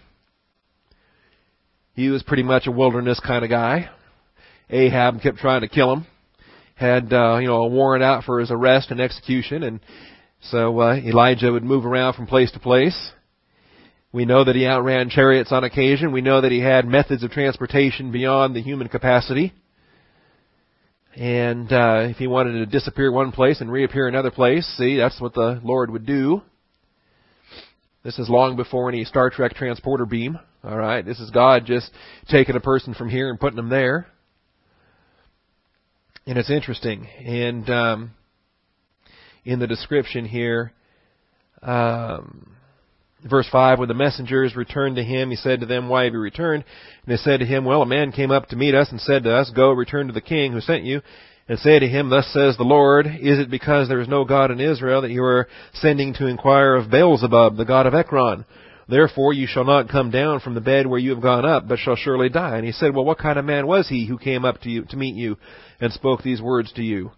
he 1.96 2.10
was 2.10 2.22
pretty 2.22 2.42
much 2.42 2.66
a 2.66 2.70
wilderness 2.70 3.18
kind 3.26 3.42
of 3.42 3.50
guy. 3.50 3.88
Ahab 4.70 5.22
kept 5.22 5.38
trying 5.38 5.62
to 5.62 5.68
kill 5.68 5.92
him. 5.94 6.06
Had 6.74 7.10
uh, 7.10 7.38
you 7.38 7.46
know 7.46 7.62
a 7.62 7.68
warrant 7.68 8.04
out 8.04 8.24
for 8.24 8.38
his 8.38 8.50
arrest 8.50 8.90
and 8.90 9.00
execution, 9.00 9.62
and 9.62 9.80
so 10.42 10.78
uh, 10.78 10.96
Elijah 10.96 11.50
would 11.50 11.64
move 11.64 11.86
around 11.86 12.12
from 12.12 12.26
place 12.26 12.52
to 12.52 12.60
place. 12.60 13.10
We 14.12 14.26
know 14.26 14.44
that 14.44 14.54
he 14.54 14.66
outran 14.66 15.08
chariots 15.08 15.52
on 15.52 15.64
occasion. 15.64 16.12
We 16.12 16.20
know 16.20 16.42
that 16.42 16.52
he 16.52 16.60
had 16.60 16.86
methods 16.86 17.22
of 17.22 17.30
transportation 17.30 18.12
beyond 18.12 18.54
the 18.54 18.62
human 18.62 18.88
capacity. 18.88 19.54
And 21.14 21.72
uh, 21.72 22.08
if 22.10 22.18
he 22.18 22.26
wanted 22.26 22.58
to 22.58 22.66
disappear 22.66 23.10
one 23.10 23.32
place 23.32 23.62
and 23.62 23.72
reappear 23.72 24.06
another 24.06 24.30
place, 24.30 24.66
see, 24.76 24.98
that's 24.98 25.18
what 25.18 25.32
the 25.32 25.60
Lord 25.64 25.90
would 25.90 26.04
do. 26.04 26.42
This 28.04 28.18
is 28.18 28.28
long 28.28 28.54
before 28.56 28.90
any 28.90 29.04
Star 29.04 29.30
Trek 29.30 29.54
transporter 29.54 30.04
beam. 30.04 30.38
All 30.66 30.76
right, 30.76 31.04
this 31.06 31.20
is 31.20 31.30
God 31.30 31.64
just 31.64 31.88
taking 32.28 32.56
a 32.56 32.60
person 32.60 32.92
from 32.92 33.08
here 33.08 33.30
and 33.30 33.38
putting 33.38 33.54
them 33.54 33.68
there, 33.68 34.08
and 36.26 36.36
it's 36.36 36.50
interesting. 36.50 37.06
And 37.06 37.70
um, 37.70 38.10
in 39.44 39.60
the 39.60 39.68
description 39.68 40.24
here, 40.24 40.72
um, 41.62 42.56
verse 43.30 43.46
five, 43.52 43.78
when 43.78 43.86
the 43.86 43.94
messengers 43.94 44.56
returned 44.56 44.96
to 44.96 45.04
him, 45.04 45.30
he 45.30 45.36
said 45.36 45.60
to 45.60 45.66
them, 45.66 45.88
"Why 45.88 46.02
have 46.02 46.14
you 46.14 46.18
returned?" 46.18 46.64
And 47.04 47.12
they 47.12 47.18
said 47.18 47.38
to 47.38 47.46
him, 47.46 47.64
"Well, 47.64 47.82
a 47.82 47.86
man 47.86 48.10
came 48.10 48.32
up 48.32 48.48
to 48.48 48.56
meet 48.56 48.74
us 48.74 48.90
and 48.90 49.00
said 49.00 49.22
to 49.22 49.32
us, 49.36 49.52
Go, 49.54 49.70
return 49.70 50.08
to 50.08 50.12
the 50.12 50.20
king 50.20 50.50
who 50.50 50.60
sent 50.60 50.82
you." 50.82 51.00
and 51.48 51.60
say 51.60 51.78
to 51.78 51.86
him, 51.86 52.10
Thus 52.10 52.26
says 52.32 52.56
the 52.56 52.64
Lord, 52.64 53.06
Is 53.06 53.38
it 53.38 53.48
because 53.48 53.86
there 53.86 54.00
is 54.00 54.08
no 54.08 54.24
God 54.24 54.50
in 54.50 54.58
Israel 54.58 55.02
that 55.02 55.12
you 55.12 55.22
are 55.22 55.46
sending 55.74 56.12
to 56.14 56.26
inquire 56.26 56.74
of 56.74 56.90
Beelzebub, 56.90 57.56
the 57.56 57.64
god 57.64 57.86
of 57.86 57.94
Ekron? 57.94 58.44
Therefore 58.88 59.32
you 59.32 59.46
shall 59.48 59.64
not 59.64 59.88
come 59.88 60.10
down 60.10 60.40
from 60.40 60.54
the 60.54 60.60
bed 60.60 60.86
where 60.86 60.98
you 60.98 61.10
have 61.10 61.22
gone 61.22 61.44
up, 61.44 61.66
but 61.66 61.78
shall 61.78 61.96
surely 61.96 62.28
die. 62.28 62.56
And 62.56 62.64
he 62.64 62.72
said, 62.72 62.94
Well, 62.94 63.04
what 63.04 63.18
kind 63.18 63.38
of 63.38 63.44
man 63.44 63.66
was 63.66 63.88
he 63.88 64.06
who 64.06 64.18
came 64.18 64.44
up 64.44 64.60
to 64.60 64.70
you 64.70 64.84
to 64.84 64.96
meet 64.96 65.16
you 65.16 65.36
and 65.80 65.92
spoke 65.92 66.22
these 66.22 66.40
words 66.40 66.72
to 66.74 66.82
you? 66.82 67.10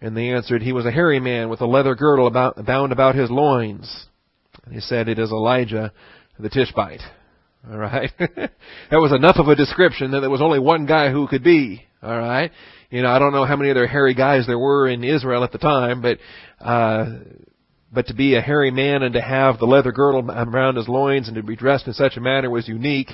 And 0.00 0.16
they 0.16 0.30
answered, 0.30 0.62
He 0.62 0.72
was 0.72 0.84
a 0.84 0.92
hairy 0.92 1.18
man 1.18 1.48
with 1.48 1.60
a 1.62 1.66
leather 1.66 1.94
girdle 1.94 2.26
about, 2.26 2.64
bound 2.64 2.92
about 2.92 3.14
his 3.14 3.30
loins. 3.30 4.06
And 4.64 4.74
he 4.74 4.80
said, 4.80 5.08
It 5.08 5.18
is 5.18 5.30
Elijah 5.30 5.92
the 6.38 6.50
Tishbite. 6.50 7.00
All 7.68 7.76
right, 7.76 8.10
that 8.18 8.50
was 8.92 9.12
enough 9.12 9.36
of 9.36 9.48
a 9.48 9.56
description 9.56 10.12
that 10.12 10.20
there 10.20 10.30
was 10.30 10.40
only 10.40 10.60
one 10.60 10.86
guy 10.86 11.10
who 11.10 11.26
could 11.26 11.42
be. 11.42 11.84
All 12.02 12.16
right, 12.16 12.52
you 12.90 13.02
know 13.02 13.10
I 13.10 13.18
don't 13.18 13.32
know 13.32 13.44
how 13.44 13.56
many 13.56 13.70
other 13.70 13.86
hairy 13.86 14.14
guys 14.14 14.46
there 14.46 14.58
were 14.58 14.88
in 14.88 15.02
Israel 15.02 15.42
at 15.42 15.50
the 15.50 15.58
time, 15.58 16.00
but 16.00 16.18
uh, 16.64 17.16
but 17.92 18.06
to 18.08 18.14
be 18.14 18.34
a 18.34 18.40
hairy 18.40 18.70
man 18.70 19.02
and 19.02 19.14
to 19.14 19.20
have 19.20 19.58
the 19.58 19.66
leather 19.66 19.92
girdle 19.92 20.30
around 20.30 20.76
his 20.76 20.88
loins 20.88 21.28
and 21.28 21.36
to 21.36 21.42
be 21.42 21.56
dressed 21.56 21.86
in 21.86 21.94
such 21.94 22.16
a 22.16 22.20
manner 22.20 22.50
was 22.50 22.68
unique. 22.68 23.10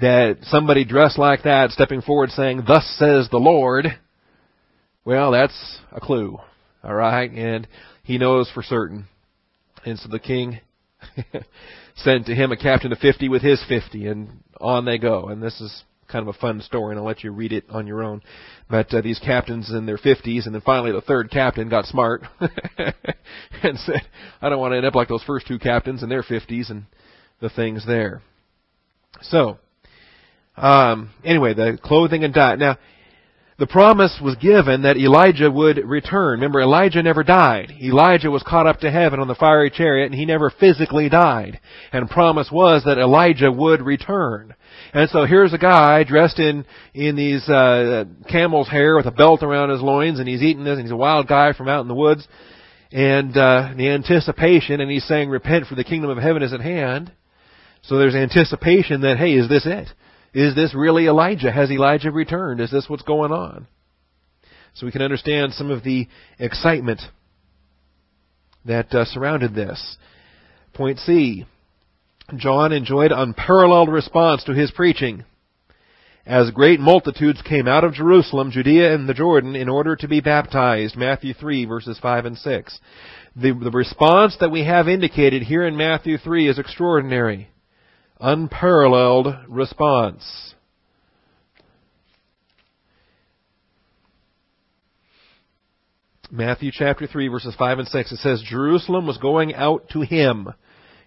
That 0.00 0.38
somebody 0.42 0.84
dressed 0.84 1.18
like 1.18 1.42
that, 1.42 1.70
stepping 1.70 2.00
forward 2.00 2.30
saying, 2.30 2.62
Thus 2.66 2.84
says 2.98 3.28
the 3.30 3.36
Lord, 3.36 3.86
well, 5.04 5.32
that's 5.32 5.78
a 5.92 6.00
clue. 6.00 6.38
Alright? 6.84 7.30
And 7.32 7.68
he 8.02 8.18
knows 8.18 8.50
for 8.52 8.62
certain. 8.62 9.06
And 9.84 9.98
so 9.98 10.08
the 10.08 10.18
king 10.18 10.60
sent 11.96 12.26
to 12.26 12.34
him 12.34 12.52
a 12.52 12.56
captain 12.56 12.92
of 12.92 12.98
fifty 12.98 13.28
with 13.28 13.42
his 13.42 13.62
fifty, 13.68 14.06
and 14.06 14.42
on 14.60 14.84
they 14.84 14.98
go. 14.98 15.28
And 15.28 15.42
this 15.42 15.60
is 15.60 15.82
kind 16.12 16.28
of 16.28 16.34
a 16.34 16.38
fun 16.38 16.60
story, 16.60 16.92
and 16.92 16.98
I'll 16.98 17.06
let 17.06 17.24
you 17.24 17.32
read 17.32 17.52
it 17.52 17.64
on 17.70 17.86
your 17.86 18.02
own. 18.02 18.22
But 18.70 18.92
uh, 18.92 19.00
these 19.00 19.18
captains 19.18 19.70
in 19.70 19.86
their 19.86 19.98
50s, 19.98 20.46
and 20.46 20.54
then 20.54 20.62
finally 20.62 20.92
the 20.92 21.00
third 21.00 21.30
captain 21.30 21.68
got 21.68 21.86
smart 21.86 22.22
and 22.40 23.78
said, 23.78 24.02
I 24.40 24.48
don't 24.48 24.60
want 24.60 24.72
to 24.72 24.76
end 24.76 24.86
up 24.86 24.94
like 24.94 25.08
those 25.08 25.24
first 25.24 25.46
two 25.46 25.58
captains 25.58 26.02
in 26.02 26.08
their 26.08 26.22
50s 26.22 26.70
and 26.70 26.84
the 27.40 27.50
things 27.50 27.86
there. 27.86 28.22
So, 29.22 29.58
um, 30.56 31.10
anyway, 31.24 31.54
the 31.54 31.78
clothing 31.82 32.24
and 32.24 32.34
diet. 32.34 32.58
Now, 32.58 32.78
the 33.58 33.66
promise 33.66 34.18
was 34.22 34.34
given 34.36 34.82
that 34.82 34.96
Elijah 34.96 35.50
would 35.50 35.76
return. 35.78 36.40
Remember, 36.40 36.60
Elijah 36.60 37.02
never 37.02 37.22
died. 37.22 37.70
Elijah 37.82 38.30
was 38.30 38.42
caught 38.42 38.66
up 38.66 38.80
to 38.80 38.90
heaven 38.90 39.20
on 39.20 39.28
the 39.28 39.34
fiery 39.34 39.70
chariot 39.70 40.06
and 40.06 40.14
he 40.14 40.24
never 40.24 40.50
physically 40.50 41.08
died. 41.08 41.60
And 41.92 42.08
promise 42.08 42.48
was 42.50 42.84
that 42.84 42.98
Elijah 42.98 43.52
would 43.52 43.82
return. 43.82 44.54
And 44.94 45.10
so 45.10 45.26
here's 45.26 45.52
a 45.52 45.58
guy 45.58 46.02
dressed 46.04 46.38
in, 46.38 46.64
in 46.94 47.14
these, 47.14 47.46
uh, 47.48 48.04
camel's 48.30 48.68
hair 48.68 48.96
with 48.96 49.06
a 49.06 49.10
belt 49.10 49.42
around 49.42 49.68
his 49.68 49.82
loins 49.82 50.18
and 50.18 50.26
he's 50.26 50.42
eating 50.42 50.64
this 50.64 50.76
and 50.76 50.82
he's 50.82 50.90
a 50.90 50.96
wild 50.96 51.28
guy 51.28 51.52
from 51.52 51.68
out 51.68 51.82
in 51.82 51.88
the 51.88 51.94
woods. 51.94 52.26
And, 52.90 53.36
uh, 53.36 53.74
the 53.76 53.90
anticipation 53.90 54.80
and 54.80 54.90
he's 54.90 55.06
saying 55.06 55.28
repent 55.28 55.66
for 55.66 55.74
the 55.74 55.84
kingdom 55.84 56.10
of 56.10 56.18
heaven 56.18 56.42
is 56.42 56.54
at 56.54 56.60
hand. 56.60 57.12
So 57.82 57.98
there's 57.98 58.14
anticipation 58.14 59.02
that, 59.02 59.18
hey, 59.18 59.32
is 59.32 59.48
this 59.48 59.66
it? 59.66 59.88
Is 60.34 60.54
this 60.54 60.74
really 60.74 61.06
Elijah? 61.06 61.52
Has 61.52 61.70
Elijah 61.70 62.10
returned? 62.10 62.60
Is 62.60 62.70
this 62.70 62.88
what's 62.88 63.02
going 63.02 63.32
on? 63.32 63.66
So 64.74 64.86
we 64.86 64.92
can 64.92 65.02
understand 65.02 65.52
some 65.52 65.70
of 65.70 65.84
the 65.84 66.08
excitement 66.38 67.02
that 68.64 68.94
uh, 68.94 69.04
surrounded 69.04 69.54
this. 69.54 69.98
Point 70.72 70.98
C. 71.00 71.44
John 72.36 72.72
enjoyed 72.72 73.12
unparalleled 73.12 73.90
response 73.90 74.44
to 74.44 74.54
his 74.54 74.70
preaching. 74.70 75.24
as 76.24 76.50
great 76.52 76.80
multitudes 76.80 77.42
came 77.42 77.66
out 77.66 77.84
of 77.84 77.94
Jerusalem, 77.94 78.52
Judea, 78.52 78.94
and 78.94 79.08
the 79.08 79.14
Jordan 79.14 79.56
in 79.56 79.68
order 79.68 79.96
to 79.96 80.08
be 80.08 80.20
baptized. 80.20 80.96
Matthew 80.96 81.34
3 81.34 81.64
verses 81.66 81.98
5 82.00 82.24
and 82.24 82.38
6. 82.38 82.80
The, 83.34 83.52
the 83.52 83.70
response 83.70 84.36
that 84.40 84.50
we 84.50 84.64
have 84.64 84.88
indicated 84.88 85.42
here 85.42 85.66
in 85.66 85.76
Matthew 85.76 86.18
3 86.18 86.48
is 86.48 86.58
extraordinary. 86.58 87.48
Unparalleled 88.24 89.34
response. 89.48 90.54
Matthew 96.30 96.70
chapter 96.72 97.08
3 97.08 97.26
verses 97.26 97.56
5 97.58 97.80
and 97.80 97.88
6, 97.88 98.12
it 98.12 98.16
says, 98.18 98.40
Jerusalem 98.46 99.08
was 99.08 99.18
going 99.18 99.56
out 99.56 99.88
to 99.90 100.02
him. 100.02 100.48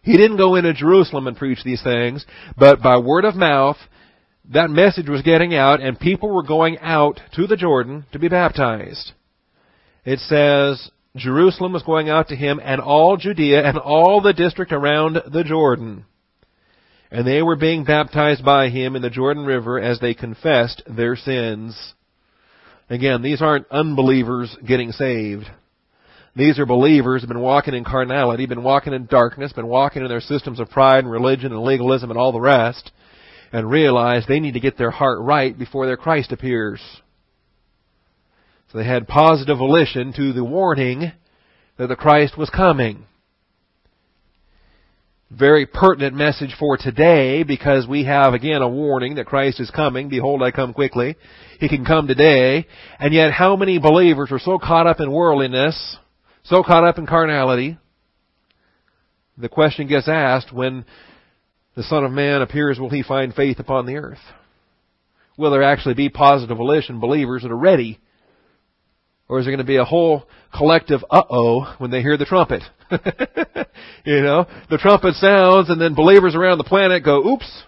He 0.04 0.18
didn't 0.18 0.36
go 0.36 0.56
into 0.56 0.74
Jerusalem 0.74 1.28
and 1.28 1.38
preach 1.38 1.64
these 1.64 1.82
things, 1.82 2.26
but 2.58 2.82
by 2.82 2.98
word 2.98 3.24
of 3.24 3.36
mouth, 3.36 3.78
that 4.54 4.70
message 4.70 5.08
was 5.08 5.22
getting 5.22 5.56
out 5.56 5.82
and 5.82 5.98
people 5.98 6.30
were 6.30 6.44
going 6.44 6.78
out 6.80 7.22
to 7.36 7.48
the 7.48 7.56
Jordan 7.56 8.06
to 8.12 8.20
be 8.20 8.28
baptized. 8.28 9.14
It 10.04 10.20
says, 10.20 10.92
Jerusalem 11.16 11.72
was 11.72 11.84
going 11.84 12.10
out 12.10 12.28
to 12.28 12.36
him 12.36 12.60
and 12.62 12.82
all 12.82 13.16
Judea 13.16 13.64
and 13.64 13.78
all 13.78 14.20
the 14.20 14.34
district 14.34 14.74
around 14.74 15.18
the 15.32 15.46
Jordan. 15.46 16.04
And 17.12 17.26
they 17.26 17.42
were 17.42 17.56
being 17.56 17.84
baptized 17.84 18.44
by 18.44 18.70
him 18.70 18.96
in 18.96 19.02
the 19.02 19.10
Jordan 19.10 19.46
River 19.46 19.80
as 19.80 20.00
they 20.00 20.14
confessed 20.14 20.82
their 20.88 21.16
sins. 21.16 21.94
Again, 22.90 23.22
these 23.22 23.42
aren't 23.42 23.70
unbelievers 23.72 24.56
getting 24.66 24.92
saved. 24.92 25.46
These 26.36 26.60
are 26.60 26.66
believers 26.66 27.22
who've 27.22 27.30
been 27.30 27.40
walking 27.40 27.74
in 27.74 27.86
carnality, 27.86 28.46
been 28.46 28.64
walking 28.64 28.94
in 28.94 29.06
darkness, 29.06 29.54
been 29.54 29.68
walking 29.68 30.02
in 30.02 30.10
their 30.10 30.20
systems 30.20 30.60
of 30.60 30.70
pride 30.70 31.04
and 31.04 31.12
religion 31.12 31.54
and 31.54 31.62
legalism 31.64 32.12
and 32.12 32.20
all 32.20 32.34
the 32.34 32.42
rest, 32.42 32.92
and 33.54 33.70
realize 33.70 34.26
they 34.28 34.42
need 34.42 34.56
to 34.56 34.60
get 34.60 34.78
their 34.78 34.92
heart 34.92 35.20
right 35.22 35.58
before 35.58 35.86
their 35.86 35.96
Christ 35.96 36.34
appears. 36.34 36.82
So 38.72 38.78
they 38.78 38.86
had 38.86 39.08
positive 39.08 39.58
volition 39.58 40.12
to 40.14 40.34
the 40.34 40.44
warning 40.44 41.14
that 41.78 41.88
the 41.88 41.96
Christ 41.96 42.38
was 42.38 42.50
coming. 42.50 43.06
Very 45.32 45.66
pertinent 45.66 46.16
message 46.16 46.56
for 46.60 46.78
today 46.78 47.42
because 47.42 47.88
we 47.88 48.04
have 48.04 48.36
again 48.36 48.62
a 48.62 48.70
warning 48.70 49.16
that 49.16 49.26
Christ 49.26 49.60
is 49.60 49.72
coming. 49.72 50.08
Behold, 50.08 50.44
I 50.44 50.52
come 50.52 50.72
quickly. 50.72 51.16
He 51.60 51.68
can 51.68 51.84
come 51.84 52.08
today. 52.08 52.68
And 53.00 53.12
yet 53.12 53.32
how 53.32 53.56
many 53.56 53.80
believers 53.80 54.32
are 54.32 54.38
so 54.38 54.60
caught 54.60 54.86
up 54.86 55.00
in 55.00 55.12
worldliness, 55.12 55.98
so 56.44 56.62
caught 56.62 56.84
up 56.84 57.00
in 57.00 57.08
carnality? 57.08 57.80
The 59.36 59.50
question 59.50 59.88
gets 59.88 60.08
asked 60.08 60.54
when 60.54 60.86
the 61.76 61.84
Son 61.84 62.06
of 62.06 62.12
Man 62.12 62.44
appears, 62.44 62.80
will 62.80 62.92
he 62.92 63.02
find 63.02 63.34
faith 63.34 63.60
upon 63.60 63.88
the 63.88 63.98
earth? 63.98 64.22
Will 65.38 65.50
there 65.50 65.64
actually 65.64 65.96
be 65.96 66.08
positive 66.08 66.56
volition 66.56 67.00
believers 67.00 67.42
that 67.42 67.52
are 67.52 67.58
ready? 67.58 68.00
Or 69.28 69.40
is 69.40 69.46
there 69.46 69.52
going 69.52 69.66
to 69.66 69.68
be 69.68 69.78
a 69.78 69.86
whole 69.86 70.28
collective 70.56 71.04
uh-oh 71.10 71.76
when 71.80 71.92
they 71.92 72.02
hear 72.02 72.18
the 72.18 72.26
trumpet? 72.26 72.62
you 74.06 74.22
know, 74.22 74.46
the 74.70 74.78
trumpet 74.78 75.16
sounds 75.16 75.70
and 75.70 75.82
then 75.82 75.96
believers 75.96 76.36
around 76.36 76.60
the 76.60 76.64
planet 76.64 77.04
go, 77.04 77.26
oops, 77.26 77.64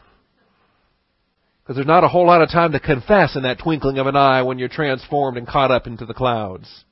because 1.63 1.75
there's 1.75 1.87
not 1.87 2.03
a 2.03 2.07
whole 2.07 2.25
lot 2.25 2.41
of 2.41 2.49
time 2.49 2.71
to 2.71 2.79
confess 2.79 3.35
in 3.35 3.43
that 3.43 3.59
twinkling 3.59 3.97
of 3.97 4.07
an 4.07 4.15
eye 4.15 4.43
when 4.43 4.59
you're 4.59 4.69
transformed 4.69 5.37
and 5.37 5.47
caught 5.47 5.71
up 5.71 5.87
into 5.87 6.05
the 6.05 6.13
clouds. 6.13 6.85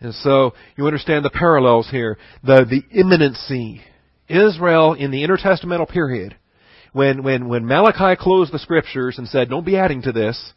And 0.00 0.14
so 0.14 0.54
you 0.76 0.86
understand 0.86 1.24
the 1.24 1.30
parallels 1.30 1.88
here. 1.90 2.18
The, 2.42 2.64
the 2.68 2.98
imminency. 2.98 3.82
Israel 4.28 4.94
in 4.94 5.10
the 5.10 5.24
intertestamental 5.24 5.88
period, 5.88 6.36
when, 6.92 7.22
when, 7.22 7.48
when 7.48 7.66
Malachi 7.66 8.20
closed 8.20 8.52
the 8.52 8.58
scriptures 8.58 9.18
and 9.18 9.28
said, 9.28 9.48
don't 9.48 9.66
be 9.66 9.76
adding 9.76 10.02
to 10.02 10.12
this, 10.12 10.52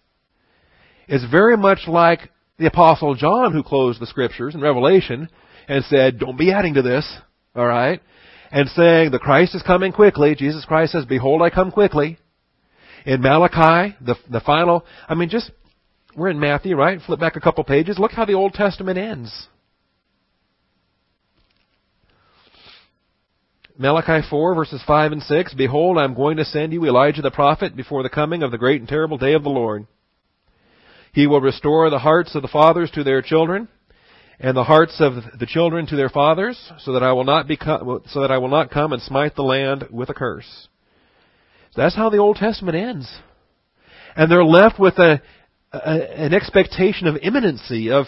is 1.07 1.23
very 1.29 1.57
much 1.57 1.87
like 1.87 2.29
the 2.57 2.67
apostle 2.67 3.15
John 3.15 3.51
who 3.51 3.63
closed 3.63 4.01
the 4.01 4.07
scriptures 4.07 4.55
in 4.55 4.61
Revelation 4.61 5.29
and 5.67 5.83
said, 5.85 6.19
don't 6.19 6.37
be 6.37 6.51
adding 6.51 6.75
to 6.75 6.81
this. 6.81 7.05
Alright? 7.55 8.01
and 8.51 8.69
saying 8.69 9.11
the 9.11 9.19
Christ 9.19 9.55
is 9.55 9.61
coming 9.63 9.91
quickly. 9.91 10.33
Jesus 10.33 10.65
Christ 10.65 10.93
says, 10.93 11.05
behold, 11.05 11.41
I 11.41 11.49
come 11.49 11.71
quickly. 11.71 12.17
In 13.05 13.21
Malachi, 13.21 13.95
the, 14.01 14.15
the 14.31 14.39
final, 14.39 14.85
I 15.07 15.15
mean, 15.15 15.29
just, 15.29 15.51
we're 16.15 16.29
in 16.29 16.39
Matthew, 16.39 16.75
right? 16.75 16.99
Flip 17.05 17.19
back 17.19 17.35
a 17.35 17.41
couple 17.41 17.63
pages. 17.63 17.99
Look 17.99 18.11
how 18.11 18.25
the 18.25 18.33
Old 18.33 18.53
Testament 18.53 18.97
ends. 18.97 19.47
Malachi 23.77 24.25
4 24.29 24.55
verses 24.55 24.81
5 24.87 25.11
and 25.11 25.21
6, 25.21 25.53
Behold, 25.53 25.97
I 25.97 26.05
am 26.05 26.13
going 26.13 26.37
to 26.37 26.45
send 26.45 26.71
you 26.71 26.85
Elijah 26.85 27.21
the 27.21 27.29
prophet 27.29 27.75
before 27.75 28.03
the 28.03 28.09
coming 28.09 28.41
of 28.41 28.51
the 28.51 28.57
great 28.57 28.79
and 28.79 28.87
terrible 28.87 29.17
day 29.17 29.33
of 29.33 29.43
the 29.43 29.49
Lord. 29.49 29.85
He 31.11 31.27
will 31.27 31.41
restore 31.41 31.89
the 31.89 31.99
hearts 31.99 32.35
of 32.35 32.41
the 32.41 32.47
fathers 32.47 32.89
to 32.91 33.03
their 33.03 33.21
children, 33.21 33.67
and 34.39 34.55
the 34.55 34.63
hearts 34.63 35.01
of 35.01 35.15
the 35.39 35.45
children 35.45 35.87
to 35.87 35.97
their 35.97 36.07
fathers, 36.07 36.71
so 36.79 36.93
that 36.93 37.03
I 37.03 37.11
will 37.11 37.25
not 37.25 37.47
become, 37.47 38.01
so 38.07 38.21
that 38.21 38.31
I 38.31 38.37
will 38.37 38.49
not 38.49 38.71
come 38.71 38.93
and 38.93 39.01
smite 39.01 39.35
the 39.35 39.43
land 39.43 39.87
with 39.91 40.09
a 40.09 40.13
curse. 40.13 40.69
So 41.71 41.81
that's 41.81 41.95
how 41.95 42.09
the 42.09 42.17
Old 42.17 42.37
Testament 42.37 42.77
ends. 42.77 43.13
And 44.15 44.31
they're 44.31 44.45
left 44.45 44.79
with 44.79 44.97
a, 44.99 45.21
a 45.73 45.79
an 45.79 46.33
expectation 46.33 47.07
of 47.07 47.17
imminency, 47.17 47.91
of, 47.91 48.05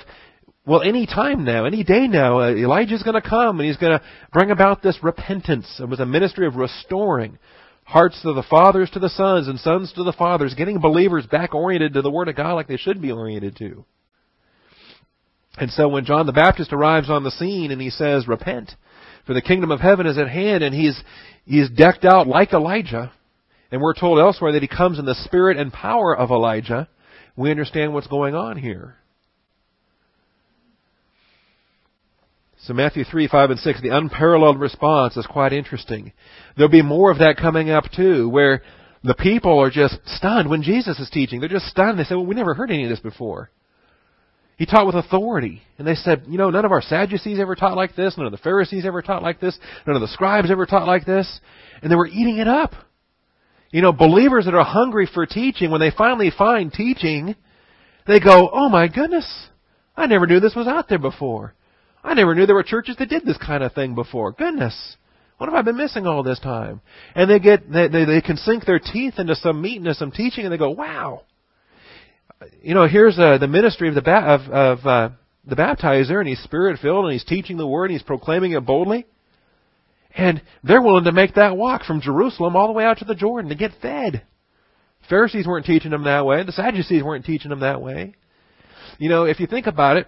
well, 0.67 0.82
any 0.82 1.06
time 1.06 1.45
now, 1.45 1.63
any 1.63 1.86
day 1.86 2.08
now, 2.08 2.41
uh, 2.41 2.49
Elijah's 2.49 3.01
going 3.01 3.19
to 3.19 3.27
come 3.27 3.58
and 3.58 3.65
he's 3.65 3.77
going 3.77 3.97
to 3.97 4.06
bring 4.34 4.51
about 4.51 4.84
this 4.84 4.99
repentance. 5.01 5.65
It 5.80 5.88
was 5.88 6.01
a 6.01 6.06
ministry 6.06 6.45
of 6.45 6.56
restoring 6.56 7.39
hearts 7.86 8.19
of 8.25 8.36
the 8.36 8.43
fathers 8.43 8.89
to 8.89 8.99
the 8.99 9.08
sons 9.08 9.47
and 9.47 9.58
sons 9.62 9.93
to 9.93 10.03
the 10.03 10.12
fathers, 10.12 10.53
getting 10.56 10.80
believers 10.80 11.25
back 11.25 11.56
oriented 11.56 11.93
to 11.93 12.01
the 12.01 12.12
Word 12.12 12.27
of 12.27 12.36
God 12.36 12.56
like 12.56 12.67
they 12.67 12.75
should 12.75 13.01
be 13.01 13.13
oriented 13.13 13.56
to. 13.56 13.86
And 15.56 15.71
so 15.71 15.88
when 15.88 16.03
John 16.03 16.25
the 16.25 16.34
Baptist 16.34 16.73
arrives 16.73 17.10
on 17.10 17.23
the 17.23 17.32
scene 17.32 17.71
and 17.71 17.82
he 17.82 17.89
says, 17.89 18.27
repent, 18.27 18.69
for 19.25 19.34
the 19.34 19.41
kingdom 19.41 19.71
of 19.71 19.80
heaven 19.80 20.06
is 20.06 20.17
at 20.17 20.30
hand, 20.30 20.65
and 20.65 20.75
he's, 20.75 21.01
he's 21.45 21.69
decked 21.69 22.03
out 22.03 22.27
like 22.27 22.51
Elijah, 22.51 23.13
and 23.71 23.82
we're 23.82 23.93
told 23.93 24.19
elsewhere 24.19 24.51
that 24.51 24.62
he 24.62 24.67
comes 24.67 24.99
in 24.99 25.06
the 25.06 25.15
spirit 25.23 25.56
and 25.56 25.71
power 25.71 26.15
of 26.15 26.30
Elijah, 26.30 26.89
we 27.38 27.51
understand 27.51 27.93
what's 27.93 28.08
going 28.08 28.36
on 28.36 28.58
here. 28.58 28.97
So 32.59 32.73
Matthew 32.73 33.03
3, 33.03 33.27
5, 33.27 33.51
and 33.51 33.59
6, 33.59 33.81
the 33.81 33.95
unparalleled 33.95 34.59
response 34.59 35.15
is 35.15 35.27
quite 35.27 35.53
interesting. 35.53 36.11
There'll 36.55 36.71
be 36.71 36.81
more 36.81 37.11
of 37.11 37.19
that 37.19 37.37
coming 37.37 37.69
up 37.69 37.85
too, 37.95 38.27
where 38.29 38.63
the 39.03 39.13
people 39.13 39.59
are 39.59 39.69
just 39.69 39.99
stunned 40.05 40.49
when 40.49 40.63
Jesus 40.63 40.99
is 40.99 41.09
teaching. 41.09 41.39
They're 41.39 41.49
just 41.49 41.67
stunned. 41.67 41.99
They 41.99 42.03
say, 42.03 42.15
well, 42.15 42.25
we 42.25 42.35
never 42.35 42.55
heard 42.55 42.71
any 42.71 42.83
of 42.83 42.89
this 42.89 42.99
before. 42.99 43.51
He 44.57 44.65
taught 44.65 44.87
with 44.87 44.95
authority. 44.95 45.61
And 45.77 45.87
they 45.87 45.93
said, 45.93 46.23
you 46.27 46.39
know, 46.39 46.49
none 46.49 46.65
of 46.65 46.71
our 46.71 46.81
Sadducees 46.81 47.39
ever 47.39 47.53
taught 47.53 47.77
like 47.77 47.95
this. 47.95 48.17
None 48.17 48.25
of 48.25 48.31
the 48.31 48.39
Pharisees 48.39 48.85
ever 48.87 49.03
taught 49.03 49.21
like 49.21 49.39
this. 49.39 49.57
None 49.85 49.95
of 49.95 50.01
the 50.01 50.07
scribes 50.07 50.49
ever 50.49 50.65
taught 50.65 50.87
like 50.87 51.05
this. 51.05 51.39
And 51.83 51.91
they 51.91 51.95
were 51.95 52.07
eating 52.07 52.39
it 52.39 52.47
up. 52.47 52.73
You 53.69 53.83
know, 53.83 53.93
believers 53.93 54.45
that 54.45 54.55
are 54.55 54.63
hungry 54.63 55.07
for 55.13 55.27
teaching, 55.27 55.69
when 55.69 55.79
they 55.79 55.91
finally 55.95 56.31
find 56.35 56.73
teaching, 56.73 57.35
they 58.07 58.19
go, 58.19 58.49
oh 58.51 58.69
my 58.69 58.87
goodness, 58.87 59.47
I 59.95 60.07
never 60.07 60.25
knew 60.25 60.39
this 60.39 60.55
was 60.55 60.67
out 60.67 60.89
there 60.89 60.97
before. 60.97 61.53
I 62.03 62.13
never 62.13 62.36
knew 62.36 62.45
there 62.45 62.55
were 62.55 62.63
churches 62.63 62.95
that 62.97 63.10
did 63.10 63.25
this 63.25 63.38
kind 63.38 63.63
of 63.63 63.73
thing 63.73 63.95
before. 63.95 64.31
Goodness. 64.31 64.95
What 65.38 65.49
have 65.49 65.55
I 65.57 65.62
been 65.62 65.77
missing 65.77 66.07
all 66.07 66.23
this 66.23 66.39
time? 66.39 66.81
And 67.13 67.29
they 67.29 67.39
get, 67.39 67.71
they, 67.71 67.88
they, 67.88 68.05
they 68.05 68.21
can 68.21 68.38
sink 68.38 68.65
their 68.65 68.79
teeth 68.79 69.15
into 69.17 69.36
some 69.36 69.62
meat 69.62 69.81
and 69.81 69.95
some 69.95 70.12
teaching 70.12 70.45
and 70.45 70.53
they 70.53 70.57
go, 70.57 70.71
wow 70.71 71.23
you 72.62 72.73
know, 72.73 72.88
here's 72.88 73.17
uh, 73.17 73.38
the 73.38 73.47
ministry 73.47 73.89
of 73.89 73.95
the 73.95 74.01
ba- 74.01 74.39
of, 74.41 74.41
of 74.51 74.86
uh, 74.86 75.10
the 75.45 75.55
baptizer, 75.55 76.19
and 76.19 76.27
he's 76.27 76.41
spirit 76.43 76.79
filled, 76.79 77.05
and 77.05 77.13
he's 77.13 77.23
teaching 77.23 77.57
the 77.57 77.67
word, 77.67 77.86
and 77.86 77.93
he's 77.93 78.03
proclaiming 78.03 78.51
it 78.51 78.65
boldly. 78.65 79.05
And 80.15 80.41
they're 80.63 80.81
willing 80.81 81.03
to 81.05 81.12
make 81.12 81.36
that 81.36 81.57
walk 81.57 81.83
from 81.83 82.01
Jerusalem 82.01 82.55
all 82.55 82.67
the 82.67 82.73
way 82.73 82.86
out 82.86 82.99
to 82.99 83.05
the 83.05 83.15
Jordan 83.15 83.49
to 83.49 83.55
get 83.55 83.71
fed. 83.81 84.23
Pharisees 85.10 85.45
weren't 85.45 85.65
teaching 85.65 85.91
them 85.91 86.03
that 86.05 86.25
way. 86.25 86.43
The 86.43 86.51
Sadducees 86.51 87.03
weren't 87.03 87.25
teaching 87.25 87.49
them 87.49 87.60
that 87.60 87.81
way. 87.81 88.15
You 88.97 89.10
know, 89.10 89.25
if 89.25 89.39
you 89.39 89.47
think 89.47 89.67
about 89.67 89.97
it, 89.97 90.07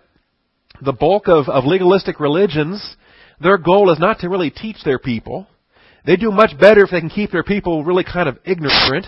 the 0.81 0.93
bulk 0.93 1.27
of, 1.27 1.47
of 1.49 1.65
legalistic 1.65 2.19
religions, 2.19 2.95
their 3.41 3.57
goal 3.57 3.91
is 3.91 3.99
not 3.99 4.19
to 4.19 4.29
really 4.29 4.49
teach 4.49 4.77
their 4.83 4.99
people. 4.99 5.47
They 6.05 6.15
do 6.15 6.31
much 6.31 6.59
better 6.59 6.83
if 6.83 6.91
they 6.91 6.99
can 6.99 7.09
keep 7.09 7.31
their 7.31 7.43
people 7.43 7.83
really 7.83 8.03
kind 8.03 8.29
of 8.29 8.37
ignorant 8.45 9.05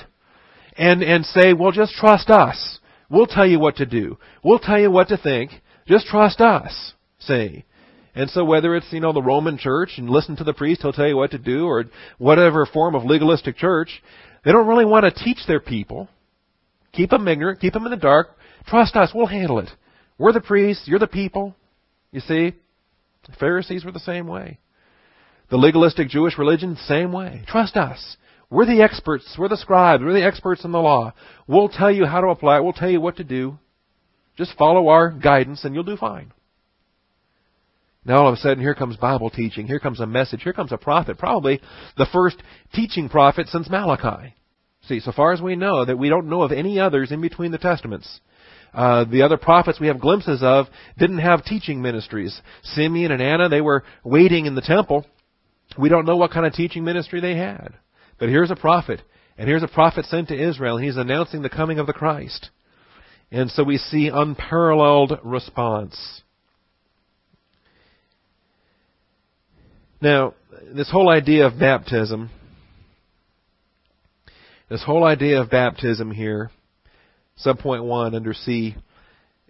and, 0.77 1.03
and 1.03 1.25
say, 1.25 1.53
well, 1.53 1.71
just 1.71 1.93
trust 1.93 2.29
us. 2.29 2.79
We'll 3.09 3.27
tell 3.27 3.47
you 3.47 3.59
what 3.59 3.77
to 3.77 3.85
do. 3.85 4.17
We'll 4.43 4.59
tell 4.59 4.79
you 4.79 4.91
what 4.91 5.09
to 5.09 5.17
think. 5.17 5.51
Just 5.87 6.07
trust 6.07 6.39
us. 6.41 6.93
See. 7.19 7.65
And 8.13 8.29
so 8.29 8.43
whether 8.43 8.75
it's, 8.75 8.91
you 8.91 8.99
know, 8.99 9.13
the 9.13 9.21
Roman 9.21 9.57
church 9.57 9.91
and 9.97 10.09
listen 10.09 10.35
to 10.37 10.43
the 10.43 10.53
priest, 10.53 10.81
he'll 10.81 10.91
tell 10.91 11.07
you 11.07 11.15
what 11.15 11.31
to 11.31 11.37
do, 11.37 11.65
or 11.65 11.85
whatever 12.17 12.65
form 12.65 12.93
of 12.93 13.05
legalistic 13.05 13.55
church, 13.57 14.03
they 14.43 14.51
don't 14.51 14.67
really 14.67 14.85
want 14.85 15.05
to 15.05 15.23
teach 15.23 15.39
their 15.47 15.61
people. 15.61 16.09
Keep 16.91 17.11
them 17.11 17.27
ignorant, 17.27 17.61
keep 17.61 17.73
them 17.73 17.85
in 17.85 17.91
the 17.91 17.97
dark. 17.97 18.37
Trust 18.67 18.95
us, 18.95 19.11
we'll 19.15 19.27
handle 19.27 19.59
it. 19.59 19.69
We're 20.17 20.33
the 20.33 20.41
priests, 20.41 20.87
you're 20.87 20.99
the 20.99 21.07
people. 21.07 21.55
You 22.11 22.21
see? 22.21 22.53
Pharisees 23.39 23.85
were 23.85 23.91
the 23.91 23.99
same 23.99 24.27
way. 24.27 24.59
The 25.49 25.57
legalistic 25.57 26.09
Jewish 26.09 26.37
religion, 26.37 26.77
same 26.87 27.11
way. 27.11 27.43
Trust 27.47 27.75
us. 27.75 28.17
We're 28.49 28.65
the 28.65 28.81
experts. 28.81 29.35
We're 29.37 29.47
the 29.47 29.57
scribes. 29.57 30.03
We're 30.03 30.13
the 30.13 30.25
experts 30.25 30.65
in 30.65 30.71
the 30.71 30.79
law. 30.79 31.13
We'll 31.47 31.69
tell 31.69 31.91
you 31.91 32.05
how 32.05 32.21
to 32.21 32.27
apply 32.27 32.57
it. 32.57 32.63
We'll 32.63 32.73
tell 32.73 32.89
you 32.89 32.99
what 32.99 33.17
to 33.17 33.23
do. 33.23 33.57
Just 34.37 34.57
follow 34.57 34.89
our 34.89 35.11
guidance 35.11 35.63
and 35.63 35.73
you'll 35.73 35.83
do 35.83 35.97
fine. 35.97 36.33
Now 38.03 38.23
all 38.23 38.27
of 38.29 38.33
a 38.33 38.37
sudden 38.37 38.63
here 38.63 38.73
comes 38.73 38.97
Bible 38.97 39.29
teaching. 39.29 39.67
Here 39.67 39.79
comes 39.79 39.99
a 39.99 40.05
message. 40.05 40.41
Here 40.43 40.53
comes 40.53 40.71
a 40.71 40.77
prophet. 40.77 41.17
Probably 41.17 41.61
the 41.97 42.07
first 42.11 42.37
teaching 42.73 43.09
prophet 43.09 43.47
since 43.47 43.69
Malachi. 43.69 44.35
See, 44.87 44.99
so 44.99 45.11
far 45.11 45.31
as 45.31 45.41
we 45.41 45.55
know, 45.55 45.85
that 45.85 45.99
we 45.99 46.09
don't 46.09 46.27
know 46.27 46.41
of 46.41 46.51
any 46.51 46.79
others 46.79 47.11
in 47.11 47.21
between 47.21 47.51
the 47.51 47.59
Testaments. 47.59 48.19
Uh, 48.73 49.03
the 49.03 49.21
other 49.21 49.37
prophets 49.37 49.79
we 49.79 49.87
have 49.87 49.99
glimpses 49.99 50.41
of 50.41 50.67
didn't 50.97 51.19
have 51.19 51.43
teaching 51.43 51.81
ministries. 51.81 52.41
Simeon 52.63 53.11
and 53.11 53.21
Anna, 53.21 53.49
they 53.49 53.61
were 53.61 53.83
waiting 54.03 54.45
in 54.45 54.55
the 54.55 54.61
temple. 54.61 55.05
We 55.77 55.89
don't 55.89 56.05
know 56.05 56.17
what 56.17 56.31
kind 56.31 56.45
of 56.45 56.53
teaching 56.53 56.83
ministry 56.83 57.19
they 57.19 57.35
had. 57.35 57.73
But 58.17 58.29
here's 58.29 58.51
a 58.51 58.55
prophet, 58.55 59.01
and 59.37 59.47
here's 59.47 59.63
a 59.63 59.67
prophet 59.67 60.05
sent 60.05 60.29
to 60.29 60.49
Israel, 60.49 60.77
and 60.77 60.85
he's 60.85 60.97
announcing 60.97 61.41
the 61.41 61.49
coming 61.49 61.79
of 61.79 61.87
the 61.87 61.93
Christ. 61.93 62.49
And 63.31 63.49
so 63.49 63.63
we 63.63 63.77
see 63.77 64.09
unparalleled 64.13 65.19
response. 65.23 66.21
Now, 70.01 70.33
this 70.73 70.89
whole 70.89 71.09
idea 71.09 71.45
of 71.45 71.59
baptism, 71.59 72.29
this 74.69 74.83
whole 74.83 75.03
idea 75.03 75.41
of 75.41 75.49
baptism 75.49 76.11
here, 76.11 76.51
subpoint 77.43 77.83
one 77.83 78.15
under 78.15 78.33
C, 78.33 78.75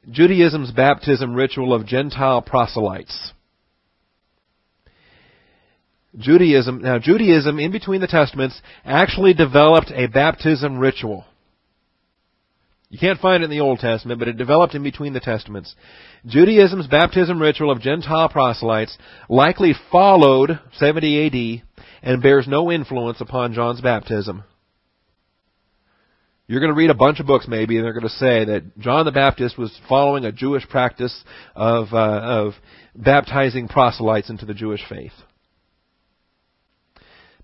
Judaism's 0.09 0.71
baptism 0.71 1.33
ritual 1.33 1.73
of 1.73 1.85
Gentile 1.85 2.41
proselytes. 2.41 3.33
Judaism, 6.17 6.81
now 6.81 6.99
Judaism 6.99 7.59
in 7.59 7.71
between 7.71 8.01
the 8.01 8.07
Testaments 8.07 8.61
actually 8.83 9.33
developed 9.33 9.91
a 9.91 10.07
baptism 10.07 10.77
ritual. 10.77 11.25
You 12.89 12.99
can't 12.99 13.21
find 13.21 13.41
it 13.41 13.45
in 13.45 13.51
the 13.51 13.61
Old 13.61 13.79
Testament, 13.79 14.19
but 14.19 14.27
it 14.27 14.35
developed 14.35 14.75
in 14.75 14.83
between 14.83 15.13
the 15.13 15.21
Testaments. 15.21 15.73
Judaism's 16.25 16.87
baptism 16.87 17.41
ritual 17.41 17.71
of 17.71 17.79
Gentile 17.79 18.27
proselytes 18.27 18.97
likely 19.29 19.73
followed 19.89 20.59
70 20.73 21.61
AD 21.61 21.67
and 22.03 22.21
bears 22.21 22.47
no 22.49 22.69
influence 22.69 23.21
upon 23.21 23.53
John's 23.53 23.79
baptism. 23.79 24.43
You're 26.51 26.59
going 26.59 26.73
to 26.73 26.77
read 26.77 26.89
a 26.89 26.93
bunch 26.93 27.21
of 27.21 27.25
books 27.25 27.47
maybe, 27.47 27.77
and 27.77 27.85
they're 27.85 27.93
going 27.93 28.03
to 28.03 28.09
say 28.09 28.43
that 28.43 28.77
John 28.77 29.05
the 29.05 29.13
Baptist 29.13 29.57
was 29.57 29.71
following 29.87 30.25
a 30.25 30.33
Jewish 30.33 30.67
practice 30.67 31.23
of, 31.55 31.93
uh, 31.93 31.95
of 31.95 32.53
baptizing 32.93 33.69
proselytes 33.69 34.29
into 34.29 34.45
the 34.45 34.53
Jewish 34.53 34.81
faith. 34.89 35.13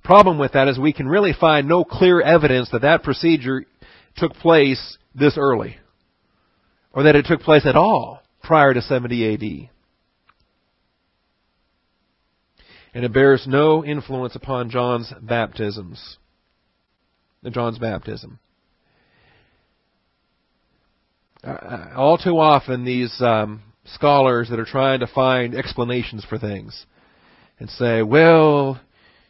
Problem 0.04 0.38
with 0.38 0.52
that 0.52 0.68
is 0.68 0.78
we 0.78 0.92
can 0.92 1.08
really 1.08 1.32
find 1.32 1.70
no 1.70 1.86
clear 1.86 2.20
evidence 2.20 2.70
that 2.74 2.82
that 2.82 3.04
procedure 3.04 3.64
took 4.18 4.34
place 4.34 4.98
this 5.16 5.38
early, 5.38 5.78
or 6.92 7.04
that 7.04 7.16
it 7.16 7.28
took 7.28 7.40
place 7.40 7.66
at 7.66 7.78
all 7.78 8.20
prior 8.44 8.74
to 8.74 8.82
70 8.82 9.34
AD. 9.34 9.70
And 12.94 13.06
it 13.06 13.14
bears 13.14 13.46
no 13.48 13.86
influence 13.86 14.36
upon 14.36 14.70
John's 14.70 15.14
baptisms. 15.22 16.18
John's 17.50 17.80
baptism. 17.80 18.40
Uh, 21.48 21.94
all 21.96 22.18
too 22.18 22.38
often, 22.38 22.84
these 22.84 23.16
um, 23.22 23.62
scholars 23.86 24.50
that 24.50 24.60
are 24.60 24.66
trying 24.66 25.00
to 25.00 25.08
find 25.08 25.56
explanations 25.56 26.26
for 26.28 26.38
things 26.38 26.86
and 27.58 27.70
say, 27.70 28.02
well, 28.02 28.82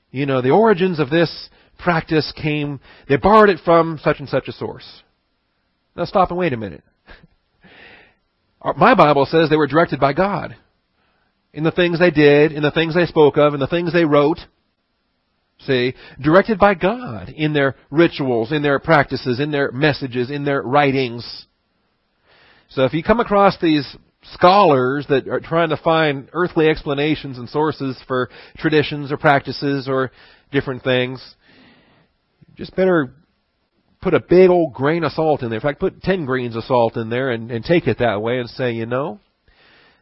you 0.10 0.26
know, 0.26 0.42
the 0.42 0.50
origins 0.50 1.00
of 1.00 1.12
this 1.12 1.50
practice 1.78 2.34
came, 2.36 2.80
they 3.08 3.18
borrowed 3.18 3.50
it 3.50 3.60
from 3.64 4.00
such 4.04 4.20
and 4.20 4.28
such 4.28 4.48
a 4.48 4.52
source. 4.52 5.04
Now 5.96 6.06
stop 6.06 6.32
and 6.32 6.40
wait 6.40 6.54
a 6.54 6.58
minute. 6.58 6.84
My 8.78 8.96
Bible 8.96 9.28
says 9.30 9.50
they 9.50 9.56
were 9.56 9.68
directed 9.68 10.00
by 10.00 10.14
God 10.14 10.56
in 11.54 11.64
the 11.64 11.72
things 11.72 12.00
they 12.00 12.12
did, 12.12 12.52
in 12.52 12.64
the 12.64 12.72
things 12.72 12.96
they 12.96 13.06
spoke 13.06 13.38
of, 13.38 13.54
in 13.54 13.60
the 13.60 13.68
things 13.68 13.94
they 13.94 14.06
wrote. 14.06 14.40
See, 15.60 15.94
directed 16.20 16.58
by 16.58 16.74
God 16.74 17.30
in 17.30 17.54
their 17.54 17.76
rituals, 17.92 18.52
in 18.52 18.64
their 18.64 18.80
practices, 18.80 19.40
in 19.40 19.52
their 19.52 19.72
messages, 19.72 20.32
in 20.32 20.46
their 20.46 20.64
writings. 20.64 21.47
So 22.70 22.84
if 22.84 22.94
you 22.94 23.04
come 23.04 23.20
across 23.20 23.58
these 23.62 23.96
scholars 24.34 25.06
that 25.10 25.28
are 25.28 25.40
trying 25.40 25.70
to 25.70 25.78
find 25.78 26.30
earthly 26.34 26.68
explanations 26.68 27.38
and 27.38 27.48
sources 27.48 27.98
for 28.08 28.30
traditions 28.58 29.12
or 29.12 29.18
practices 29.18 29.88
or 29.88 30.12
different 30.52 30.84
things, 30.84 31.36
just 32.56 32.76
better 32.76 33.14
put 34.02 34.14
a 34.14 34.20
big 34.20 34.50
old 34.50 34.74
grain 34.74 35.04
of 35.04 35.12
salt 35.14 35.44
in 35.44 35.50
there. 35.50 35.58
In 35.58 35.62
fact, 35.62 35.80
put 35.80 36.02
10 36.02 36.26
grains 36.26 36.56
of 36.56 36.64
salt 36.66 36.98
in 36.98 37.10
there 37.10 37.32
and, 37.32 37.52
and 37.52 37.64
take 37.64 37.88
it 37.88 38.00
that 38.00 38.22
way 38.22 38.40
and 38.40 38.50
say, 38.50 38.72
you 38.74 38.86
know, 38.86 39.20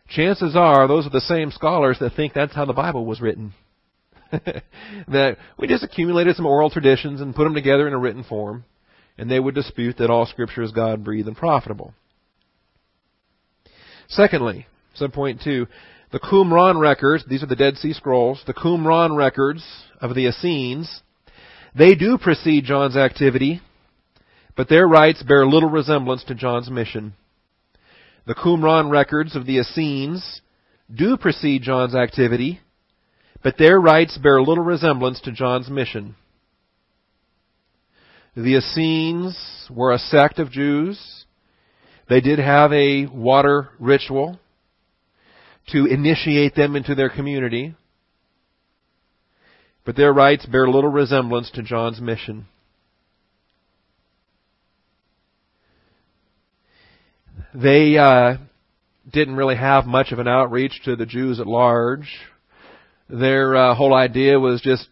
chances 0.09 0.55
are 0.55 0.87
those 0.87 1.05
are 1.05 1.11
the 1.11 1.21
same 1.21 1.51
scholars 1.51 1.97
that 1.99 2.13
think 2.13 2.33
that's 2.33 2.55
how 2.55 2.65
the 2.65 2.73
Bible 2.73 3.05
was 3.05 3.21
written. 3.21 3.53
that 4.31 5.37
we 5.57 5.67
just 5.67 5.83
accumulated 5.83 6.35
some 6.35 6.45
oral 6.45 6.69
traditions 6.69 7.21
and 7.21 7.35
put 7.35 7.43
them 7.43 7.53
together 7.53 7.87
in 7.87 7.93
a 7.93 7.97
written 7.97 8.23
form, 8.23 8.65
and 9.17 9.29
they 9.29 9.39
would 9.39 9.55
dispute 9.55 9.97
that 9.97 10.09
all 10.09 10.25
Scripture 10.25 10.63
is 10.63 10.71
God 10.71 11.03
breathed 11.03 11.27
and 11.27 11.37
profitable. 11.37 11.93
Secondly, 14.07 14.67
subpoint 14.99 15.43
two, 15.43 15.67
the 16.11 16.19
Qumran 16.19 16.79
records, 16.79 17.25
these 17.27 17.43
are 17.43 17.47
the 17.47 17.55
Dead 17.55 17.77
Sea 17.77 17.93
Scrolls, 17.93 18.41
the 18.45 18.53
Qumran 18.53 19.17
records 19.17 19.65
of 19.99 20.15
the 20.15 20.27
Essenes, 20.27 21.01
they 21.77 21.95
do 21.95 22.17
precede 22.17 22.63
John's 22.63 22.95
activity, 22.95 23.61
but 24.55 24.69
their 24.69 24.87
rites 24.87 25.23
bear 25.23 25.45
little 25.45 25.69
resemblance 25.69 26.23
to 26.25 26.35
John's 26.35 26.69
mission. 26.69 27.13
The 28.25 28.35
Qumran 28.35 28.89
records 28.89 29.35
of 29.35 29.45
the 29.45 29.59
Essenes 29.59 30.41
do 30.93 31.17
precede 31.17 31.63
John's 31.63 31.95
activity, 31.95 32.61
but 33.43 33.57
their 33.57 33.79
rites 33.79 34.17
bear 34.17 34.41
little 34.41 34.63
resemblance 34.63 35.19
to 35.21 35.31
John's 35.31 35.69
mission. 35.69 36.15
The 38.35 38.57
Essenes 38.57 39.67
were 39.69 39.91
a 39.91 39.99
sect 39.99 40.39
of 40.39 40.51
Jews 40.51 41.24
they 42.07 42.21
did 42.21 42.39
have 42.39 42.71
a 42.71 43.07
water 43.07 43.69
ritual 43.79 44.39
to 45.69 45.85
initiate 45.85 46.55
them 46.55 46.75
into 46.75 46.93
their 46.93 47.09
community, 47.09 47.75
but 49.85 49.95
their 49.95 50.13
rites 50.13 50.45
bear 50.45 50.67
little 50.67 50.91
resemblance 50.91 51.49
to 51.51 51.63
John's 51.63 51.99
mission. 51.99 52.45
They 57.53 57.97
uh, 57.97 58.37
didn't 59.11 59.35
really 59.35 59.55
have 59.55 59.85
much 59.85 60.11
of 60.11 60.19
an 60.19 60.27
outreach 60.27 60.81
to 60.85 60.95
the 60.95 61.05
Jews 61.05 61.39
at 61.39 61.47
large. 61.47 62.07
Their 63.09 63.55
uh, 63.55 63.75
whole 63.75 63.93
idea 63.93 64.39
was 64.39 64.61
just 64.61 64.87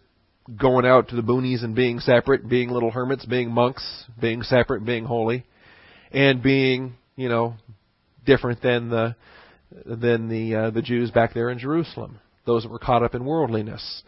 going 0.58 0.86
out 0.86 1.10
to 1.10 1.16
the 1.16 1.22
boonies 1.22 1.64
and 1.64 1.76
being 1.76 2.00
separate, 2.00 2.48
being 2.48 2.70
little 2.70 2.92
hermits, 2.92 3.26
being 3.26 3.52
monks, 3.52 4.06
being 4.20 4.44
separate, 4.44 4.86
being 4.86 5.06
holy, 5.06 5.46
and 6.12 6.42
being 6.42 6.96
you 7.16 7.30
know, 7.30 7.56
different 8.26 8.62
than 8.62 8.90
the 8.90 9.16
than 9.86 10.30
the 10.30 10.56
uh, 10.56 10.70
the 10.70 10.82
Jews 10.82 11.12
back 11.12 11.34
there 11.34 11.50
in 11.50 11.60
Jerusalem, 11.60 12.20
those 12.46 12.64
that 12.64 12.72
were 12.72 12.80
caught 12.80 13.04
up 13.04 13.16
in 13.16 13.26
worldliness. 13.26 14.04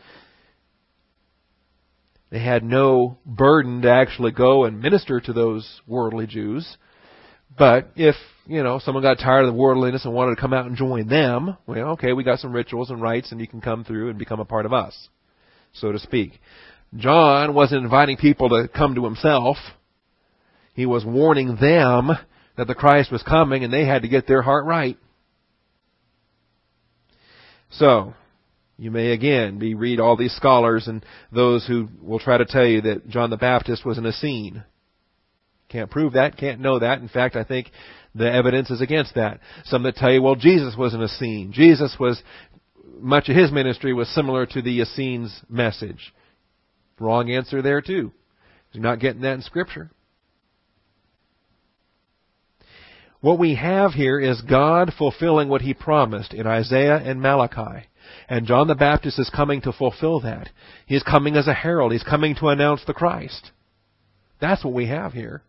They 2.32 2.40
had 2.40 2.64
no 2.64 3.18
burden 3.26 3.84
to 3.84 3.92
actually 3.92 4.32
go 4.32 4.66
and 4.66 4.82
minister 4.82 5.22
to 5.22 5.34
those 5.34 5.82
worldly 5.88 6.28
Jews. 6.28 6.78
But 7.58 7.92
if, 7.96 8.16
you 8.46 8.64
know, 8.64 8.80
someone 8.80 9.04
got 9.04 9.20
tired 9.20 9.46
of 9.46 9.54
the 9.54 9.58
worldliness 9.58 10.04
and 10.04 10.14
wanted 10.14 10.36
to 10.36 10.42
come 10.42 10.52
out 10.52 10.66
and 10.66 10.76
join 10.76 11.08
them, 11.08 11.56
well, 11.66 11.92
okay, 11.92 12.12
we 12.14 12.24
got 12.24 12.40
some 12.40 12.52
rituals 12.52 12.90
and 12.90 13.02
rites 13.02 13.32
and 13.32 13.40
you 13.40 13.48
can 13.48 13.62
come 13.62 13.84
through 13.84 14.10
and 14.10 14.20
become 14.20 14.40
a 14.40 14.46
part 14.46 14.66
of 14.66 14.74
us, 14.74 15.08
so 15.74 15.92
to 15.92 16.00
speak. 16.00 16.34
John 16.98 17.54
wasn't 17.54 17.84
inviting 17.84 18.18
people 18.18 18.50
to 18.50 18.68
come 18.68 18.96
to 18.96 19.06
himself. 19.06 19.58
He 20.74 20.86
was 20.86 21.06
warning 21.06 21.56
them 21.56 22.12
that 22.58 22.68
the 22.68 22.76
Christ 22.76 23.12
was 23.12 23.24
coming 23.24 23.64
and 23.64 23.72
they 23.72 23.86
had 23.86 24.04
to 24.04 24.08
get 24.08 24.28
their 24.28 24.42
heart 24.42 24.66
right. 24.66 24.98
So, 27.72 28.14
you 28.78 28.92
may 28.92 29.12
again 29.12 29.60
be 29.60 29.74
read 29.74 30.00
all 30.00 30.18
these 30.18 30.36
scholars 30.36 30.88
and 30.88 31.06
those 31.32 31.66
who 31.66 31.90
will 32.02 32.20
try 32.20 32.38
to 32.38 32.46
tell 32.46 32.66
you 32.66 32.82
that 32.82 33.08
John 33.08 33.30
the 33.30 33.38
Baptist 33.38 33.86
was 33.86 33.98
an 33.98 34.06
Essene. 34.06 34.64
Can't 35.70 35.90
prove 35.90 36.14
that, 36.14 36.38
can't 36.38 36.60
know 36.60 36.80
that. 36.80 37.00
In 37.00 37.10
fact, 37.10 37.36
I 37.36 37.44
think 37.44 37.72
the 38.14 38.32
evidence 38.32 38.70
is 38.70 38.82
against 38.82 39.16
that. 39.16 39.40
Some 39.66 39.84
that 39.84 39.96
tell 39.96 40.12
you, 40.12 40.22
well, 40.22 40.36
Jesus 40.36 40.76
was 40.78 40.94
an 40.94 41.02
Essene. 41.02 41.52
Jesus 41.54 41.96
was, 42.00 42.22
much 43.00 43.30
of 43.30 43.36
his 43.36 43.52
ministry 43.52 43.94
was 43.94 44.08
similar 44.10 44.46
to 44.46 44.62
the 44.62 44.82
Essenes' 44.82 45.42
message. 45.50 46.14
Wrong 47.00 47.32
answer 47.32 47.62
there 47.62 47.82
too. 47.82 48.12
You're 48.72 48.84
not 48.84 49.00
getting 49.00 49.22
that 49.22 49.34
in 49.34 49.42
Scripture. 49.42 49.90
What 53.26 53.40
we 53.40 53.56
have 53.56 53.94
here 53.94 54.20
is 54.20 54.40
God 54.42 54.94
fulfilling 54.96 55.50
what 55.50 55.64
He 55.64 55.74
promised 55.74 56.32
in 56.32 56.46
Isaiah 56.46 56.98
and 56.98 57.20
Malachi. 57.20 57.88
And 58.30 58.46
John 58.46 58.68
the 58.68 58.76
Baptist 58.76 59.18
is 59.18 59.32
coming 59.36 59.62
to 59.62 59.74
fulfill 59.74 60.20
that. 60.20 60.50
He's 60.86 61.02
coming 61.02 61.36
as 61.36 61.48
a 61.48 61.54
herald. 61.56 61.92
He's 61.92 62.04
coming 62.04 62.36
to 62.36 62.50
announce 62.50 62.86
the 62.86 62.94
Christ. 62.94 63.50
That's 64.40 64.64
what 64.64 64.76
we 64.76 64.86
have 64.90 65.14
here. 65.14 65.42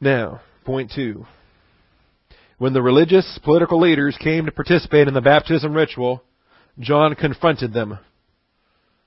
Now, 0.00 0.42
point 0.64 0.92
two. 0.94 1.26
When 2.58 2.72
the 2.72 2.82
religious 2.82 3.36
political 3.42 3.80
leaders 3.80 4.16
came 4.22 4.46
to 4.46 4.52
participate 4.52 5.08
in 5.08 5.14
the 5.14 5.20
baptism 5.20 5.74
ritual, 5.74 6.22
John 6.78 7.16
confronted 7.16 7.72
them 7.72 7.98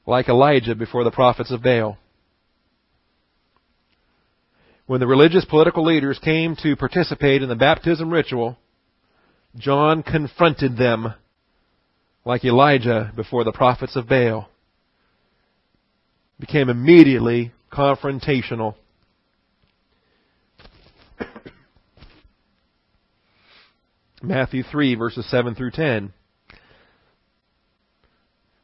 like 0.06 0.28
Elijah 0.28 0.76
before 0.76 1.06
the 1.06 1.12
prophets 1.12 1.54
of 1.54 1.64
Baal. 1.64 1.98
When 4.90 5.00
the 5.00 5.06
religious 5.06 5.46
political 5.46 5.86
leaders 5.86 6.18
came 6.18 6.56
to 6.64 6.76
participate 6.76 7.44
in 7.44 7.50
the 7.50 7.56
baptism 7.56 8.10
ritual, 8.10 8.58
John 9.56 10.02
confronted 10.02 10.78
them 10.78 11.14
like 12.26 12.44
Elijah 12.44 13.14
before 13.16 13.44
the 13.44 13.52
prophets 13.52 13.96
of 13.96 14.10
Baal. 14.10 14.50
Became 16.40 16.70
immediately 16.70 17.52
confrontational. 17.72 18.74
Matthew 24.24 24.64
3 24.64 24.96
verses 24.96 25.30
7 25.30 25.54
through 25.54 25.70
10. 25.70 26.14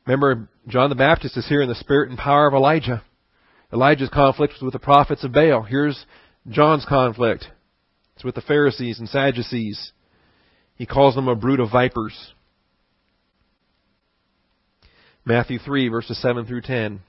Remember, 0.07 0.49
John 0.67 0.89
the 0.89 0.95
Baptist 0.95 1.37
is 1.37 1.47
here 1.47 1.61
in 1.61 1.69
the 1.69 1.75
spirit 1.75 2.09
and 2.09 2.17
power 2.17 2.47
of 2.47 2.55
Elijah. 2.55 3.03
Elijah's 3.75 4.09
conflict 4.09 4.53
was 4.53 4.61
with 4.61 4.71
the 4.71 4.79
prophets 4.79 5.25
of 5.25 5.33
Baal. 5.33 5.61
Here's 5.61 6.05
John's 6.47 6.85
conflict. 6.85 7.45
It's 8.15 8.23
with 8.23 8.33
the 8.33 8.41
Pharisees 8.41 8.99
and 8.99 9.09
Sadducees. 9.09 9.91
He 10.75 10.85
calls 10.85 11.13
them 11.13 11.27
a 11.27 11.35
brood 11.35 11.59
of 11.59 11.71
vipers. 11.71 12.31
Matthew 15.25 15.59
3 15.59 15.89
verses 15.89 16.21
7 16.21 16.45
through 16.45 16.61
10. 16.61 17.01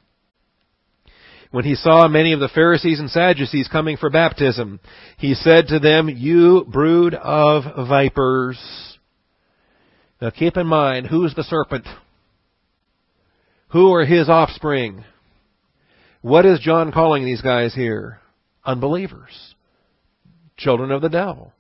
When 1.52 1.64
he 1.64 1.76
saw 1.76 2.08
many 2.08 2.32
of 2.32 2.40
the 2.40 2.48
Pharisees 2.48 2.98
and 2.98 3.10
Sadducees 3.10 3.68
coming 3.68 3.96
for 3.96 4.10
baptism, 4.10 4.80
he 5.18 5.34
said 5.34 5.68
to 5.68 5.78
them, 5.78 6.08
You 6.08 6.64
brood 6.64 7.14
of 7.14 7.88
vipers. 7.88 8.58
Now 10.20 10.30
keep 10.30 10.56
in 10.56 10.66
mind, 10.66 11.06
who's 11.06 11.32
the 11.36 11.44
serpent? 11.44 11.86
Who 13.68 13.92
are 13.94 14.04
his 14.04 14.28
offspring? 14.28 15.04
What 16.26 16.44
is 16.44 16.58
John 16.58 16.90
calling 16.90 17.24
these 17.24 17.40
guys 17.40 17.72
here? 17.72 18.18
Unbelievers. 18.64 19.54
Children 20.56 20.90
of 20.90 21.00
the 21.00 21.08
devil. 21.08 21.52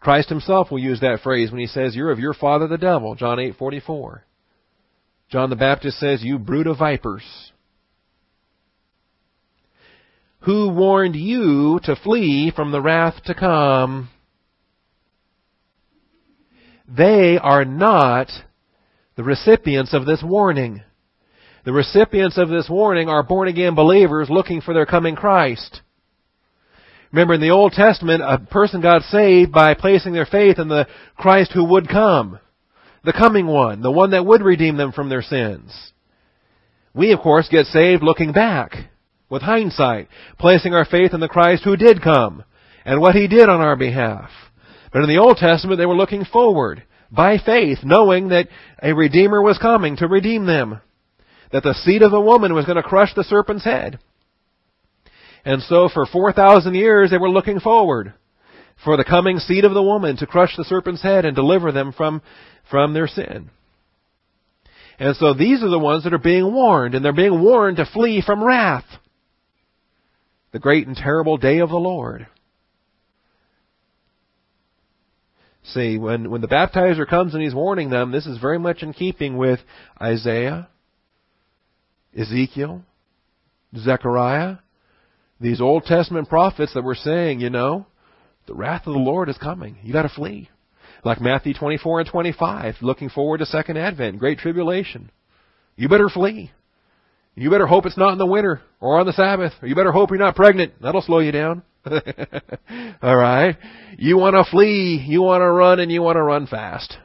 Christ 0.00 0.28
himself 0.28 0.72
will 0.72 0.80
use 0.80 0.98
that 1.02 1.20
phrase 1.22 1.52
when 1.52 1.60
he 1.60 1.68
says, 1.68 1.94
You're 1.94 2.10
of 2.10 2.18
your 2.18 2.34
father 2.34 2.66
the 2.66 2.78
devil, 2.78 3.14
John 3.14 3.38
8:44. 3.38 4.22
John 5.30 5.50
the 5.50 5.54
Baptist 5.54 6.00
says, 6.00 6.24
You 6.24 6.40
brood 6.40 6.66
of 6.66 6.78
vipers. 6.78 7.52
Who 10.40 10.70
warned 10.70 11.14
you 11.14 11.78
to 11.84 11.94
flee 11.94 12.50
from 12.50 12.72
the 12.72 12.82
wrath 12.82 13.22
to 13.26 13.34
come? 13.36 14.08
They 16.88 17.38
are 17.40 17.64
not 17.64 18.32
the 19.14 19.22
recipients 19.22 19.94
of 19.94 20.06
this 20.06 20.24
warning. 20.24 20.82
The 21.66 21.72
recipients 21.72 22.38
of 22.38 22.48
this 22.48 22.68
warning 22.70 23.08
are 23.08 23.24
born 23.24 23.48
again 23.48 23.74
believers 23.74 24.30
looking 24.30 24.60
for 24.60 24.72
their 24.72 24.86
coming 24.86 25.16
Christ. 25.16 25.80
Remember, 27.10 27.34
in 27.34 27.40
the 27.40 27.50
Old 27.50 27.72
Testament, 27.72 28.22
a 28.22 28.38
person 28.38 28.80
got 28.80 29.02
saved 29.02 29.50
by 29.50 29.74
placing 29.74 30.12
their 30.12 30.26
faith 30.26 30.60
in 30.60 30.68
the 30.68 30.86
Christ 31.16 31.50
who 31.52 31.64
would 31.64 31.88
come. 31.88 32.38
The 33.02 33.12
coming 33.12 33.48
one. 33.48 33.82
The 33.82 33.90
one 33.90 34.12
that 34.12 34.24
would 34.24 34.42
redeem 34.42 34.76
them 34.76 34.92
from 34.92 35.08
their 35.08 35.22
sins. 35.22 35.72
We, 36.94 37.10
of 37.10 37.18
course, 37.18 37.48
get 37.50 37.66
saved 37.66 38.00
looking 38.04 38.30
back, 38.30 38.70
with 39.28 39.42
hindsight, 39.42 40.06
placing 40.38 40.72
our 40.72 40.84
faith 40.84 41.14
in 41.14 41.18
the 41.18 41.26
Christ 41.26 41.64
who 41.64 41.76
did 41.76 42.00
come, 42.00 42.44
and 42.84 43.00
what 43.00 43.16
He 43.16 43.26
did 43.26 43.48
on 43.48 43.60
our 43.60 43.74
behalf. 43.74 44.30
But 44.92 45.02
in 45.02 45.08
the 45.08 45.18
Old 45.18 45.38
Testament, 45.38 45.78
they 45.78 45.86
were 45.86 45.96
looking 45.96 46.24
forward, 46.24 46.84
by 47.10 47.38
faith, 47.38 47.78
knowing 47.82 48.28
that 48.28 48.46
a 48.80 48.94
Redeemer 48.94 49.42
was 49.42 49.58
coming 49.58 49.96
to 49.96 50.06
redeem 50.06 50.46
them 50.46 50.80
that 51.52 51.62
the 51.62 51.74
seed 51.74 52.02
of 52.02 52.10
the 52.10 52.20
woman 52.20 52.54
was 52.54 52.64
going 52.64 52.76
to 52.76 52.82
crush 52.82 53.14
the 53.14 53.24
serpent's 53.24 53.64
head. 53.64 53.98
And 55.44 55.62
so 55.62 55.88
for 55.92 56.06
4,000 56.06 56.74
years 56.74 57.10
they 57.10 57.18
were 57.18 57.30
looking 57.30 57.60
forward 57.60 58.14
for 58.84 58.96
the 58.96 59.04
coming 59.04 59.38
seed 59.38 59.64
of 59.64 59.74
the 59.74 59.82
woman 59.82 60.16
to 60.18 60.26
crush 60.26 60.56
the 60.56 60.64
serpent's 60.64 61.02
head 61.02 61.24
and 61.24 61.34
deliver 61.34 61.72
them 61.72 61.92
from, 61.92 62.20
from 62.70 62.94
their 62.94 63.06
sin. 63.06 63.50
And 64.98 65.14
so 65.16 65.34
these 65.34 65.62
are 65.62 65.68
the 65.68 65.78
ones 65.78 66.04
that 66.04 66.14
are 66.14 66.18
being 66.18 66.52
warned, 66.52 66.94
and 66.94 67.04
they're 67.04 67.12
being 67.12 67.42
warned 67.42 67.76
to 67.76 67.86
flee 67.86 68.22
from 68.24 68.42
wrath. 68.42 68.84
The 70.52 70.58
great 70.58 70.86
and 70.86 70.96
terrible 70.96 71.36
day 71.36 71.58
of 71.58 71.68
the 71.68 71.76
Lord. 71.76 72.26
See, 75.64 75.98
when, 75.98 76.30
when 76.30 76.40
the 76.40 76.48
baptizer 76.48 77.06
comes 77.06 77.34
and 77.34 77.42
he's 77.42 77.54
warning 77.54 77.90
them, 77.90 78.10
this 78.10 78.26
is 78.26 78.38
very 78.38 78.58
much 78.58 78.82
in 78.82 78.92
keeping 78.92 79.36
with 79.36 79.58
Isaiah, 80.00 80.68
Ezekiel, 82.16 82.82
Zechariah, 83.76 84.56
these 85.40 85.60
Old 85.60 85.84
Testament 85.84 86.28
prophets 86.28 86.72
that 86.74 86.84
were 86.84 86.94
saying, 86.94 87.40
you 87.40 87.50
know, 87.50 87.86
the 88.46 88.54
wrath 88.54 88.86
of 88.86 88.94
the 88.94 88.98
Lord 88.98 89.28
is 89.28 89.38
coming. 89.38 89.76
You 89.82 89.92
gotta 89.92 90.08
flee. 90.08 90.48
Like 91.04 91.20
Matthew 91.20 91.52
24 91.54 92.00
and 92.00 92.08
25, 92.08 92.76
looking 92.80 93.10
forward 93.10 93.38
to 93.38 93.46
second 93.46 93.76
advent, 93.76 94.18
great 94.18 94.38
tribulation. 94.38 95.10
You 95.76 95.88
better 95.88 96.08
flee. 96.08 96.50
You 97.34 97.50
better 97.50 97.66
hope 97.66 97.84
it's 97.84 97.98
not 97.98 98.12
in 98.12 98.18
the 98.18 98.26
winter 98.26 98.62
or 98.80 98.98
on 98.98 99.06
the 99.06 99.12
Sabbath, 99.12 99.52
or 99.60 99.68
you 99.68 99.74
better 99.74 99.92
hope 99.92 100.10
you're 100.10 100.18
not 100.18 100.36
pregnant. 100.36 100.72
That'll 100.80 101.02
slow 101.02 101.18
you 101.18 101.32
down. 101.32 101.62
Alright? 103.02 103.56
You 103.98 104.16
wanna 104.16 104.44
flee, 104.50 105.04
you 105.06 105.22
wanna 105.22 105.52
run, 105.52 105.80
and 105.80 105.92
you 105.92 106.00
wanna 106.00 106.22
run 106.22 106.46
fast. 106.46 106.96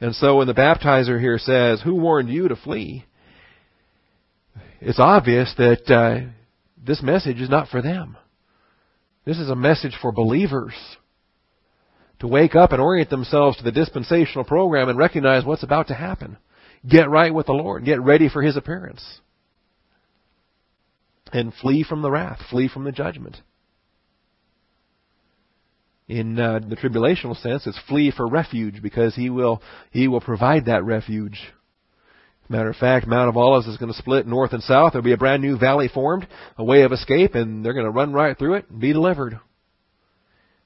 And 0.00 0.14
so 0.14 0.36
when 0.36 0.46
the 0.46 0.54
baptizer 0.54 1.18
here 1.18 1.38
says, 1.38 1.80
Who 1.82 1.94
warned 1.94 2.28
you 2.28 2.48
to 2.48 2.56
flee? 2.56 3.04
It's 4.80 5.00
obvious 5.00 5.54
that 5.56 5.90
uh, 5.90 6.30
this 6.84 7.02
message 7.02 7.40
is 7.40 7.48
not 7.48 7.68
for 7.68 7.80
them. 7.80 8.16
This 9.24 9.38
is 9.38 9.48
a 9.48 9.56
message 9.56 9.96
for 10.00 10.12
believers 10.12 10.74
to 12.20 12.28
wake 12.28 12.54
up 12.54 12.72
and 12.72 12.80
orient 12.80 13.10
themselves 13.10 13.56
to 13.56 13.64
the 13.64 13.72
dispensational 13.72 14.44
program 14.44 14.88
and 14.88 14.98
recognize 14.98 15.44
what's 15.44 15.62
about 15.62 15.88
to 15.88 15.94
happen. 15.94 16.36
Get 16.88 17.10
right 17.10 17.32
with 17.32 17.46
the 17.46 17.52
Lord. 17.52 17.84
Get 17.84 18.00
ready 18.00 18.28
for 18.28 18.42
His 18.42 18.56
appearance. 18.56 19.02
And 21.32 21.52
flee 21.54 21.82
from 21.82 22.02
the 22.02 22.10
wrath. 22.10 22.40
Flee 22.50 22.68
from 22.68 22.84
the 22.84 22.92
judgment 22.92 23.40
in 26.08 26.38
uh, 26.38 26.60
the 26.60 26.76
tribulational 26.76 27.40
sense, 27.40 27.66
it's 27.66 27.78
flee 27.88 28.12
for 28.16 28.28
refuge 28.28 28.80
because 28.82 29.14
he 29.14 29.28
will 29.30 29.60
he 29.90 30.08
will 30.08 30.20
provide 30.20 30.66
that 30.66 30.84
refuge. 30.84 31.40
Matter 32.48 32.70
of 32.70 32.76
fact, 32.76 33.08
Mount 33.08 33.28
of 33.28 33.36
Olives 33.36 33.66
is 33.66 33.76
going 33.76 33.90
to 33.90 33.98
split 33.98 34.24
north 34.24 34.52
and 34.52 34.62
south. 34.62 34.92
There'll 34.92 35.04
be 35.04 35.12
a 35.12 35.16
brand 35.16 35.42
new 35.42 35.58
valley 35.58 35.88
formed, 35.92 36.28
a 36.56 36.62
way 36.62 36.82
of 36.82 36.92
escape, 36.92 37.34
and 37.34 37.64
they're 37.64 37.72
going 37.72 37.86
to 37.86 37.90
run 37.90 38.12
right 38.12 38.38
through 38.38 38.54
it 38.54 38.70
and 38.70 38.80
be 38.80 38.92
delivered. 38.92 39.40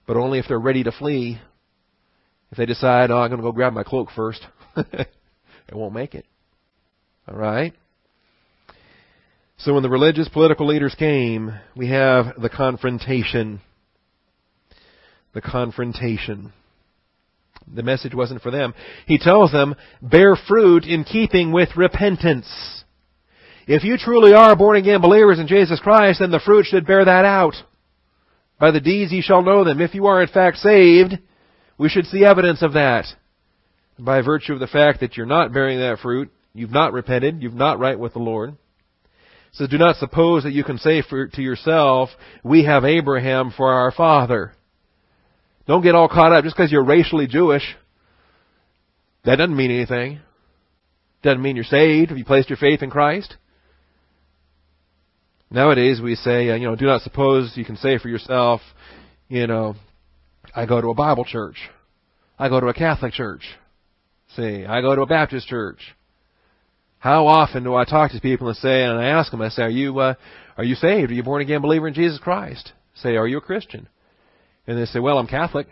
But 0.06 0.18
only 0.18 0.38
if 0.38 0.44
they're 0.46 0.58
ready 0.58 0.82
to 0.84 0.92
flee. 0.92 1.40
If 2.50 2.58
they 2.58 2.66
decide, 2.66 3.10
oh, 3.10 3.18
I'm 3.18 3.30
going 3.30 3.40
to 3.40 3.46
go 3.46 3.52
grab 3.52 3.72
my 3.72 3.84
cloak 3.84 4.08
first, 4.14 4.44
they 4.74 5.06
won't 5.72 5.94
make 5.94 6.14
it. 6.14 6.26
All 7.28 7.36
right. 7.36 7.72
So 9.58 9.72
when 9.72 9.82
the 9.82 9.90
religious 9.90 10.28
political 10.28 10.66
leaders 10.66 10.94
came, 10.98 11.54
we 11.76 11.88
have 11.90 12.40
the 12.40 12.48
confrontation 12.48 13.60
the 15.32 15.40
confrontation. 15.40 16.52
The 17.72 17.82
message 17.82 18.14
wasn't 18.14 18.42
for 18.42 18.50
them. 18.50 18.74
He 19.06 19.18
tells 19.18 19.52
them, 19.52 19.76
bear 20.02 20.36
fruit 20.36 20.84
in 20.84 21.04
keeping 21.04 21.52
with 21.52 21.76
repentance. 21.76 22.84
If 23.66 23.84
you 23.84 23.96
truly 23.96 24.34
are 24.34 24.56
born 24.56 24.76
again 24.76 25.00
believers 25.00 25.38
in 25.38 25.46
Jesus 25.46 25.78
Christ, 25.78 26.18
then 26.20 26.30
the 26.30 26.40
fruit 26.40 26.66
should 26.66 26.86
bear 26.86 27.04
that 27.04 27.24
out. 27.24 27.54
By 28.58 28.72
the 28.72 28.80
deeds 28.80 29.12
ye 29.12 29.22
shall 29.22 29.42
know 29.42 29.62
them. 29.64 29.80
If 29.80 29.94
you 29.94 30.06
are 30.06 30.20
in 30.20 30.28
fact 30.28 30.56
saved, 30.58 31.18
we 31.78 31.88
should 31.88 32.06
see 32.06 32.24
evidence 32.24 32.62
of 32.62 32.72
that. 32.72 33.06
By 33.98 34.22
virtue 34.22 34.54
of 34.54 34.60
the 34.60 34.66
fact 34.66 35.00
that 35.00 35.16
you're 35.16 35.26
not 35.26 35.52
bearing 35.52 35.78
that 35.78 35.98
fruit, 36.00 36.30
you've 36.52 36.72
not 36.72 36.92
repented, 36.92 37.42
you've 37.42 37.54
not 37.54 37.78
right 37.78 37.98
with 37.98 38.14
the 38.14 38.18
Lord. 38.18 38.56
Says, 39.52 39.68
do 39.68 39.78
not 39.78 39.96
suppose 39.96 40.44
that 40.44 40.52
you 40.52 40.64
can 40.64 40.78
say 40.78 41.02
for, 41.02 41.26
to 41.28 41.42
yourself, 41.42 42.10
we 42.42 42.64
have 42.64 42.84
Abraham 42.84 43.52
for 43.56 43.72
our 43.72 43.90
father. 43.90 44.52
Don't 45.70 45.82
get 45.82 45.94
all 45.94 46.08
caught 46.08 46.32
up 46.32 46.42
just 46.42 46.56
because 46.56 46.72
you're 46.72 46.82
racially 46.82 47.28
Jewish. 47.28 47.62
That 49.24 49.36
doesn't 49.36 49.56
mean 49.56 49.70
anything. 49.70 50.18
Doesn't 51.22 51.40
mean 51.40 51.54
you're 51.54 51.64
saved. 51.64 52.08
Have 52.08 52.18
you 52.18 52.24
placed 52.24 52.50
your 52.50 52.56
faith 52.56 52.82
in 52.82 52.90
Christ? 52.90 53.36
Nowadays 55.48 56.00
we 56.02 56.16
say, 56.16 56.50
uh, 56.50 56.56
you 56.56 56.66
know, 56.66 56.74
do 56.74 56.86
not 56.86 57.02
suppose 57.02 57.52
you 57.54 57.64
can 57.64 57.76
say 57.76 57.98
for 57.98 58.08
yourself, 58.08 58.60
you 59.28 59.46
know, 59.46 59.76
I 60.56 60.66
go 60.66 60.80
to 60.80 60.88
a 60.88 60.94
Bible 60.94 61.24
church. 61.24 61.58
I 62.36 62.48
go 62.48 62.58
to 62.58 62.66
a 62.66 62.74
Catholic 62.74 63.12
church. 63.12 63.44
See, 64.34 64.64
I 64.66 64.80
go 64.80 64.96
to 64.96 65.02
a 65.02 65.06
Baptist 65.06 65.46
church. 65.46 65.78
How 66.98 67.28
often 67.28 67.62
do 67.62 67.76
I 67.76 67.84
talk 67.84 68.10
to 68.10 68.20
people 68.20 68.48
and 68.48 68.56
say, 68.56 68.82
and 68.82 68.98
I 68.98 69.10
ask 69.10 69.30
them, 69.30 69.40
I 69.40 69.50
say, 69.50 69.62
are 69.62 69.70
you, 69.70 69.96
uh, 70.00 70.14
are 70.56 70.64
you 70.64 70.74
saved? 70.74 71.12
Are 71.12 71.14
you 71.14 71.22
born 71.22 71.42
again 71.42 71.62
believer 71.62 71.86
in 71.86 71.94
Jesus 71.94 72.18
Christ? 72.18 72.72
Say, 72.96 73.14
are 73.14 73.28
you 73.28 73.38
a 73.38 73.40
Christian? 73.40 73.88
And 74.66 74.78
they 74.78 74.86
say, 74.86 75.00
well, 75.00 75.18
I'm 75.18 75.26
Catholic. 75.26 75.66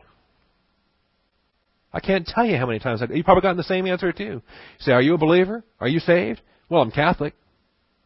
I 1.92 2.00
can't 2.00 2.26
tell 2.26 2.44
you 2.44 2.56
how 2.56 2.66
many 2.66 2.78
times 2.78 3.02
I, 3.02 3.06
you've 3.12 3.24
probably 3.24 3.42
gotten 3.42 3.56
the 3.56 3.62
same 3.62 3.86
answer 3.86 4.12
too. 4.12 4.24
You 4.24 4.42
say, 4.80 4.92
are 4.92 5.02
you 5.02 5.14
a 5.14 5.18
believer? 5.18 5.64
Are 5.80 5.88
you 5.88 6.00
saved? 6.00 6.40
Well, 6.68 6.82
I'm 6.82 6.90
Catholic. 6.90 7.34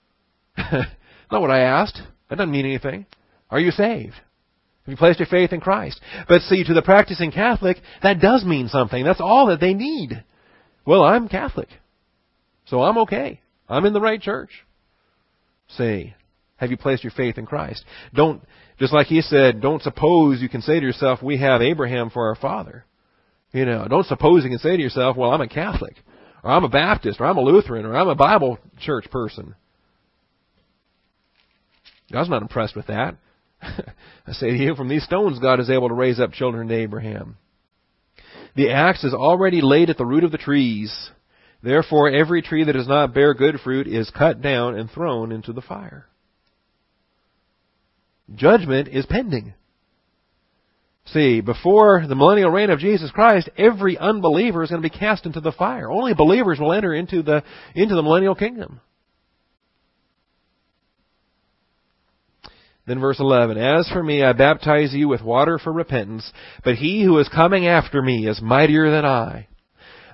Not 0.57 1.41
what 1.41 1.51
I 1.51 1.61
asked. 1.61 2.01
That 2.29 2.37
doesn't 2.37 2.53
mean 2.53 2.67
anything. 2.67 3.07
Are 3.51 3.61
you 3.61 3.71
saved? 3.71 4.15
Have 4.15 4.91
you 4.91 4.97
placed 4.97 5.21
your 5.21 5.27
faith 5.27 5.53
in 5.53 5.61
Christ? 5.61 6.01
But 6.29 6.43
see, 6.43 6.65
to 6.65 6.75
the 6.75 6.83
practicing 6.83 7.31
Catholic, 7.31 7.77
that 8.03 8.21
does 8.21 8.45
mean 8.45 8.69
something. 8.69 9.05
That's 9.05 9.21
all 9.21 9.47
that 9.47 9.61
they 9.61 9.75
need. 9.75 10.25
Well, 10.85 11.03
I'm 11.05 11.29
Catholic. 11.29 11.69
So 12.67 12.83
I'm 12.83 12.99
okay. 12.99 13.41
I'm 13.69 13.85
in 13.85 13.93
the 13.93 14.01
right 14.01 14.21
church. 14.21 14.51
Say, 15.69 16.15
have 16.63 16.71
you 16.71 16.77
placed 16.77 17.03
your 17.03 17.11
faith 17.11 17.39
in 17.39 17.45
Christ? 17.45 17.85
Don't, 18.15 18.41
just 18.79 18.93
like 18.93 19.09
he 19.09 19.21
said, 19.21 19.61
don't 19.61 19.83
suppose 19.83 20.41
you 20.41 20.49
can 20.49 20.63
say 20.63 20.79
to 20.79 20.87
yourself, 20.87 21.21
we 21.21 21.39
have 21.39 21.61
Abraham 21.61 22.09
for 22.09 22.29
our 22.29 22.37
father. 22.37 22.87
You 23.51 23.65
know, 23.65 23.89
don't 23.89 24.07
suppose 24.07 24.45
you 24.45 24.51
can 24.51 24.61
say 24.61 24.77
to 24.77 24.83
yourself, 24.83 25.17
well, 25.17 25.33
I'm 25.33 25.41
a 25.41 25.49
Catholic, 25.49 25.97
or 26.45 26.53
I'm 26.53 26.63
a 26.63 26.69
Baptist, 26.69 27.21
or 27.21 27.27
I'm 27.27 27.37
a 27.37 27.43
Lutheran, 27.43 27.85
or 27.85 27.97
I'm 27.97 28.07
a 28.07 28.15
Bible 28.15 28.61
church 28.79 29.11
person. 29.11 29.57
God's 32.13 32.31
not 32.31 32.43
impressed 32.43 32.77
with 32.77 32.87
that. 32.87 33.17
I 33.61 34.31
say 34.31 34.51
to 34.51 34.57
you, 34.57 34.77
from 34.77 34.89
these 34.89 35.05
stones 35.05 35.41
God 35.41 35.59
is 35.59 35.69
able 35.69 35.89
to 35.89 35.95
raise 35.95 36.21
up 36.21 36.31
children 36.31 36.69
to 36.69 36.75
Abraham. 36.77 37.39
The 38.55 38.71
axe 38.71 39.03
is 39.03 39.15
already 39.15 39.63
laid 39.63 39.91
at 39.91 39.99
the 39.99 40.07
root 40.07 40.23
of 40.23 40.31
the 40.31 40.39
trees. 40.39 41.11
Therefore, 41.61 42.09
every 42.09 42.41
tree 42.41 42.63
that 42.63 42.73
does 42.75 42.87
not 42.87 43.15
bear 43.15 43.35
good 43.35 43.59
fruit 43.65 43.89
is 43.89 44.11
cut 44.11 44.41
down 44.41 44.79
and 44.79 44.89
thrown 44.89 45.33
into 45.33 45.53
the 45.53 45.61
fire. 45.61 46.07
Judgment 48.35 48.89
is 48.89 49.07
pending. 49.07 49.55
See, 51.07 51.41
before 51.41 52.07
the 52.07 52.15
millennial 52.15 52.51
reign 52.51 52.71
of 52.71 52.79
Jesus 52.79 53.11
Christ, 53.11 53.51
every 53.59 53.99
unbeliever 53.99 54.63
is 54.63 54.71
going 54.71 54.83
to 54.83 54.89
be 54.89 54.97
cast 54.97 55.27
into 55.27 55.41
the 55.41 55.53
fire. 55.53 55.91
Only 55.91 56.15
believers 56.15 56.59
will 56.61 56.73
enter 56.73 56.95
into 56.95 57.23
the, 57.23 57.43
into 57.75 57.95
the 57.95 58.03
millennial 58.03 58.35
kingdom. 58.35 58.81
Then 62.87 63.01
verse 63.01 63.21
11, 63.21 63.59
As 63.59 63.89
for 63.89 64.03
me, 64.03 64.23
I 64.23 64.33
baptize 64.33 64.93
you 64.93 65.09
with 65.09 65.23
water 65.23 65.59
for 65.59 65.73
repentance, 65.73 66.33
but 66.65 66.77
he 66.77 67.03
who 67.03 67.19
is 67.19 67.29
coming 67.29 67.67
after 67.67 68.03
me 68.03 68.27
is 68.27 68.41
mightier 68.43 68.91
than 68.91 69.05
I. 69.05 69.49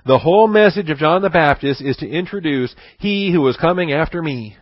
The 0.05 0.19
whole 0.19 0.47
message 0.47 0.89
of 0.89 0.97
John 0.97 1.21
the 1.21 1.29
Baptist 1.29 1.81
is 1.81 1.97
to 1.97 2.09
introduce 2.09 2.73
he 2.99 3.31
who 3.31 3.47
is 3.47 3.57
coming 3.57 3.91
after 3.91 4.21
me. 4.21 4.57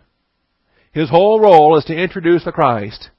His 0.91 1.09
whole 1.09 1.39
role 1.39 1.77
is 1.77 1.85
to 1.85 1.95
introduce 1.95 2.43
the 2.43 2.51
Christ. 2.51 3.09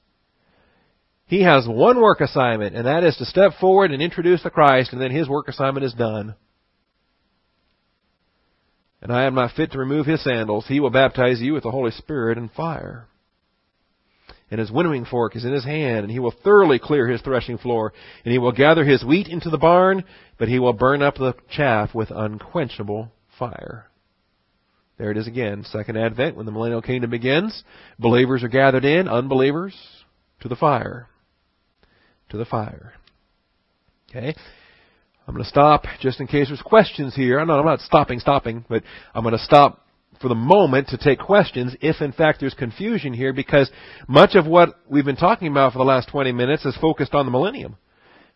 He 1.29 1.43
has 1.43 1.65
one 1.67 2.01
work 2.01 2.19
assignment, 2.19 2.75
and 2.75 2.85
that 2.85 3.05
is 3.05 3.15
to 3.17 3.25
step 3.25 3.53
forward 3.61 3.91
and 3.91 4.01
introduce 4.01 4.43
the 4.43 4.49
Christ, 4.49 4.91
and 4.91 5.01
then 5.01 5.11
his 5.11 5.29
work 5.29 5.47
assignment 5.47 5.85
is 5.85 5.93
done. 5.93 6.35
And 9.01 9.13
I 9.13 9.23
am 9.23 9.35
not 9.35 9.53
fit 9.55 9.71
to 9.71 9.79
remove 9.79 10.05
his 10.05 10.21
sandals. 10.23 10.65
He 10.67 10.81
will 10.81 10.89
baptize 10.89 11.39
you 11.39 11.53
with 11.53 11.63
the 11.63 11.71
Holy 11.71 11.91
Spirit 11.91 12.37
and 12.37 12.51
fire 12.51 13.07
and 14.51 14.59
his 14.59 14.71
winnowing 14.71 15.05
fork 15.05 15.35
is 15.35 15.45
in 15.45 15.53
his 15.53 15.65
hand, 15.65 15.99
and 15.99 16.11
he 16.11 16.19
will 16.19 16.33
thoroughly 16.43 16.79
clear 16.79 17.07
his 17.07 17.21
threshing 17.21 17.57
floor, 17.57 17.93
and 18.23 18.31
he 18.31 18.39
will 18.39 18.51
gather 18.51 18.83
his 18.83 19.03
wheat 19.03 19.27
into 19.27 19.49
the 19.49 19.57
barn, 19.57 20.03
but 20.37 20.47
he 20.47 20.59
will 20.59 20.73
burn 20.73 21.01
up 21.01 21.15
the 21.15 21.35
chaff 21.51 21.93
with 21.93 22.09
unquenchable 22.11 23.11
fire. 23.37 23.87
There 24.97 25.11
it 25.11 25.17
is 25.17 25.27
again, 25.27 25.63
second 25.63 25.97
advent, 25.97 26.35
when 26.35 26.45
the 26.45 26.51
millennial 26.51 26.81
kingdom 26.81 27.11
begins. 27.11 27.63
Believers 27.99 28.43
are 28.43 28.49
gathered 28.49 28.85
in, 28.85 29.07
unbelievers 29.07 29.75
to 30.41 30.47
the 30.47 30.55
fire. 30.55 31.07
To 32.29 32.37
the 32.37 32.45
fire. 32.45 32.93
Okay? 34.09 34.35
I'm 35.27 35.33
going 35.35 35.43
to 35.43 35.49
stop 35.49 35.83
just 35.99 36.19
in 36.19 36.27
case 36.27 36.47
there's 36.47 36.61
questions 36.61 37.15
here. 37.15 37.39
I'm 37.39 37.47
not, 37.47 37.59
I'm 37.59 37.65
not 37.65 37.81
stopping, 37.81 38.19
stopping, 38.19 38.65
but 38.67 38.83
I'm 39.13 39.23
going 39.23 39.37
to 39.37 39.43
stop 39.43 39.85
for 40.21 40.27
the 40.27 40.35
moment 40.35 40.87
to 40.89 40.97
take 40.97 41.19
questions 41.19 41.75
if 41.81 42.01
in 42.01 42.11
fact 42.11 42.39
there's 42.39 42.53
confusion 42.53 43.13
here 43.13 43.31
because 43.31 43.71
much 44.07 44.35
of 44.35 44.45
what 44.45 44.69
we've 44.89 45.05
been 45.05 45.15
talking 45.15 45.47
about 45.47 45.71
for 45.71 45.79
the 45.79 45.85
last 45.85 46.09
20 46.09 46.31
minutes 46.31 46.65
is 46.65 46.75
focused 46.77 47.13
on 47.13 47.25
the 47.25 47.31
millennium. 47.31 47.77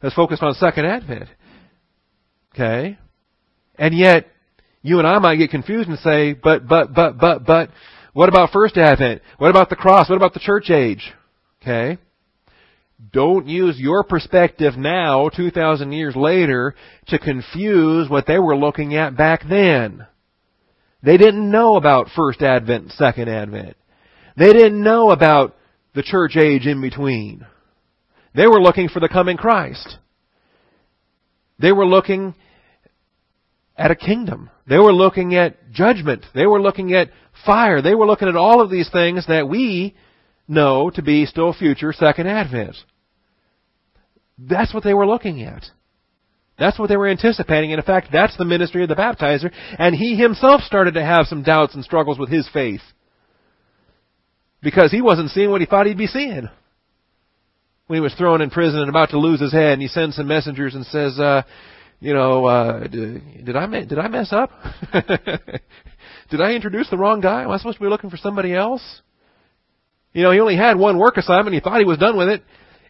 Has 0.02 0.14
focused 0.14 0.44
on 0.44 0.54
second 0.54 0.86
advent. 0.86 1.30
Okay? 2.54 2.98
And 3.76 3.98
yet, 3.98 4.28
you 4.82 5.00
and 5.00 5.08
I 5.08 5.18
might 5.20 5.38
get 5.38 5.50
confused 5.50 5.89
and 5.89 5.98
say, 6.00 6.34
but, 6.34 6.68
but, 6.68 6.94
but, 6.94 7.18
but, 7.18 7.46
but, 7.46 7.70
what 8.14 8.30
about 8.30 8.52
first 8.52 8.78
advent? 8.78 9.22
What 9.38 9.50
about 9.50 9.70
the 9.70 9.76
cross? 9.76 10.10
What 10.10 10.18
about 10.18 10.34
the 10.34 10.39
church 10.39 10.70
age? 10.70 11.12
Okay? 11.62 11.98
Don't 13.12 13.47
use 13.47 13.78
your 13.78 14.04
perspective 14.04 14.78
now, 14.78 15.30
2,000 15.30 15.91
years 15.91 16.16
later, 16.16 16.76
to 17.08 17.20
confuse 17.20 18.10
what 18.10 18.26
they 18.28 18.39
were 18.39 18.56
looking 18.56 18.95
at 18.95 19.18
back 19.18 19.41
then. 19.47 20.06
They 21.01 21.18
didn't 21.18 21.51
know 21.51 21.76
about 21.76 22.08
first 22.16 22.41
advent 22.41 22.84
and 22.84 22.91
second 22.93 23.30
advent. 23.30 23.76
They 24.38 24.54
didn't 24.54 24.82
know 24.82 25.12
about 25.12 25.56
the 25.93 26.04
church 26.04 26.38
age 26.38 26.66
in 26.66 26.82
between. 26.82 27.45
They 28.36 28.47
were 28.47 28.62
looking 28.62 28.89
for 28.89 28.99
the 28.99 29.10
coming 29.10 29.38
Christ. 29.38 29.97
They 31.60 31.72
were 31.72 31.86
looking 31.86 32.36
at 33.78 33.91
a 33.91 33.95
kingdom. 33.95 34.49
They 34.68 34.78
were 34.78 34.93
looking 34.93 35.36
at 35.36 35.72
judgment. 35.72 36.26
They 36.34 36.45
were 36.45 36.62
looking 36.62 36.93
at 36.93 37.10
fire. 37.45 37.82
They 37.82 37.95
were 37.95 38.08
looking 38.08 38.28
at 38.28 38.36
all 38.36 38.62
of 38.62 38.72
these 38.72 38.89
things 38.89 39.28
that 39.28 39.49
we 39.49 39.95
know 40.47 40.89
to 40.91 41.01
be 41.01 41.26
still 41.26 41.54
future 41.54 41.93
second 41.93 42.28
advent. 42.28 42.76
That's 44.38 44.74
what 44.74 44.84
they 44.84 44.94
were 44.94 45.08
looking 45.08 45.42
at. 45.44 45.64
That's 46.58 46.78
what 46.78 46.90
they 46.90 46.98
were 46.98 47.08
anticipating. 47.08 47.72
And 47.72 47.80
in 47.80 47.86
fact, 47.86 48.10
that's 48.12 48.38
the 48.38 48.46
ministry 48.46 48.84
of 48.84 48.90
the 48.90 48.96
baptizer. 48.96 49.52
And 49.80 49.96
he 49.96 50.16
himself 50.16 50.62
started 50.62 50.94
to 50.96 51.04
have 51.04 51.26
some 51.26 51.44
doubts 51.44 51.74
and 51.74 51.84
struggles 51.84 52.20
with 52.20 52.30
his 52.30 52.48
faith. 52.54 52.82
Because 54.62 54.92
he 54.92 55.02
wasn't 55.02 55.32
seeing 55.32 55.50
what 55.50 55.62
he 55.62 55.68
thought 55.68 55.88
he'd 55.88 55.98
be 55.98 56.08
seeing. 56.08 56.48
When 57.88 57.98
he 57.98 58.02
was 58.02 58.14
thrown 58.14 58.42
in 58.42 58.50
prison 58.50 58.80
and 58.80 58.90
about 58.90 59.10
to 59.10 59.20
lose 59.20 59.42
his 59.42 59.52
head, 59.52 59.74
and 59.74 59.82
he 59.82 59.88
sends 59.88 60.16
some 60.16 60.28
messengers 60.28 60.74
and 60.74 60.86
says, 60.86 61.20
uh, 61.20 61.42
you 62.00 62.14
know, 62.14 62.46
uh, 62.46 62.88
did 62.88 63.56
I 63.56 63.66
did 63.86 63.98
I 63.98 64.08
mess 64.08 64.32
up? 64.32 64.52
did 66.30 66.42
I 66.42 66.52
introduce 66.52 66.90
the 66.90 66.98
wrong 66.98 67.22
guy? 67.22 67.44
Am 67.44 67.52
I 67.52 67.58
supposed 67.58 67.78
to 67.78 67.84
be 67.84 67.90
looking 67.90 68.10
for 68.10 68.18
somebody 68.18 68.54
else? 68.54 69.02
You 70.14 70.24
know, 70.24 70.32
he 70.32 70.40
only 70.40 70.56
had 70.56 70.78
one 70.78 70.98
work 70.98 71.18
assignment. 71.18 71.54
He 71.56 71.60
thought 71.60 71.80
he 71.80 71.86
was 71.86 71.98
done 71.98 72.18
with 72.18 72.30
it, 72.30 72.44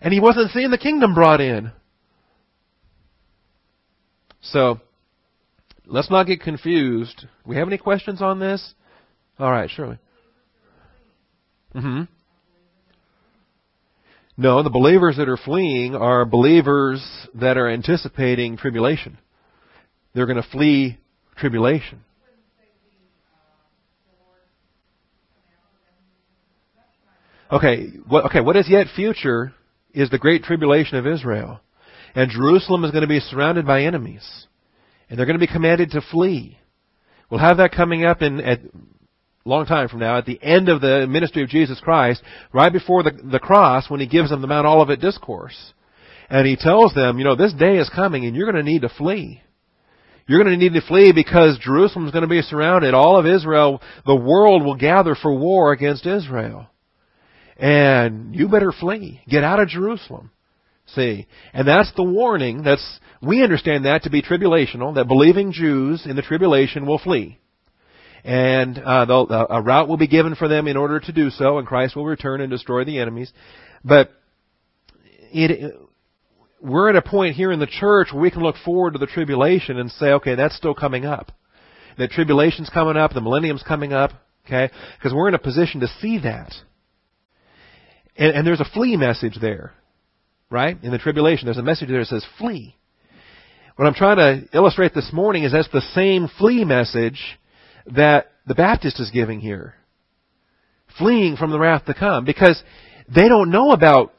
and 0.04 0.14
he 0.14 0.20
wasn't 0.20 0.52
seeing 0.52 0.70
the 0.70 0.78
kingdom 0.78 1.16
brought 1.16 1.40
in. 1.40 1.72
So, 4.42 4.82
let's 5.86 6.12
not 6.12 6.28
get 6.28 6.42
confused. 6.42 7.26
We 7.46 7.56
have 7.56 7.70
any 7.70 7.78
questions 7.78 8.22
on 8.22 8.38
this? 8.40 8.74
All 9.40 9.50
right, 9.50 9.70
surely. 9.70 9.98
Mm-hmm. 11.74 12.04
No, 14.36 14.62
the 14.62 14.70
believers 14.70 15.16
that 15.18 15.30
are 15.30 15.38
fleeing 15.38 15.96
are 15.96 16.26
believers 16.26 17.02
that 17.36 17.58
are 17.58 17.70
anticipating 17.70 18.58
tribulation. 18.58 19.18
They're 20.14 20.26
going 20.26 20.42
to 20.42 20.50
flee 20.50 21.00
tribulation. 21.38 22.04
Okay, 27.50 27.88
what, 28.08 28.26
okay, 28.26 28.42
what 28.42 28.58
is 28.58 28.68
yet 28.68 28.88
future 28.96 29.54
is 29.94 30.10
the 30.10 30.18
great 30.18 30.44
tribulation 30.44 30.98
of 30.98 31.08
Israel. 31.08 31.60
And 32.16 32.32
Jerusalem 32.32 32.84
is 32.84 32.92
going 32.92 33.02
to 33.02 33.08
be 33.08 33.20
surrounded 33.20 33.66
by 33.66 33.84
enemies. 33.84 34.48
And 35.10 35.18
they're 35.18 35.26
going 35.26 35.40
to 35.40 35.46
be 35.46 35.52
commanded 35.52 35.92
to 35.92 36.02
flee. 36.12 36.58
We'll 37.30 37.40
have 37.40 37.58
that 37.58 37.72
coming 37.72 38.06
up 38.06 38.22
in 38.22 38.40
a 38.40 38.58
long 39.46 39.66
time 39.66 39.90
from 39.90 40.00
now, 40.00 40.18
at 40.18 40.26
the 40.26 40.42
end 40.42 40.70
of 40.70 40.82
the 40.82 41.08
ministry 41.08 41.44
of 41.44 41.50
Jesus 41.50 41.80
Christ, 41.80 42.22
right 42.54 42.72
before 42.72 43.04
the, 43.04 43.12
the 43.12 43.40
cross, 43.40 43.90
when 43.90 44.00
he 44.00 44.08
gives 44.08 44.30
them 44.30 44.42
the 44.42 44.48
Mount 44.48 44.68
Olivet 44.68 45.00
discourse. 45.00 45.74
And 46.30 46.48
he 46.48 46.56
tells 46.56 46.94
them, 46.94 47.18
you 47.18 47.24
know, 47.24 47.36
this 47.36 47.54
day 47.54 47.78
is 47.78 47.90
coming 47.94 48.26
and 48.26 48.36
you're 48.36 48.52
going 48.52 48.64
to 48.64 48.72
need 48.72 48.84
to 48.84 48.90
flee. 48.90 49.42
You're 50.26 50.42
going 50.42 50.58
to 50.58 50.64
need 50.64 50.74
to 50.80 50.88
flee 50.88 51.12
because 51.14 51.60
Jerusalem 51.60 52.06
is 52.06 52.12
going 52.12 52.22
to 52.22 52.30
be 52.30 52.42
surrounded. 52.42 52.94
All 52.94 53.20
of 53.20 53.26
Israel, 53.26 53.82
the 54.06 54.16
world 54.16 54.64
will 54.64 54.76
gather 54.76 55.16
for 55.16 55.38
war 55.38 55.74
against 55.74 56.06
Israel. 56.06 56.68
And 57.58 58.36
you 58.36 58.48
better 58.48 58.72
flee. 58.72 59.22
Get 59.28 59.44
out 59.44 59.60
of 59.60 59.68
Jerusalem. 59.68 60.32
See, 60.88 61.28
and 61.54 61.68
that's 61.68 61.92
the 61.96 62.04
warning. 62.04 62.64
That's 62.64 63.00
we 63.22 63.42
understand 63.42 63.86
that 63.86 64.04
to 64.04 64.10
be 64.10 64.22
tribulational. 64.22 64.96
That 64.96 65.08
believing 65.08 65.54
Jews 65.54 66.06
in 66.06 66.16
the 66.16 66.22
tribulation 66.22 66.86
will 66.86 67.00
flee, 67.00 67.40
and 68.26 68.78
uh, 68.78 69.06
a 69.50 69.62
route 69.62 69.88
will 69.88 69.98
be 69.98 70.08
given 70.08 70.36
for 70.36 70.50
them 70.50 70.68
in 70.68 70.76
order 70.76 71.00
to 71.00 71.12
do 71.14 71.30
so, 71.30 71.58
and 71.58 71.66
Christ 71.66 71.96
will 71.96 72.06
return 72.06 72.42
and 72.42 72.52
destroy 72.52 72.84
the 72.84 73.00
enemies. 73.00 73.32
But 73.84 74.12
it, 75.32 75.74
we're 76.62 76.90
at 76.90 76.96
a 76.96 77.02
point 77.02 77.36
here 77.36 77.52
in 77.52 77.60
the 77.60 77.68
church 77.68 78.10
where 78.12 78.22
we 78.22 78.32
can 78.32 78.42
look 78.42 78.56
forward 78.64 78.94
to 78.94 79.00
the 79.00 79.08
tribulation 79.08 79.78
and 79.78 79.92
say, 79.92 80.08
okay, 80.08 80.36
that's 80.36 80.56
still 80.56 80.74
coming 80.74 81.06
up. 81.06 81.32
The 81.98 82.08
tribulation's 82.08 82.70
coming 82.70 82.98
up, 82.98 83.14
the 83.14 83.22
millennium's 83.22 83.64
coming 83.64 83.94
up, 83.94 84.12
okay? 84.46 84.74
Because 84.98 85.14
we're 85.14 85.28
in 85.28 85.34
a 85.34 85.40
position 85.40 85.82
to 85.82 85.88
see 86.02 86.20
that. 86.20 86.54
And, 88.16 88.36
and 88.36 88.48
there's 88.48 88.62
a 88.62 88.70
flee 88.74 88.98
message 88.98 89.38
there, 89.42 89.74
right? 90.50 90.82
In 90.84 90.92
the 90.92 90.98
tribulation, 90.98 91.46
there's 91.46 91.58
a 91.58 91.64
message 91.64 91.90
there 91.90 92.00
that 92.00 92.08
says 92.08 92.26
flee. 92.38 92.76
What 93.76 93.88
I'm 93.88 93.96
trying 93.96 94.18
to 94.18 94.56
illustrate 94.56 94.94
this 94.94 95.12
morning 95.12 95.44
is 95.44 95.52
that's 95.52 95.70
the 95.70 95.82
same 95.94 96.28
flee 96.38 96.64
message 96.64 97.20
that 97.88 98.28
the 98.46 98.54
Baptist 98.54 99.00
is 99.00 99.10
giving 99.10 99.40
here. 99.40 99.74
Fleeing 101.00 101.38
from 101.38 101.50
the 101.50 101.60
wrath 101.60 101.86
to 101.86 101.96
come. 101.96 102.24
Because 102.24 102.62
they 103.14 103.28
don't 103.28 103.50
know 103.50 103.72
about 103.72 104.14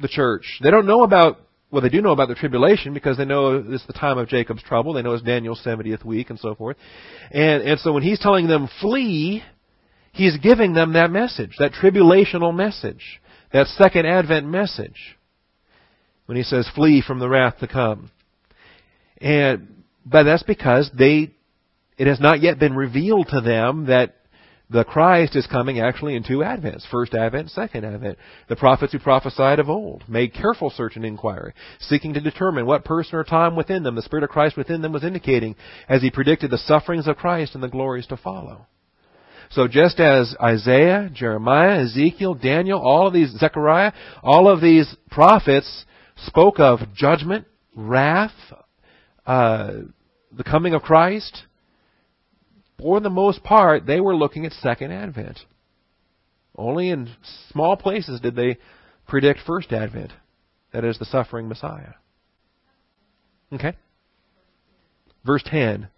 the 0.00 0.08
church. 0.08 0.60
They 0.62 0.70
don't 0.70 0.86
know 0.86 1.02
about, 1.02 1.40
well, 1.70 1.80
they 1.80 1.88
do 1.88 2.02
know 2.02 2.12
about 2.12 2.28
the 2.28 2.34
tribulation 2.34 2.92
because 2.92 3.16
they 3.16 3.24
know 3.24 3.64
it's 3.68 3.86
the 3.86 3.94
time 3.94 4.18
of 4.18 4.28
Jacob's 4.28 4.62
trouble. 4.62 4.92
They 4.92 5.02
know 5.02 5.14
it's 5.14 5.22
Daniel's 5.22 5.62
70th 5.64 6.04
week 6.04 6.28
and 6.28 6.38
so 6.38 6.54
forth. 6.54 6.76
And, 7.30 7.62
and 7.62 7.80
so 7.80 7.92
when 7.92 8.02
he's 8.02 8.20
telling 8.20 8.48
them 8.48 8.68
flee, 8.82 9.42
he's 10.18 10.36
giving 10.36 10.74
them 10.74 10.92
that 10.92 11.10
message, 11.10 11.54
that 11.58 11.72
tribulational 11.72 12.54
message, 12.54 13.20
that 13.52 13.66
second 13.68 14.04
advent 14.04 14.46
message. 14.46 15.16
When 16.26 16.36
he 16.36 16.42
says 16.42 16.68
flee 16.74 17.02
from 17.06 17.20
the 17.20 17.28
wrath 17.28 17.58
to 17.60 17.68
come. 17.68 18.10
And, 19.18 19.84
but 20.04 20.24
that's 20.24 20.42
because 20.42 20.90
they, 20.96 21.30
it 21.96 22.06
has 22.06 22.20
not 22.20 22.42
yet 22.42 22.58
been 22.58 22.76
revealed 22.76 23.28
to 23.30 23.40
them 23.40 23.86
that 23.86 24.16
the 24.70 24.84
Christ 24.84 25.34
is 25.34 25.46
coming 25.46 25.80
actually 25.80 26.14
in 26.14 26.22
two 26.22 26.38
advents, 26.38 26.86
first 26.90 27.14
advent, 27.14 27.50
second 27.50 27.86
advent. 27.86 28.18
The 28.50 28.56
prophets 28.56 28.92
who 28.92 28.98
prophesied 28.98 29.58
of 29.58 29.70
old 29.70 30.04
made 30.06 30.34
careful 30.34 30.68
search 30.68 30.96
and 30.96 31.04
inquiry, 31.06 31.54
seeking 31.80 32.12
to 32.12 32.20
determine 32.20 32.66
what 32.66 32.84
person 32.84 33.14
or 33.14 33.24
time 33.24 33.56
within 33.56 33.82
them 33.82 33.94
the 33.94 34.02
Spirit 34.02 34.24
of 34.24 34.30
Christ 34.30 34.58
within 34.58 34.82
them 34.82 34.92
was 34.92 35.04
indicating 35.04 35.56
as 35.88 36.02
he 36.02 36.10
predicted 36.10 36.50
the 36.50 36.58
sufferings 36.58 37.06
of 37.06 37.16
Christ 37.16 37.54
and 37.54 37.62
the 37.62 37.68
glories 37.68 38.06
to 38.08 38.18
follow. 38.18 38.66
So 39.50 39.66
just 39.66 39.98
as 39.98 40.34
Isaiah, 40.42 41.10
Jeremiah, 41.12 41.82
Ezekiel, 41.84 42.34
Daniel, 42.34 42.80
all 42.80 43.06
of 43.06 43.14
these, 43.14 43.30
Zechariah, 43.30 43.92
all 44.22 44.48
of 44.48 44.60
these 44.60 44.94
prophets 45.10 45.84
spoke 46.26 46.60
of 46.60 46.80
judgment, 46.94 47.46
wrath, 47.74 48.32
uh, 49.26 49.72
the 50.36 50.44
coming 50.44 50.74
of 50.74 50.82
Christ, 50.82 51.44
for 52.78 53.00
the 53.00 53.10
most 53.10 53.42
part, 53.42 53.86
they 53.86 54.00
were 54.00 54.14
looking 54.14 54.46
at 54.46 54.52
Second 54.52 54.92
Advent. 54.92 55.40
Only 56.56 56.90
in 56.90 57.08
small 57.50 57.76
places 57.76 58.20
did 58.20 58.36
they 58.36 58.58
predict 59.06 59.40
First 59.46 59.72
Advent, 59.72 60.12
that 60.72 60.84
is, 60.84 60.98
the 60.98 61.04
suffering 61.04 61.48
Messiah. 61.48 61.94
Okay? 63.52 63.74
Verse 65.24 65.42
10. 65.46 65.88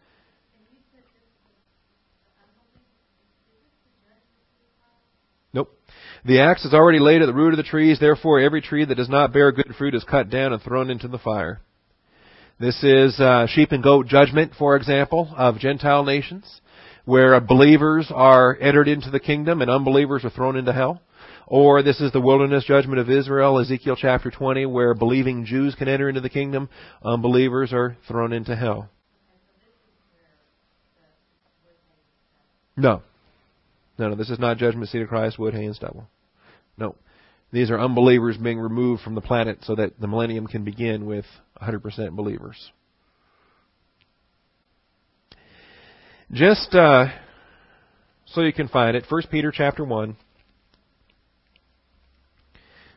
Nope. 5.53 5.77
The 6.25 6.41
axe 6.41 6.65
is 6.65 6.75
already 6.75 6.99
laid 6.99 7.23
at 7.23 7.27
the 7.27 7.35
root 7.35 7.55
of 7.55 7.57
the 7.57 7.63
trees, 7.63 7.99
therefore 7.99 8.41
every 8.41 8.61
tree 8.61 8.85
that 8.85 8.95
does 8.95 9.09
not 9.09 9.33
bear 9.33 9.53
good 9.53 9.75
fruit 9.79 9.95
is 9.95 10.05
cut 10.05 10.29
down 10.31 10.53
and 10.53 10.63
thrown 10.63 10.91
into 10.91 11.09
the 11.09 11.19
fire. 11.19 11.61
This 12.59 12.83
is 12.85 13.19
uh, 13.19 13.47
sheep 13.49 13.73
and 13.73 13.83
goat 13.83 14.07
judgment, 14.07 14.53
for 14.59 14.77
example, 14.77 15.33
of 15.37 15.59
Gentile 15.59 16.05
nations 16.05 16.61
where 17.05 17.41
believers 17.41 18.11
are 18.15 18.57
entered 18.61 18.87
into 18.87 19.11
the 19.11 19.21
kingdom 19.21 19.63
and 19.63 19.71
unbelievers 19.71 20.25
are 20.25 20.31
thrown 20.31 20.57
into 20.57 20.73
hell. 20.73 21.01
Or 21.47 21.83
this 21.83 22.01
is 22.01 22.13
the 22.13 22.21
wilderness 22.21 22.65
judgment 22.65 23.01
of 23.01 23.11
Israel, 23.11 23.59
Ezekiel 23.59 23.97
chapter 23.97 24.31
20, 24.31 24.67
where 24.67 24.95
believing 24.95 25.45
Jews 25.45 25.75
can 25.75 25.89
enter 25.89 26.09
into 26.09 26.21
the 26.21 26.29
kingdom, 26.29 26.69
unbelievers 27.03 27.73
are 27.73 27.97
thrown 28.07 28.33
into 28.33 28.55
hell. 28.55 28.89
No. 32.77 33.03
No, 34.01 34.09
no, 34.09 34.15
this 34.15 34.31
is 34.31 34.39
not 34.39 34.57
judgment 34.57 34.89
seat 34.89 35.03
of 35.03 35.09
Christ, 35.09 35.39
wood, 35.39 35.53
hay, 35.53 35.67
and 35.67 35.77
stubble. 35.77 36.09
No. 36.79 36.97
These 37.53 37.71
are 37.71 37.79
unbelievers 37.79 38.39
being 38.39 38.59
removed 38.59 39.03
from 39.03 39.15
the 39.15 39.21
planet 39.21 39.59
so 39.63 39.75
that 39.75 40.01
the 40.01 40.07
millennium 40.07 40.47
can 40.47 40.65
begin 40.65 41.05
with 41.05 41.27
100% 41.61 42.17
believers. 42.17 42.71
Just 46.33 46.75
uh, 46.75 47.09
so 48.25 48.41
you 48.41 48.55
can 48.55 48.69
find 48.69 48.97
it, 48.97 49.05
1 49.07 49.23
Peter 49.31 49.53
chapter 49.55 49.85
1. 49.85 50.17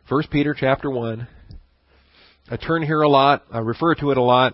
1 0.08 0.24
Peter 0.32 0.56
chapter 0.58 0.89
1. 0.89 1.28
I 2.49 2.56
turn 2.56 2.82
here 2.82 3.01
a 3.01 3.10
lot. 3.10 3.43
I 3.51 3.60
refer 3.60 3.93
to 3.95 4.12
it 4.12 4.18
a 4.18 4.22
lot. 4.22 4.54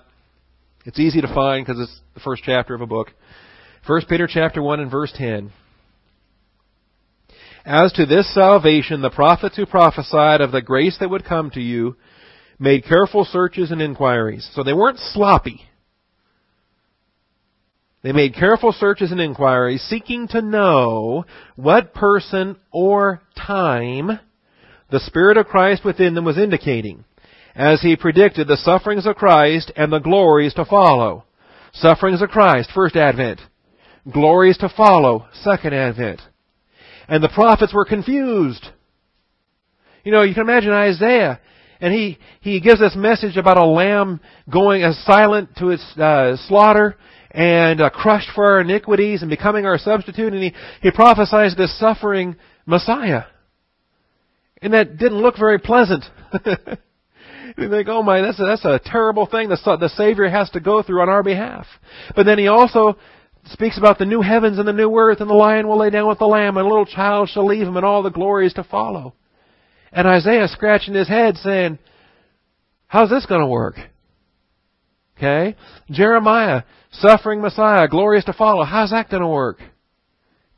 It's 0.83 0.97
easy 0.97 1.21
to 1.21 1.31
find 1.31 1.63
because 1.63 1.79
it's 1.79 2.01
the 2.15 2.21
first 2.21 2.41
chapter 2.43 2.73
of 2.73 2.81
a 2.81 2.87
book. 2.87 3.11
1 3.85 4.01
Peter 4.09 4.27
chapter 4.27 4.63
1 4.63 4.79
and 4.79 4.89
verse 4.89 5.13
10. 5.15 5.51
As 7.69 7.91
to 7.93 8.07
this 8.07 8.33
salvation, 8.33 9.01
the 9.01 9.11
prophets 9.11 9.55
who 9.55 9.67
prophesied 9.67 10.41
of 10.41 10.51
the 10.51 10.59
grace 10.59 10.97
that 10.99 11.11
would 11.11 11.23
come 11.23 11.51
to 11.51 11.61
you 11.61 11.97
made 12.57 12.83
careful 12.83 13.25
searches 13.25 13.69
and 13.69 13.79
inquiries. 13.79 14.49
So 14.55 14.63
they 14.63 14.73
weren't 14.73 14.97
sloppy. 14.97 15.61
They 18.01 18.11
made 18.11 18.33
careful 18.33 18.71
searches 18.71 19.11
and 19.11 19.21
inquiries, 19.21 19.83
seeking 19.83 20.27
to 20.29 20.41
know 20.41 21.25
what 21.57 21.93
person 21.93 22.55
or 22.71 23.21
time 23.37 24.19
the 24.89 24.99
Spirit 25.01 25.37
of 25.37 25.45
Christ 25.45 25.85
within 25.85 26.15
them 26.15 26.25
was 26.25 26.39
indicating, 26.39 27.05
as 27.53 27.83
he 27.83 27.95
predicted 27.95 28.47
the 28.47 28.57
sufferings 28.57 29.05
of 29.05 29.15
Christ 29.15 29.71
and 29.75 29.93
the 29.93 29.99
glories 29.99 30.55
to 30.55 30.65
follow. 30.65 31.25
Sufferings 31.73 32.23
of 32.23 32.29
Christ, 32.29 32.71
first 32.73 32.95
advent. 32.95 33.39
Glories 34.11 34.57
to 34.57 34.69
follow, 34.69 35.27
second 35.33 35.75
advent. 35.75 36.21
And 37.09 37.23
the 37.23 37.29
prophets 37.29 37.73
were 37.73 37.85
confused. 37.85 38.65
You 40.03 40.11
know, 40.11 40.21
you 40.21 40.33
can 40.33 40.43
imagine 40.43 40.71
Isaiah, 40.71 41.39
and 41.81 41.93
he, 41.93 42.17
he 42.41 42.61
gives 42.61 42.79
this 42.79 42.95
message 42.95 43.35
about 43.35 43.57
a 43.57 43.65
lamb 43.65 44.21
going 44.51 44.83
as 44.83 44.97
silent 45.05 45.49
to 45.57 45.69
its 45.69 45.83
uh, 45.97 46.37
slaughter, 46.47 46.95
and 47.31 47.81
uh, 47.81 47.89
crushed 47.89 48.29
for 48.33 48.45
our 48.45 48.61
iniquities 48.61 49.21
and 49.21 49.29
becoming 49.29 49.65
our 49.65 49.77
substitute. 49.77 50.33
And 50.33 50.43
he, 50.43 50.53
he 50.81 50.91
prophesies 50.91 51.55
this 51.55 51.77
suffering 51.79 52.35
Messiah. 52.65 53.23
And 54.61 54.73
that 54.73 54.97
didn't 54.97 55.21
look 55.21 55.37
very 55.37 55.59
pleasant. 55.59 56.05
you 56.45 57.69
think, 57.69 57.87
oh 57.87 58.03
my, 58.03 58.21
that's 58.21 58.39
a, 58.39 58.43
that's 58.43 58.65
a 58.65 58.79
terrible 58.83 59.25
thing 59.25 59.49
the, 59.49 59.77
the 59.79 59.89
Savior 59.89 60.27
has 60.29 60.49
to 60.51 60.59
go 60.59 60.83
through 60.83 61.01
on 61.01 61.09
our 61.09 61.23
behalf. 61.23 61.65
But 62.15 62.25
then 62.25 62.37
he 62.39 62.47
also 62.47 62.97
speaks 63.51 63.77
about 63.77 63.97
the 63.97 64.05
new 64.05 64.21
heavens 64.21 64.59
and 64.59 64.67
the 64.67 64.73
new 64.73 64.95
earth, 64.97 65.21
and 65.21 65.29
the 65.29 65.33
lion 65.33 65.67
will 65.67 65.79
lay 65.79 65.89
down 65.89 66.07
with 66.07 66.19
the 66.19 66.25
lamb, 66.25 66.57
and 66.57 66.65
a 66.65 66.69
little 66.69 66.85
child 66.85 67.29
shall 67.29 67.45
leave 67.45 67.67
him, 67.67 67.77
and 67.77 67.85
all 67.85 68.03
the 68.03 68.09
glories 68.09 68.53
to 68.53 68.63
follow. 68.63 69.13
And 69.91 70.07
Isaiah 70.07 70.47
scratching 70.47 70.93
his 70.93 71.07
head 71.07 71.35
saying, 71.37 71.79
how's 72.87 73.09
this 73.09 73.25
going 73.25 73.41
to 73.41 73.47
work? 73.47 73.75
Okay? 75.17 75.55
Jeremiah 75.89 76.63
Suffering 76.91 77.41
Messiah, 77.41 77.87
glorious 77.87 78.25
to 78.25 78.33
follow. 78.33 78.63
How's 78.63 78.91
that 78.91 79.09
going 79.09 79.21
to 79.21 79.27
work? 79.27 79.59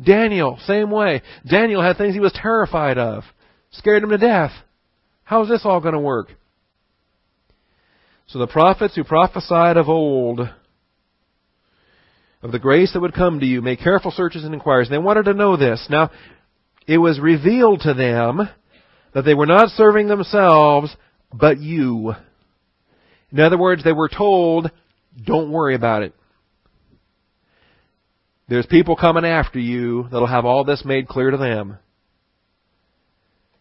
Daniel, 0.02 0.58
same 0.66 0.90
way. 0.90 1.22
Daniel 1.46 1.82
had 1.82 1.98
things 1.98 2.14
he 2.14 2.20
was 2.20 2.34
terrified 2.34 2.98
of. 2.98 3.24
Scared 3.72 4.04
him 4.04 4.10
to 4.10 4.18
death. 4.18 4.52
How's 5.24 5.50
this 5.50 5.62
all 5.66 5.82
going 5.82 5.94
to 5.94 6.00
work? 6.00 6.30
So 8.28 8.40
the 8.40 8.48
prophets 8.48 8.96
who 8.96 9.04
prophesied 9.04 9.78
of 9.78 9.90
old, 9.90 10.40
of 12.42 12.52
the 12.52 12.60
grace 12.60 12.94
that 12.94 13.00
would 13.00 13.14
come 13.14 13.40
to 13.40 13.46
you, 13.46 13.62
Make 13.62 13.80
careful 13.80 14.12
searches 14.12 14.44
and 14.44 14.54
inquiries. 14.54 14.88
And 14.88 14.94
they 14.94 15.04
wanted 15.04 15.26
to 15.26 15.34
know 15.34 15.58
this. 15.58 15.86
Now, 15.90 16.12
it 16.88 16.98
was 16.98 17.20
revealed 17.20 17.82
to 17.82 17.94
them 17.94 18.50
that 19.14 19.24
they 19.24 19.34
were 19.34 19.46
not 19.46 19.70
serving 19.70 20.08
themselves, 20.08 20.96
but 21.34 21.60
you. 21.60 22.14
In 23.32 23.40
other 23.40 23.58
words, 23.58 23.84
they 23.84 23.94
were 23.94 24.10
told, 24.10 24.72
don't 25.24 25.52
worry 25.52 25.76
about 25.76 26.04
it. 26.04 26.14
There's 28.50 28.66
people 28.66 28.96
coming 28.96 29.24
after 29.24 29.60
you 29.60 30.08
that'll 30.12 30.28
have 30.28 30.46
all 30.46 30.66
this 30.66 30.84
made 30.84 31.08
clear 31.08 31.32
to 31.32 31.38
them. 31.38 31.78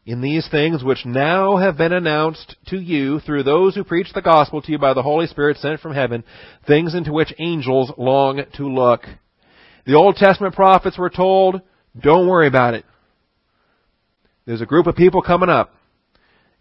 In 0.07 0.23
these 0.23 0.49
things 0.49 0.83
which 0.83 1.05
now 1.05 1.59
have 1.59 1.77
been 1.77 1.93
announced 1.93 2.57
to 2.69 2.79
you 2.79 3.21
through 3.21 3.43
those 3.43 3.75
who 3.75 3.85
preach 3.85 4.13
the 4.15 4.23
gospel 4.23 4.63
to 4.63 4.73
you 4.73 4.79
by 4.79 4.95
the 4.95 5.03
Holy 5.03 5.27
Spirit 5.27 5.59
sent 5.59 5.81
from 5.81 5.95
heaven, 5.95 6.25
things 6.67 6.95
into 6.95 7.13
which 7.13 7.35
angels 7.39 7.93
long 7.99 8.43
to 8.55 8.69
look. 8.69 9.03
The 9.87 9.95
Old 9.95 10.17
Testament 10.17 10.55
prophets 10.55 10.97
were 10.97 11.11
told, 11.11 11.61
don't 11.99 12.29
worry 12.29 12.47
about 12.47 12.75
it. 12.75 12.85
There's 14.47 14.63
a 14.63 14.67
group 14.67 14.87
of 14.87 14.97
people 14.97 15.23
coming 15.23 15.49
up. 15.51 15.75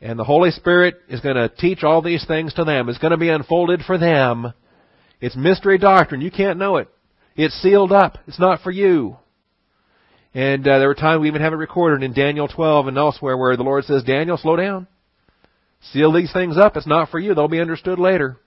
And 0.02 0.18
the 0.18 0.24
Holy 0.24 0.52
Spirit 0.52 0.96
is 1.10 1.20
going 1.20 1.36
to 1.36 1.50
teach 1.50 1.84
all 1.84 2.02
these 2.02 2.26
things 2.26 2.54
to 2.54 2.64
them. 2.64 2.88
It's 2.88 3.00
going 3.00 3.12
to 3.12 3.18
be 3.18 3.30
unfolded 3.30 3.82
for 3.82 3.98
them. 3.98 4.54
It's 5.20 5.36
mystery 5.36 5.78
doctrine. 5.78 6.22
You 6.22 6.32
can't 6.32 6.60
know 6.60 6.78
it. 6.78 6.88
It's 7.36 7.54
sealed 7.62 7.92
up. 7.92 8.18
It's 8.28 8.40
not 8.40 8.62
for 8.62 8.72
you. 8.72 9.18
And 10.34 10.68
uh, 10.68 10.78
there 10.78 10.88
were 10.88 10.96
times 10.96 11.22
we 11.22 11.28
even 11.28 11.42
have 11.42 11.54
it 11.54 11.58
recorded 11.58 12.04
in 12.04 12.14
Daniel 12.14 12.48
12 12.48 12.88
and 12.88 12.98
elsewhere 12.98 13.38
where 13.38 13.58
the 13.58 13.64
Lord 13.64 13.86
says, 13.86 14.04
Daniel, 14.04 14.38
slow 14.38 14.56
down. 14.56 14.88
Seal 15.92 16.12
these 16.12 16.32
things 16.32 16.58
up. 16.58 16.78
It's 16.78 16.86
not 16.86 17.10
for 17.10 17.20
you. 17.20 17.34
They'll 17.34 17.48
be 17.48 17.62
understood 17.62 18.00
later. 18.00 18.38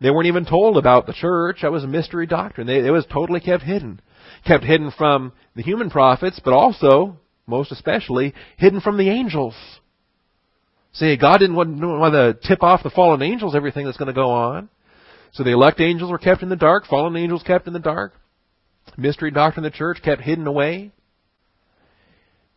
They 0.00 0.10
weren't 0.10 0.26
even 0.26 0.44
told 0.44 0.76
about 0.76 1.06
the 1.06 1.12
church. 1.12 1.58
That 1.62 1.72
was 1.72 1.84
a 1.84 1.88
mystery 1.88 2.26
doctrine. 2.26 2.66
They, 2.66 2.78
it 2.86 2.90
was 2.90 3.06
totally 3.10 3.40
kept 3.40 3.62
hidden. 3.62 4.00
Kept 4.46 4.64
hidden 4.64 4.92
from 4.96 5.32
the 5.56 5.62
human 5.62 5.90
prophets, 5.90 6.40
but 6.44 6.52
also, 6.52 7.16
most 7.46 7.72
especially, 7.72 8.34
hidden 8.56 8.80
from 8.80 8.96
the 8.96 9.08
angels. 9.08 9.54
See, 10.92 11.16
God 11.16 11.38
didn't 11.38 11.56
want, 11.56 11.80
want 11.80 12.14
to 12.14 12.46
tip 12.46 12.62
off 12.62 12.82
the 12.82 12.90
fallen 12.90 13.22
angels 13.22 13.56
everything 13.56 13.86
that's 13.86 13.96
going 13.96 14.08
to 14.08 14.12
go 14.12 14.30
on. 14.30 14.68
So 15.32 15.42
the 15.42 15.52
elect 15.52 15.80
angels 15.80 16.10
were 16.10 16.18
kept 16.18 16.42
in 16.42 16.48
the 16.48 16.56
dark, 16.56 16.86
fallen 16.86 17.16
angels 17.16 17.42
kept 17.42 17.66
in 17.66 17.72
the 17.72 17.80
dark. 17.80 18.12
Mystery 18.96 19.30
doctrine 19.30 19.64
of 19.64 19.72
the 19.72 19.78
church 19.78 19.98
kept 20.02 20.22
hidden 20.22 20.46
away. 20.46 20.92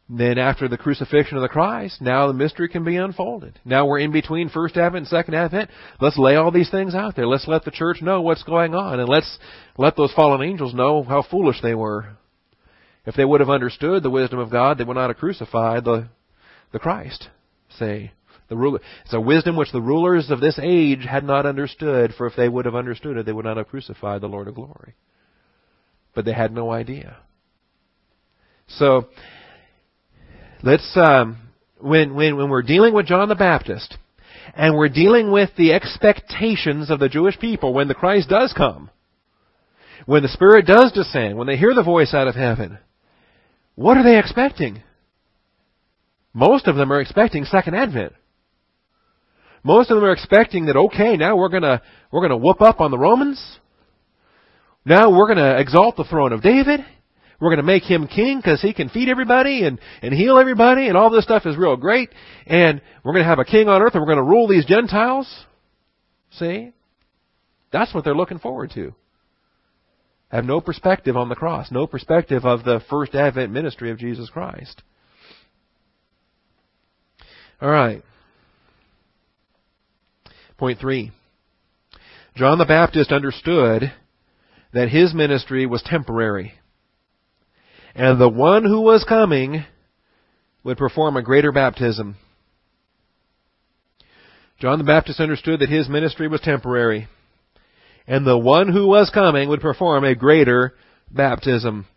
Then 0.09 0.37
after 0.37 0.69
the 0.69 0.77
crucifixion 0.77 1.35
of 1.35 1.41
the 1.41 1.49
Christ, 1.49 2.01
now 2.01 2.27
the 2.27 2.33
mystery 2.33 2.69
can 2.69 2.85
be 2.85 2.95
unfolded. 2.95 3.59
Now 3.65 3.85
we're 3.85 3.99
in 3.99 4.13
between 4.13 4.47
first 4.47 4.77
advent 4.77 5.03
and 5.03 5.07
second 5.07 5.33
advent. 5.33 5.69
Let's 5.99 6.17
lay 6.17 6.35
all 6.35 6.49
these 6.49 6.71
things 6.71 6.95
out 6.95 7.17
there. 7.17 7.27
Let's 7.27 7.47
let 7.47 7.65
the 7.65 7.71
church 7.71 8.01
know 8.01 8.21
what's 8.21 8.43
going 8.43 8.73
on 8.73 9.01
and 9.01 9.09
let's 9.09 9.37
let 9.77 9.97
those 9.97 10.13
fallen 10.13 10.47
angels 10.47 10.73
know 10.73 11.03
how 11.03 11.23
foolish 11.23 11.61
they 11.61 11.75
were. 11.75 12.17
If 13.05 13.15
they 13.15 13.25
would 13.25 13.41
have 13.41 13.49
understood 13.49 14.01
the 14.01 14.09
wisdom 14.09 14.39
of 14.39 14.49
God, 14.49 14.77
they 14.77 14.85
would 14.85 14.95
not 14.95 15.09
have 15.09 15.17
crucified 15.17 15.83
the, 15.83 16.07
the 16.71 16.79
Christ. 16.79 17.27
Say, 17.77 18.11
the 18.47 18.55
ruler, 18.55 18.79
it's 19.03 19.13
a 19.13 19.19
wisdom 19.19 19.57
which 19.57 19.71
the 19.73 19.81
rulers 19.81 20.29
of 20.29 20.39
this 20.39 20.59
age 20.61 21.05
had 21.05 21.25
not 21.25 21.45
understood, 21.45 22.13
for 22.17 22.27
if 22.27 22.35
they 22.37 22.47
would 22.47 22.65
have 22.65 22.75
understood 22.75 23.17
it, 23.17 23.25
they 23.25 23.33
would 23.33 23.45
not 23.45 23.57
have 23.57 23.67
crucified 23.67 24.21
the 24.21 24.27
Lord 24.27 24.47
of 24.47 24.55
glory. 24.55 24.95
But 26.17 26.25
they 26.25 26.33
had 26.33 26.51
no 26.51 26.71
idea. 26.71 27.15
So, 28.69 29.05
let's, 30.63 30.91
um, 30.95 31.37
when, 31.79 32.15
when, 32.15 32.37
when 32.37 32.49
we're 32.49 32.63
dealing 32.63 32.95
with 32.95 33.05
John 33.05 33.29
the 33.29 33.35
Baptist, 33.35 33.95
and 34.55 34.75
we're 34.75 34.89
dealing 34.89 35.29
with 35.31 35.51
the 35.59 35.73
expectations 35.73 36.89
of 36.89 36.99
the 36.99 37.07
Jewish 37.07 37.37
people 37.37 37.71
when 37.71 37.87
the 37.87 37.93
Christ 37.93 38.29
does 38.29 38.51
come, 38.57 38.89
when 40.07 40.23
the 40.23 40.29
Spirit 40.29 40.65
does 40.65 40.91
descend, 40.91 41.37
when 41.37 41.45
they 41.45 41.55
hear 41.55 41.75
the 41.75 41.83
voice 41.83 42.15
out 42.15 42.27
of 42.27 42.33
heaven, 42.33 42.79
what 43.75 43.95
are 43.97 44.03
they 44.03 44.17
expecting? 44.17 44.81
Most 46.33 46.65
of 46.65 46.77
them 46.77 46.91
are 46.91 46.99
expecting 46.99 47.45
second 47.45 47.75
advent. 47.75 48.13
Most 49.63 49.91
of 49.91 49.97
them 49.97 50.03
are 50.03 50.13
expecting 50.13 50.65
that 50.65 50.77
okay, 50.77 51.15
now 51.15 51.37
we're 51.37 51.49
gonna 51.49 51.83
we're 52.11 52.21
gonna 52.21 52.37
whoop 52.37 52.59
up 52.59 52.81
on 52.81 52.89
the 52.89 52.97
Romans. 52.97 53.59
Now 54.87 55.15
we're 55.15 55.27
gonna 55.27 55.57
exalt 55.59 55.97
the 55.97 56.05
throne 56.05 56.31
of 56.31 56.41
David. 56.41 56.79
We're 57.39 57.49
going 57.49 57.57
to 57.57 57.63
make 57.63 57.83
him 57.83 58.07
king 58.07 58.39
because 58.39 58.61
he 58.61 58.73
can 58.73 58.89
feed 58.89 59.09
everybody 59.09 59.63
and, 59.63 59.79
and 60.01 60.11
heal 60.11 60.39
everybody 60.39 60.87
and 60.87 60.97
all 60.97 61.11
this 61.11 61.23
stuff 61.23 61.45
is 61.45 61.55
real 61.55 61.75
great. 61.75 62.09
And 62.47 62.81
we're 63.03 63.13
going 63.13 63.23
to 63.23 63.29
have 63.29 63.37
a 63.37 63.45
king 63.45 63.67
on 63.67 63.81
earth 63.81 63.93
and 63.93 64.01
we're 64.01 64.11
going 64.11 64.17
to 64.17 64.23
rule 64.23 64.47
these 64.47 64.65
Gentiles. 64.65 65.45
See? 66.31 66.71
That's 67.71 67.93
what 67.93 68.03
they're 68.03 68.15
looking 68.15 68.39
forward 68.39 68.71
to. 68.73 68.95
Have 70.29 70.45
no 70.45 70.59
perspective 70.61 71.15
on 71.15 71.29
the 71.29 71.35
cross, 71.35 71.71
no 71.71 71.85
perspective 71.85 72.43
of 72.43 72.63
the 72.63 72.81
first 72.89 73.13
advent 73.13 73.51
ministry 73.51 73.91
of 73.91 73.99
Jesus 73.99 74.29
Christ. 74.29 74.81
All 77.61 77.69
right. 77.69 78.03
Point 80.57 80.79
three. 80.79 81.11
John 82.35 82.57
the 82.57 82.65
Baptist 82.65 83.11
understood 83.11 83.93
that 84.77 84.89
his 84.89 85.13
ministry 85.13 85.65
was 85.65 85.81
temporary 85.83 86.53
and 87.97 88.21
the 88.21 88.29
one 88.29 88.63
who 88.63 88.81
was 88.81 89.03
coming 89.03 89.65
would 90.63 90.77
perform 90.77 91.17
a 91.17 91.23
greater 91.23 91.51
baptism. 91.51 92.15
John 94.59 94.77
the 94.77 94.83
Baptist 94.83 95.19
understood 95.19 95.59
that 95.59 95.69
his 95.69 95.89
ministry 95.89 96.27
was 96.27 96.41
temporary, 96.41 97.07
and 98.07 98.25
the 98.25 98.37
one 98.37 98.71
who 98.71 98.87
was 98.87 99.09
coming 99.11 99.49
would 99.49 99.61
perform 99.61 100.03
a 100.03 100.15
greater 100.15 100.73
baptism. 101.11 101.87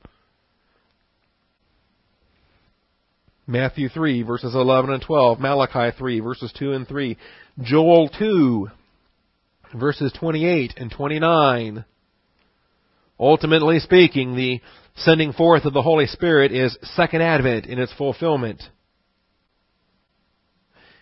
Matthew 3.46 3.88
3 3.88 4.22
verses 4.22 4.54
11 4.54 4.90
and 4.90 5.02
12, 5.02 5.38
Malachi 5.38 5.96
3 5.96 6.20
verses 6.20 6.52
2 6.58 6.72
and 6.72 6.88
3, 6.88 7.16
Joel 7.62 8.08
2 8.08 8.68
verses 9.74 10.12
28 10.18 10.74
and 10.76 10.90
29. 10.90 11.84
Ultimately 13.20 13.80
speaking, 13.80 14.34
the 14.34 14.62
sending 14.96 15.34
forth 15.34 15.66
of 15.66 15.74
the 15.74 15.82
Holy 15.82 16.06
Spirit 16.06 16.52
is 16.52 16.76
second 16.94 17.20
advent 17.20 17.66
in 17.66 17.78
its 17.78 17.92
fulfillment. 17.92 18.62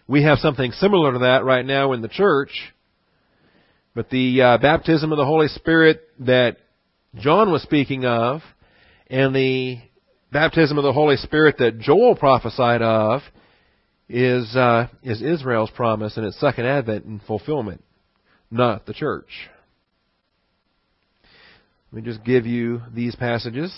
We 0.09 0.25
have 0.25 0.39
something 0.39 0.73
similar 0.73 1.13
to 1.13 1.19
that 1.21 1.45
right 1.45 1.65
now 1.65 1.93
in 1.93 2.03
the 2.03 2.09
church, 2.09 2.51
but 3.95 4.11
the 4.11 4.43
uh, 4.43 4.59
baptism 4.59 5.13
of 5.13 5.19
the 5.19 5.25
Holy 5.25 5.47
Spirit 5.47 6.01
that 6.21 6.57
John 7.15 7.53
was 7.53 7.63
speaking 7.63 8.05
of, 8.05 8.41
and 9.09 9.33
the 9.33 9.79
baptism 10.33 10.77
of 10.77 10.83
the 10.83 10.93
Holy 10.93 11.17
Spirit 11.19 11.59
that 11.59 11.79
Joel 11.79 12.17
prophesied 12.17 12.83
of, 12.83 13.23
is 14.09 14.57
uh, 14.57 14.89
is 15.05 15.23
Israel's 15.23 15.71
promise 15.71 16.17
and 16.17 16.27
its 16.27 16.41
second 16.41 16.67
advent 16.67 17.05
and 17.05 17.23
fulfillment, 17.23 17.85
not 18.51 18.87
the 18.87 18.95
church. 18.95 19.29
Let 21.91 22.05
me 22.05 22.11
just 22.11 22.23
give 22.23 22.45
you 22.45 22.83
these 22.93 23.17
passages. 23.17 23.75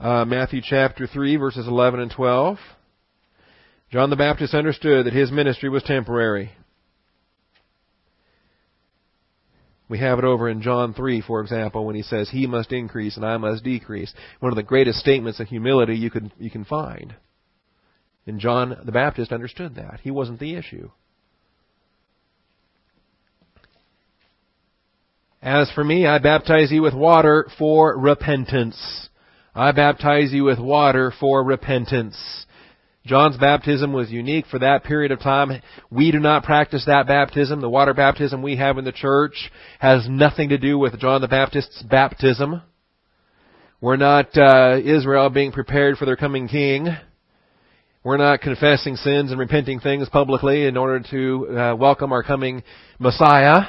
Uh, 0.00 0.24
Matthew 0.24 0.62
chapter 0.64 1.06
3, 1.06 1.36
verses 1.36 1.66
11 1.68 2.00
and 2.00 2.10
12. 2.10 2.56
John 3.90 4.08
the 4.08 4.16
Baptist 4.16 4.54
understood 4.54 5.04
that 5.04 5.12
his 5.12 5.30
ministry 5.30 5.68
was 5.68 5.82
temporary. 5.82 6.50
We 9.90 9.98
have 9.98 10.18
it 10.18 10.24
over 10.24 10.48
in 10.48 10.62
John 10.62 10.94
3, 10.94 11.20
for 11.20 11.42
example, 11.42 11.84
when 11.84 11.94
he 11.94 12.00
says, 12.00 12.30
He 12.30 12.46
must 12.46 12.72
increase 12.72 13.16
and 13.16 13.26
I 13.26 13.36
must 13.36 13.62
decrease. 13.62 14.14
One 14.40 14.50
of 14.50 14.56
the 14.56 14.62
greatest 14.62 14.98
statements 14.98 15.40
of 15.40 15.48
humility 15.48 15.94
you 15.94 16.10
can, 16.10 16.32
you 16.38 16.50
can 16.50 16.64
find. 16.64 17.14
And 18.26 18.40
John 18.40 18.78
the 18.82 18.92
Baptist 18.92 19.30
understood 19.30 19.74
that. 19.74 20.00
He 20.02 20.10
wasn't 20.10 20.40
the 20.40 20.54
issue. 20.54 20.90
As 25.42 25.68
for 25.72 25.82
me, 25.82 26.06
I 26.06 26.18
baptize 26.18 26.70
you 26.70 26.82
with 26.82 26.94
water 26.94 27.48
for 27.58 27.98
repentance. 27.98 29.08
I 29.56 29.72
baptize 29.72 30.32
you 30.32 30.44
with 30.44 30.60
water 30.60 31.12
for 31.18 31.42
repentance. 31.42 32.46
John's 33.04 33.36
baptism 33.36 33.92
was 33.92 34.08
unique 34.08 34.46
for 34.46 34.60
that 34.60 34.84
period 34.84 35.10
of 35.10 35.18
time. 35.18 35.60
We 35.90 36.12
do 36.12 36.20
not 36.20 36.44
practice 36.44 36.84
that 36.86 37.08
baptism. 37.08 37.60
The 37.60 37.68
water 37.68 37.92
baptism 37.92 38.40
we 38.40 38.54
have 38.58 38.78
in 38.78 38.84
the 38.84 38.92
church 38.92 39.50
has 39.80 40.06
nothing 40.08 40.50
to 40.50 40.58
do 40.58 40.78
with 40.78 41.00
John 41.00 41.20
the 41.20 41.26
Baptist's 41.26 41.82
baptism. 41.82 42.62
We're 43.80 43.96
not 43.96 44.28
uh, 44.38 44.78
Israel 44.78 45.28
being 45.28 45.50
prepared 45.50 45.98
for 45.98 46.04
their 46.04 46.14
coming 46.14 46.46
king. 46.46 46.86
We're 48.04 48.16
not 48.16 48.42
confessing 48.42 48.94
sins 48.94 49.32
and 49.32 49.40
repenting 49.40 49.80
things 49.80 50.08
publicly 50.08 50.66
in 50.66 50.76
order 50.76 51.04
to 51.10 51.58
uh, 51.58 51.74
welcome 51.74 52.12
our 52.12 52.22
coming 52.22 52.62
Messiah. 53.00 53.62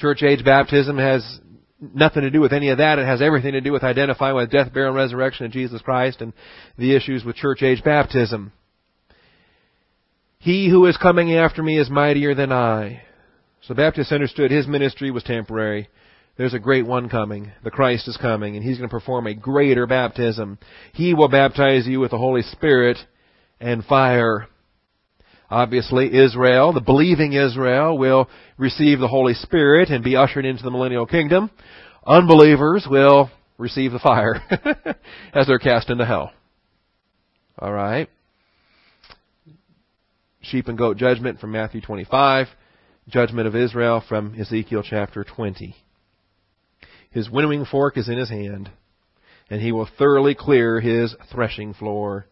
Church 0.00 0.22
age 0.22 0.42
baptism 0.42 0.96
has 0.96 1.22
nothing 1.78 2.22
to 2.22 2.30
do 2.30 2.40
with 2.40 2.54
any 2.54 2.70
of 2.70 2.78
that. 2.78 2.98
It 2.98 3.06
has 3.06 3.20
everything 3.20 3.52
to 3.52 3.60
do 3.60 3.70
with 3.70 3.84
identifying 3.84 4.34
with 4.34 4.50
death, 4.50 4.72
burial, 4.72 4.90
and 4.90 4.96
resurrection 4.96 5.44
of 5.46 5.52
Jesus 5.52 5.82
Christ 5.82 6.22
and 6.22 6.32
the 6.78 6.96
issues 6.96 7.22
with 7.22 7.36
church 7.36 7.62
age 7.62 7.84
baptism. 7.84 8.52
He 10.38 10.70
who 10.70 10.86
is 10.86 10.96
coming 10.96 11.34
after 11.34 11.62
me 11.62 11.78
is 11.78 11.90
mightier 11.90 12.34
than 12.34 12.50
I. 12.50 13.02
So 13.62 13.74
Baptist 13.74 14.10
understood 14.10 14.50
his 14.50 14.66
ministry 14.66 15.10
was 15.10 15.22
temporary. 15.22 15.88
There's 16.38 16.54
a 16.54 16.58
great 16.58 16.86
one 16.86 17.10
coming. 17.10 17.52
The 17.62 17.70
Christ 17.70 18.08
is 18.08 18.16
coming, 18.16 18.56
and 18.56 18.64
he's 18.64 18.78
going 18.78 18.88
to 18.88 18.94
perform 18.94 19.26
a 19.26 19.34
greater 19.34 19.86
baptism. 19.86 20.58
He 20.94 21.12
will 21.12 21.28
baptize 21.28 21.86
you 21.86 22.00
with 22.00 22.12
the 22.12 22.18
Holy 22.18 22.40
Spirit 22.40 22.96
and 23.60 23.84
fire. 23.84 24.48
Obviously, 25.50 26.06
Israel, 26.16 26.72
the 26.72 26.80
believing 26.80 27.32
Israel, 27.32 27.98
will 27.98 28.30
receive 28.60 29.00
the 29.00 29.08
Holy 29.08 29.32
Spirit 29.34 29.88
and 29.88 30.04
be 30.04 30.16
ushered 30.16 30.44
into 30.44 30.62
the 30.62 30.70
millennial 30.70 31.06
kingdom. 31.06 31.50
Unbelievers 32.06 32.86
will 32.88 33.30
receive 33.58 33.90
the 33.90 33.98
fire 33.98 34.42
as 35.34 35.46
they're 35.46 35.58
cast 35.58 35.88
into 35.90 36.04
hell. 36.04 36.30
Alright. 37.60 38.10
Sheep 40.42 40.68
and 40.68 40.78
goat 40.78 40.98
judgment 40.98 41.40
from 41.40 41.52
Matthew 41.52 41.80
25. 41.80 42.46
Judgment 43.08 43.48
of 43.48 43.56
Israel 43.56 44.04
from 44.06 44.38
Ezekiel 44.38 44.84
chapter 44.88 45.24
20. 45.24 45.74
His 47.10 47.28
winnowing 47.28 47.64
fork 47.64 47.96
is 47.96 48.08
in 48.08 48.18
his 48.18 48.28
hand, 48.28 48.70
and 49.48 49.60
he 49.60 49.72
will 49.72 49.88
thoroughly 49.98 50.34
clear 50.34 50.80
his 50.80 51.14
threshing 51.32 51.74
floor. 51.74 52.26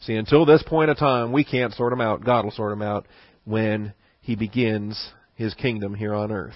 See, 0.00 0.14
until 0.14 0.46
this 0.46 0.62
point 0.62 0.90
of 0.90 0.98
time, 0.98 1.32
we 1.32 1.44
can't 1.44 1.74
sort 1.74 1.90
them 1.90 2.00
out. 2.00 2.24
God 2.24 2.44
will 2.44 2.52
sort 2.52 2.72
them 2.72 2.82
out 2.82 3.06
when 3.44 3.92
He 4.20 4.34
begins 4.34 5.12
His 5.36 5.54
kingdom 5.54 5.94
here 5.94 6.14
on 6.14 6.30
earth. 6.30 6.54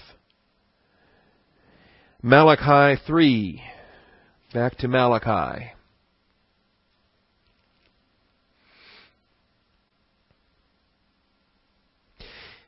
Malachi 2.21 3.01
3. 3.05 3.61
Back 4.53 4.77
to 4.77 4.87
Malachi. 4.87 5.71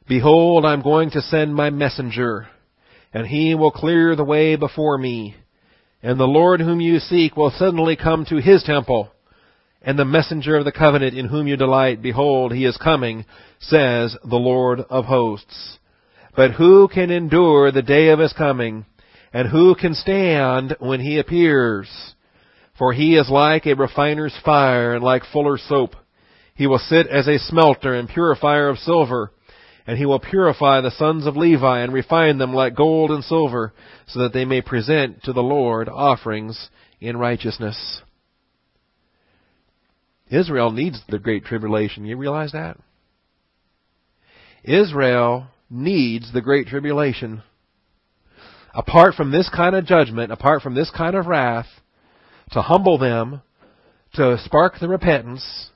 Behold, 0.07 0.65
I'm 0.65 0.81
going 0.81 1.11
to 1.11 1.21
send 1.21 1.55
my 1.55 1.69
messenger, 1.69 2.49
and 3.13 3.25
he 3.25 3.55
will 3.55 3.71
clear 3.71 4.13
the 4.13 4.25
way 4.25 4.57
before 4.57 4.97
me. 4.97 5.35
And 6.03 6.19
the 6.19 6.25
Lord 6.25 6.59
whom 6.59 6.81
you 6.81 6.99
seek 6.99 7.37
will 7.37 7.51
suddenly 7.51 7.95
come 7.95 8.25
to 8.25 8.41
his 8.41 8.63
temple. 8.63 9.09
And 9.81 9.97
the 9.97 10.03
messenger 10.03 10.57
of 10.57 10.65
the 10.65 10.73
covenant 10.73 11.17
in 11.17 11.27
whom 11.27 11.47
you 11.47 11.55
delight, 11.55 12.01
behold, 12.01 12.51
he 12.51 12.65
is 12.65 12.75
coming, 12.75 13.23
says 13.59 14.17
the 14.23 14.35
Lord 14.35 14.81
of 14.89 15.05
hosts. 15.05 15.77
But 16.35 16.51
who 16.51 16.87
can 16.87 17.11
endure 17.11 17.71
the 17.71 17.81
day 17.81 18.09
of 18.09 18.19
his 18.19 18.33
coming? 18.33 18.85
And 19.33 19.47
who 19.47 19.75
can 19.75 19.95
stand 19.95 20.75
when 20.79 20.99
he 20.99 21.19
appears? 21.19 21.89
For 22.77 22.93
he 22.93 23.15
is 23.15 23.29
like 23.29 23.65
a 23.65 23.75
refiner's 23.75 24.37
fire 24.43 24.95
and 24.95 25.03
like 25.03 25.23
fuller's 25.31 25.63
soap. 25.67 25.95
He 26.55 26.67
will 26.67 26.79
sit 26.79 27.07
as 27.07 27.27
a 27.27 27.39
smelter 27.39 27.93
and 27.93 28.09
purifier 28.09 28.69
of 28.69 28.77
silver 28.77 29.31
and 29.87 29.97
he 29.97 30.05
will 30.05 30.19
purify 30.19 30.81
the 30.81 30.91
sons 30.91 31.25
of 31.25 31.35
Levi 31.35 31.81
and 31.81 31.93
refine 31.93 32.37
them 32.37 32.53
like 32.53 32.75
gold 32.75 33.11
and 33.11 33.23
silver, 33.23 33.73
so 34.07 34.19
that 34.19 34.33
they 34.33 34.45
may 34.45 34.61
present 34.61 35.23
to 35.23 35.33
the 35.33 35.43
Lord 35.43 35.89
offerings 35.89 36.69
in 36.99 37.17
righteousness. 37.17 38.01
Israel 40.29 40.71
needs 40.71 41.01
the 41.09 41.19
great 41.19 41.45
tribulation. 41.45 42.05
You 42.05 42.15
realize 42.15 42.51
that? 42.53 42.77
Israel 44.63 45.47
needs 45.71 46.31
the 46.33 46.41
great 46.41 46.67
tribulation. 46.67 47.41
Apart 48.73 49.15
from 49.15 49.31
this 49.31 49.49
kind 49.49 49.75
of 49.75 49.85
judgment, 49.85 50.31
apart 50.31 50.61
from 50.61 50.75
this 50.75 50.91
kind 50.95 51.15
of 51.15 51.25
wrath, 51.25 51.67
to 52.51 52.61
humble 52.61 52.97
them, 52.97 53.41
to 54.13 54.37
spark 54.43 54.73
the 54.79 54.87
repentance, 54.87 55.69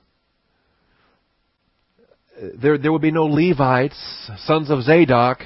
uh, 2.36 2.48
there, 2.60 2.76
there 2.76 2.92
would 2.92 3.02
be 3.02 3.10
no 3.10 3.24
Levites, 3.24 4.30
sons 4.44 4.70
of 4.70 4.82
Zadok, 4.82 5.40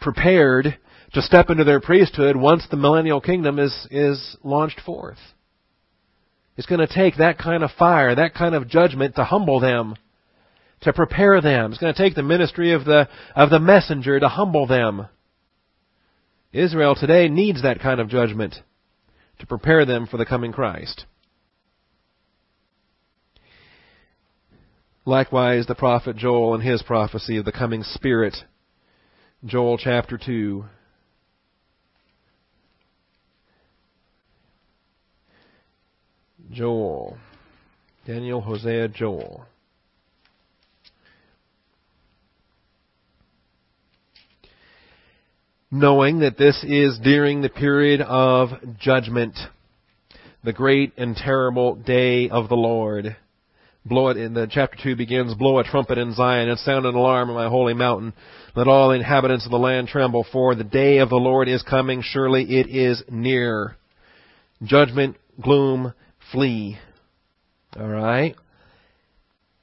prepared 0.00 0.78
to 1.12 1.22
step 1.22 1.50
into 1.50 1.64
their 1.64 1.80
priesthood 1.80 2.36
once 2.36 2.66
the 2.70 2.76
millennial 2.76 3.20
kingdom 3.20 3.58
is, 3.58 3.86
is 3.90 4.36
launched 4.42 4.80
forth. 4.80 5.18
It's 6.56 6.66
going 6.66 6.86
to 6.86 6.94
take 6.94 7.16
that 7.16 7.38
kind 7.38 7.62
of 7.62 7.70
fire, 7.78 8.14
that 8.14 8.34
kind 8.34 8.54
of 8.54 8.68
judgment 8.68 9.16
to 9.16 9.24
humble 9.24 9.60
them, 9.60 9.96
to 10.82 10.92
prepare 10.92 11.40
them. 11.40 11.72
It's 11.72 11.80
going 11.80 11.94
to 11.94 12.02
take 12.02 12.14
the 12.14 12.22
ministry 12.22 12.72
of 12.72 12.84
the, 12.84 13.08
of 13.34 13.50
the 13.50 13.60
messenger 13.60 14.18
to 14.18 14.28
humble 14.28 14.66
them. 14.66 15.06
Israel 16.52 16.94
today 16.94 17.28
needs 17.28 17.62
that 17.62 17.80
kind 17.80 18.00
of 18.00 18.08
judgment 18.08 18.56
to 19.38 19.46
prepare 19.46 19.84
them 19.84 20.06
for 20.06 20.16
the 20.16 20.26
coming 20.26 20.52
Christ. 20.52 21.06
Likewise, 25.04 25.66
the 25.66 25.74
prophet 25.74 26.16
Joel 26.16 26.54
in 26.54 26.60
his 26.60 26.82
prophecy 26.82 27.36
of 27.36 27.44
the 27.44 27.52
coming 27.52 27.82
Spirit. 27.82 28.36
Joel 29.44 29.78
chapter 29.78 30.18
2. 30.18 30.64
Joel. 36.52 37.16
Daniel, 38.06 38.40
Hosea, 38.40 38.88
Joel. 38.88 39.46
Knowing 45.70 46.20
that 46.20 46.36
this 46.36 46.64
is 46.64 46.98
during 46.98 47.42
the 47.42 47.48
period 47.48 48.00
of 48.00 48.48
judgment, 48.78 49.36
the 50.42 50.52
great 50.52 50.92
and 50.96 51.16
terrible 51.16 51.74
day 51.76 52.28
of 52.28 52.48
the 52.48 52.56
Lord 52.56 53.16
blow 53.84 54.08
it 54.08 54.16
in 54.16 54.34
the 54.34 54.46
chapter 54.50 54.76
2 54.82 54.96
begins, 54.96 55.34
blow 55.34 55.58
a 55.58 55.64
trumpet 55.64 55.98
in 55.98 56.14
Zion 56.14 56.48
and 56.48 56.58
sound 56.58 56.86
an 56.86 56.94
alarm 56.94 57.30
on 57.30 57.36
my 57.36 57.48
holy 57.48 57.74
mountain. 57.74 58.12
Let 58.54 58.68
all 58.68 58.90
the 58.90 58.96
inhabitants 58.96 59.44
of 59.44 59.50
the 59.50 59.58
land 59.58 59.88
tremble, 59.88 60.26
for 60.32 60.54
the 60.54 60.64
day 60.64 60.98
of 60.98 61.08
the 61.08 61.16
Lord 61.16 61.48
is 61.48 61.62
coming. 61.62 62.02
Surely 62.02 62.58
it 62.58 62.68
is 62.68 63.02
near. 63.08 63.76
Judgment, 64.62 65.16
gloom, 65.40 65.94
flee. 66.32 66.78
Alright? 67.76 68.36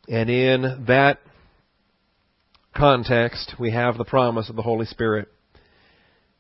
And 0.08 0.30
in 0.30 0.86
that 0.88 1.20
context, 2.76 3.56
we 3.60 3.72
have 3.72 3.98
the 3.98 4.06
promise 4.06 4.50
of 4.50 4.56
the 4.56 4.62
Holy 4.62 4.86
Spirit. 4.86 5.28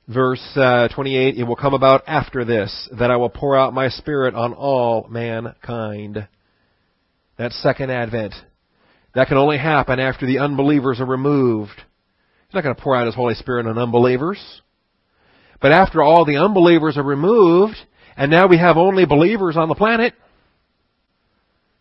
Verse 0.07 0.45
uh, 0.55 0.87
28, 0.93 1.35
it 1.37 1.43
will 1.43 1.57
come 1.57 1.73
about 1.73 2.03
after 2.07 2.45
this, 2.45 2.89
that 2.97 3.11
I 3.11 3.17
will 3.17 3.29
pour 3.29 3.57
out 3.57 3.73
my 3.73 3.89
Spirit 3.89 4.35
on 4.35 4.53
all 4.53 5.05
mankind. 5.09 6.27
That 7.37 7.51
second 7.51 7.91
advent. 7.91 8.33
That 9.15 9.27
can 9.27 9.37
only 9.37 9.57
happen 9.57 9.99
after 9.99 10.25
the 10.25 10.39
unbelievers 10.39 11.01
are 11.01 11.05
removed. 11.05 11.75
He's 11.75 12.53
not 12.53 12.63
going 12.63 12.75
to 12.75 12.81
pour 12.81 12.95
out 12.95 13.05
His 13.05 13.15
Holy 13.15 13.33
Spirit 13.33 13.65
on 13.65 13.77
unbelievers. 13.77 14.61
But 15.61 15.73
after 15.73 16.01
all 16.01 16.23
the 16.23 16.37
unbelievers 16.37 16.97
are 16.97 17.03
removed, 17.03 17.75
and 18.15 18.31
now 18.31 18.47
we 18.47 18.57
have 18.57 18.77
only 18.77 19.05
believers 19.05 19.57
on 19.57 19.67
the 19.67 19.75
planet, 19.75 20.13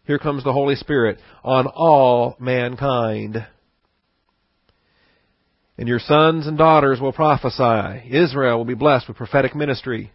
here 0.04 0.18
comes 0.18 0.42
the 0.42 0.52
Holy 0.52 0.76
Spirit 0.76 1.18
on 1.44 1.66
all 1.66 2.36
mankind. 2.40 3.46
And 5.78 5.88
your 5.88 5.98
sons 5.98 6.46
and 6.46 6.56
daughters 6.56 7.00
will 7.00 7.12
prophesy. 7.12 8.08
Israel 8.10 8.58
will 8.58 8.64
be 8.64 8.74
blessed 8.74 9.08
with 9.08 9.16
prophetic 9.16 9.54
ministry. 9.54 10.10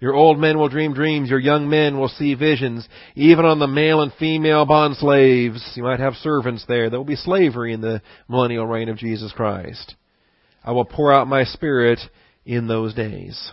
Your 0.00 0.14
old 0.14 0.38
men 0.38 0.58
will 0.58 0.68
dream 0.68 0.94
dreams. 0.94 1.30
Your 1.30 1.40
young 1.40 1.68
men 1.68 1.98
will 1.98 2.08
see 2.08 2.34
visions. 2.34 2.88
Even 3.16 3.44
on 3.44 3.58
the 3.58 3.66
male 3.66 4.00
and 4.00 4.12
female 4.14 4.64
bond 4.64 4.96
slaves, 4.96 5.72
you 5.74 5.82
might 5.82 5.98
have 5.98 6.14
servants 6.14 6.64
there. 6.68 6.88
There 6.88 7.00
will 7.00 7.04
be 7.04 7.16
slavery 7.16 7.72
in 7.72 7.80
the 7.80 8.00
millennial 8.28 8.66
reign 8.66 8.88
of 8.88 8.98
Jesus 8.98 9.32
Christ. 9.32 9.96
I 10.62 10.72
will 10.72 10.84
pour 10.84 11.12
out 11.12 11.26
my 11.26 11.44
spirit 11.44 11.98
in 12.44 12.68
those 12.68 12.94
days. 12.94 13.52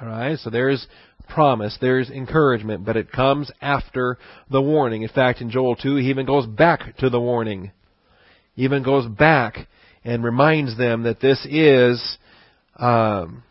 Alright, 0.00 0.38
so 0.38 0.50
there's 0.50 0.86
promise, 1.28 1.76
there's 1.80 2.10
encouragement, 2.10 2.84
but 2.84 2.96
it 2.96 3.10
comes 3.10 3.50
after 3.60 4.18
the 4.50 4.62
warning. 4.62 5.02
In 5.02 5.08
fact, 5.08 5.40
in 5.40 5.50
Joel 5.50 5.76
2, 5.76 5.96
he 5.96 6.10
even 6.10 6.26
goes 6.26 6.46
back 6.46 6.96
to 6.98 7.10
the 7.10 7.20
warning. 7.20 7.72
Even 8.56 8.82
goes 8.82 9.06
back 9.06 9.68
and 10.04 10.24
reminds 10.24 10.76
them 10.76 11.02
that 11.04 11.20
this 11.20 11.44
is 11.48 12.18
um, 12.76 13.42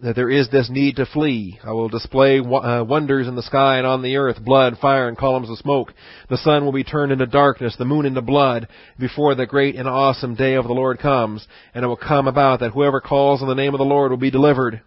that 0.00 0.14
there 0.14 0.28
is 0.28 0.50
this 0.50 0.68
need 0.68 0.96
to 0.96 1.06
flee. 1.06 1.58
I 1.64 1.72
will 1.72 1.88
display 1.88 2.38
uh, 2.38 2.84
wonders 2.84 3.26
in 3.26 3.34
the 3.34 3.42
sky 3.42 3.78
and 3.78 3.86
on 3.86 4.02
the 4.02 4.16
earth, 4.16 4.44
blood, 4.44 4.76
fire, 4.78 5.08
and 5.08 5.16
columns 5.16 5.48
of 5.48 5.56
smoke. 5.56 5.92
The 6.28 6.36
sun 6.36 6.64
will 6.64 6.72
be 6.72 6.84
turned 6.84 7.12
into 7.12 7.26
darkness, 7.26 7.74
the 7.78 7.86
moon 7.86 8.04
into 8.04 8.20
blood, 8.20 8.68
before 8.98 9.34
the 9.34 9.46
great 9.46 9.74
and 9.74 9.88
awesome 9.88 10.34
day 10.34 10.54
of 10.54 10.66
the 10.66 10.74
Lord 10.74 10.98
comes. 10.98 11.46
And 11.74 11.82
it 11.82 11.88
will 11.88 11.96
come 11.96 12.28
about 12.28 12.60
that 12.60 12.72
whoever 12.72 13.00
calls 13.00 13.40
on 13.40 13.48
the 13.48 13.54
name 13.54 13.72
of 13.72 13.78
the 13.78 13.84
Lord 13.84 14.10
will 14.10 14.18
be 14.18 14.30
delivered. 14.30 14.82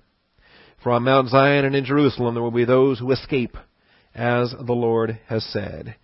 For 0.84 0.92
on 0.92 1.04
Mount 1.04 1.30
Zion 1.30 1.66
and 1.66 1.76
in 1.76 1.86
Jerusalem 1.86 2.36
there 2.36 2.44
will 2.44 2.52
be 2.52 2.66
those 2.66 3.00
who 3.00 3.12
escape, 3.12 3.58
as 4.14 4.52
the 4.52 4.74
Lord 4.74 5.20
has 5.28 5.44
said. 5.44 5.96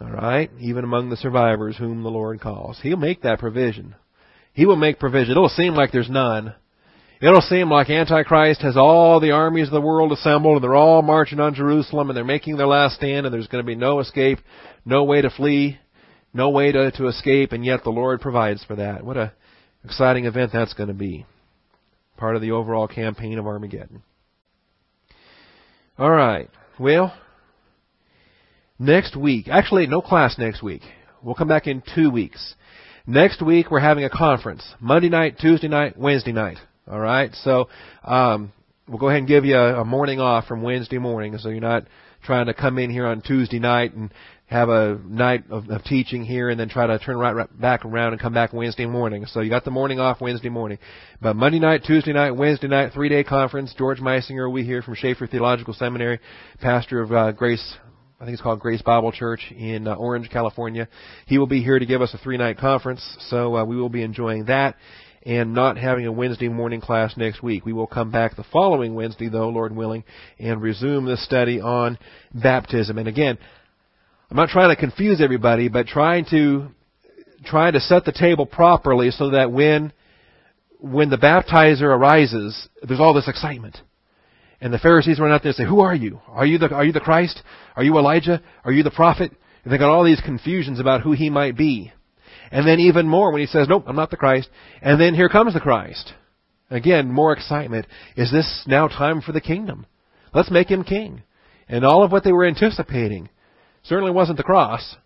Alright? 0.00 0.50
Even 0.58 0.84
among 0.84 1.10
the 1.10 1.16
survivors 1.16 1.76
whom 1.76 2.02
the 2.02 2.10
Lord 2.10 2.40
calls. 2.40 2.78
He'll 2.82 2.96
make 2.96 3.22
that 3.22 3.38
provision. 3.38 3.94
He 4.52 4.66
will 4.66 4.76
make 4.76 4.98
provision. 4.98 5.32
It'll 5.32 5.48
seem 5.48 5.74
like 5.74 5.92
there's 5.92 6.10
none. 6.10 6.54
It'll 7.20 7.42
seem 7.42 7.70
like 7.70 7.90
Antichrist 7.90 8.62
has 8.62 8.78
all 8.78 9.20
the 9.20 9.32
armies 9.32 9.66
of 9.68 9.72
the 9.72 9.80
world 9.80 10.10
assembled 10.12 10.56
and 10.56 10.64
they're 10.64 10.74
all 10.74 11.02
marching 11.02 11.38
on 11.38 11.54
Jerusalem 11.54 12.08
and 12.08 12.16
they're 12.16 12.24
making 12.24 12.56
their 12.56 12.66
last 12.66 12.96
stand 12.96 13.26
and 13.26 13.34
there's 13.34 13.46
going 13.46 13.62
to 13.62 13.66
be 13.66 13.74
no 13.74 14.00
escape, 14.00 14.38
no 14.86 15.04
way 15.04 15.20
to 15.20 15.28
flee, 15.28 15.78
no 16.32 16.48
way 16.48 16.72
to, 16.72 16.90
to 16.92 17.08
escape, 17.08 17.52
and 17.52 17.64
yet 17.64 17.84
the 17.84 17.90
Lord 17.90 18.20
provides 18.20 18.64
for 18.64 18.76
that. 18.76 19.04
What 19.04 19.18
a 19.18 19.32
exciting 19.84 20.24
event 20.24 20.52
that's 20.52 20.72
going 20.72 20.88
to 20.88 20.94
be. 20.94 21.26
Part 22.16 22.36
of 22.36 22.42
the 22.42 22.52
overall 22.52 22.88
campaign 22.88 23.38
of 23.38 23.46
Armageddon. 23.46 24.02
Alright. 25.98 26.48
Well, 26.78 27.14
next 28.80 29.14
week, 29.14 29.46
actually 29.48 29.86
no 29.86 30.00
class 30.00 30.36
next 30.38 30.62
week. 30.62 30.82
We'll 31.22 31.36
come 31.36 31.48
back 31.48 31.68
in 31.68 31.82
two 31.94 32.10
weeks. 32.10 32.54
Next 33.06 33.42
week 33.42 33.70
we're 33.70 33.80
having 33.80 34.04
a 34.04 34.10
conference. 34.10 34.64
Monday 34.80 35.08
night, 35.08 35.38
Tuesday 35.38 35.68
night, 35.68 35.96
Wednesday 35.96 36.32
night. 36.32 36.56
All 36.90 36.98
right, 36.98 37.32
so 37.44 37.68
um, 38.02 38.52
we'll 38.88 38.98
go 38.98 39.08
ahead 39.08 39.20
and 39.20 39.28
give 39.28 39.44
you 39.44 39.56
a, 39.56 39.82
a 39.82 39.84
morning 39.84 40.18
off 40.18 40.46
from 40.46 40.62
Wednesday 40.62 40.98
morning, 40.98 41.38
so 41.38 41.50
you're 41.50 41.60
not 41.60 41.84
trying 42.24 42.46
to 42.46 42.54
come 42.54 42.78
in 42.78 42.90
here 42.90 43.06
on 43.06 43.20
Tuesday 43.20 43.58
night 43.58 43.94
and 43.94 44.12
have 44.46 44.68
a 44.68 44.98
night 45.06 45.44
of, 45.48 45.68
of 45.70 45.84
teaching 45.84 46.24
here 46.24 46.50
and 46.50 46.58
then 46.58 46.68
try 46.68 46.86
to 46.86 46.98
turn 46.98 47.16
right, 47.16 47.34
right 47.34 47.60
back 47.60 47.84
around 47.84 48.12
and 48.12 48.20
come 48.20 48.34
back 48.34 48.52
Wednesday 48.52 48.84
morning. 48.84 49.24
So 49.26 49.40
you 49.40 49.48
got 49.48 49.64
the 49.64 49.70
morning 49.70 50.00
off 50.00 50.20
Wednesday 50.20 50.48
morning. 50.48 50.78
But 51.22 51.36
Monday 51.36 51.60
night, 51.60 51.84
Tuesday 51.86 52.12
night, 52.12 52.32
Wednesday 52.32 52.66
night, 52.66 52.92
three 52.92 53.08
day 53.08 53.22
conference. 53.22 53.72
George 53.78 54.00
Meisinger, 54.00 54.50
we 54.50 54.64
here 54.64 54.82
from 54.82 54.96
Chafer 54.96 55.28
Theological 55.28 55.72
Seminary, 55.74 56.18
pastor 56.60 57.00
of 57.00 57.12
uh, 57.12 57.30
Grace 57.30 57.76
I 58.20 58.24
think 58.26 58.34
it's 58.34 58.42
called 58.42 58.60
Grace 58.60 58.82
Bible 58.82 59.12
Church 59.12 59.50
in 59.50 59.88
uh, 59.88 59.94
Orange, 59.94 60.28
California. 60.28 60.88
He 61.24 61.38
will 61.38 61.46
be 61.46 61.62
here 61.62 61.78
to 61.78 61.86
give 61.86 62.02
us 62.02 62.12
a 62.12 62.18
three 62.18 62.36
night 62.36 62.58
conference, 62.58 63.02
so 63.30 63.56
uh, 63.56 63.64
we 63.64 63.76
will 63.76 63.88
be 63.88 64.02
enjoying 64.02 64.44
that 64.44 64.76
and 65.24 65.54
not 65.54 65.78
having 65.78 66.04
a 66.04 66.12
Wednesday 66.12 66.48
morning 66.48 66.82
class 66.82 67.16
next 67.16 67.42
week. 67.42 67.64
We 67.64 67.72
will 67.72 67.86
come 67.86 68.10
back 68.10 68.36
the 68.36 68.44
following 68.52 68.94
Wednesday, 68.94 69.30
though, 69.30 69.48
Lord 69.48 69.74
willing, 69.74 70.04
and 70.38 70.60
resume 70.60 71.06
the 71.06 71.16
study 71.16 71.62
on 71.62 71.98
baptism. 72.34 72.98
And 72.98 73.08
again, 73.08 73.38
I'm 74.30 74.36
not 74.36 74.50
trying 74.50 74.68
to 74.68 74.78
confuse 74.78 75.22
everybody, 75.22 75.68
but 75.68 75.86
trying 75.86 76.26
to 76.26 76.68
trying 77.46 77.72
to 77.72 77.80
set 77.80 78.04
the 78.04 78.12
table 78.12 78.44
properly 78.44 79.12
so 79.12 79.30
that 79.30 79.50
when 79.50 79.94
when 80.78 81.08
the 81.08 81.16
baptizer 81.16 81.84
arises, 81.84 82.68
there's 82.82 83.00
all 83.00 83.14
this 83.14 83.28
excitement. 83.28 83.78
And 84.60 84.72
the 84.72 84.78
Pharisees 84.78 85.18
run 85.18 85.32
out 85.32 85.42
there 85.42 85.50
and 85.50 85.56
say, 85.56 85.66
Who 85.66 85.80
are 85.80 85.94
you? 85.94 86.20
Are 86.28 86.46
you 86.46 86.58
the 86.58 86.68
are 86.74 86.84
you 86.84 86.92
the 86.92 87.00
Christ? 87.00 87.42
Are 87.76 87.82
you 87.82 87.96
Elijah? 87.96 88.42
Are 88.64 88.72
you 88.72 88.82
the 88.82 88.90
prophet? 88.90 89.32
And 89.64 89.72
they 89.72 89.78
got 89.78 89.90
all 89.90 90.04
these 90.04 90.20
confusions 90.20 90.80
about 90.80 91.02
who 91.02 91.12
he 91.12 91.30
might 91.30 91.56
be. 91.56 91.92
And 92.50 92.66
then 92.66 92.80
even 92.80 93.06
more 93.06 93.32
when 93.32 93.40
he 93.40 93.46
says, 93.46 93.68
Nope, 93.68 93.84
I'm 93.86 93.96
not 93.96 94.10
the 94.10 94.16
Christ. 94.16 94.48
And 94.82 95.00
then 95.00 95.14
here 95.14 95.28
comes 95.28 95.54
the 95.54 95.60
Christ. 95.60 96.12
Again, 96.70 97.10
more 97.10 97.32
excitement. 97.32 97.86
Is 98.16 98.30
this 98.30 98.64
now 98.66 98.86
time 98.86 99.22
for 99.22 99.32
the 99.32 99.40
kingdom? 99.40 99.86
Let's 100.34 100.50
make 100.50 100.68
him 100.68 100.84
king. 100.84 101.22
And 101.68 101.84
all 101.84 102.04
of 102.04 102.12
what 102.12 102.24
they 102.24 102.32
were 102.32 102.46
anticipating 102.46 103.28
certainly 103.82 104.12
wasn't 104.12 104.36
the 104.36 104.44
cross 104.44 104.96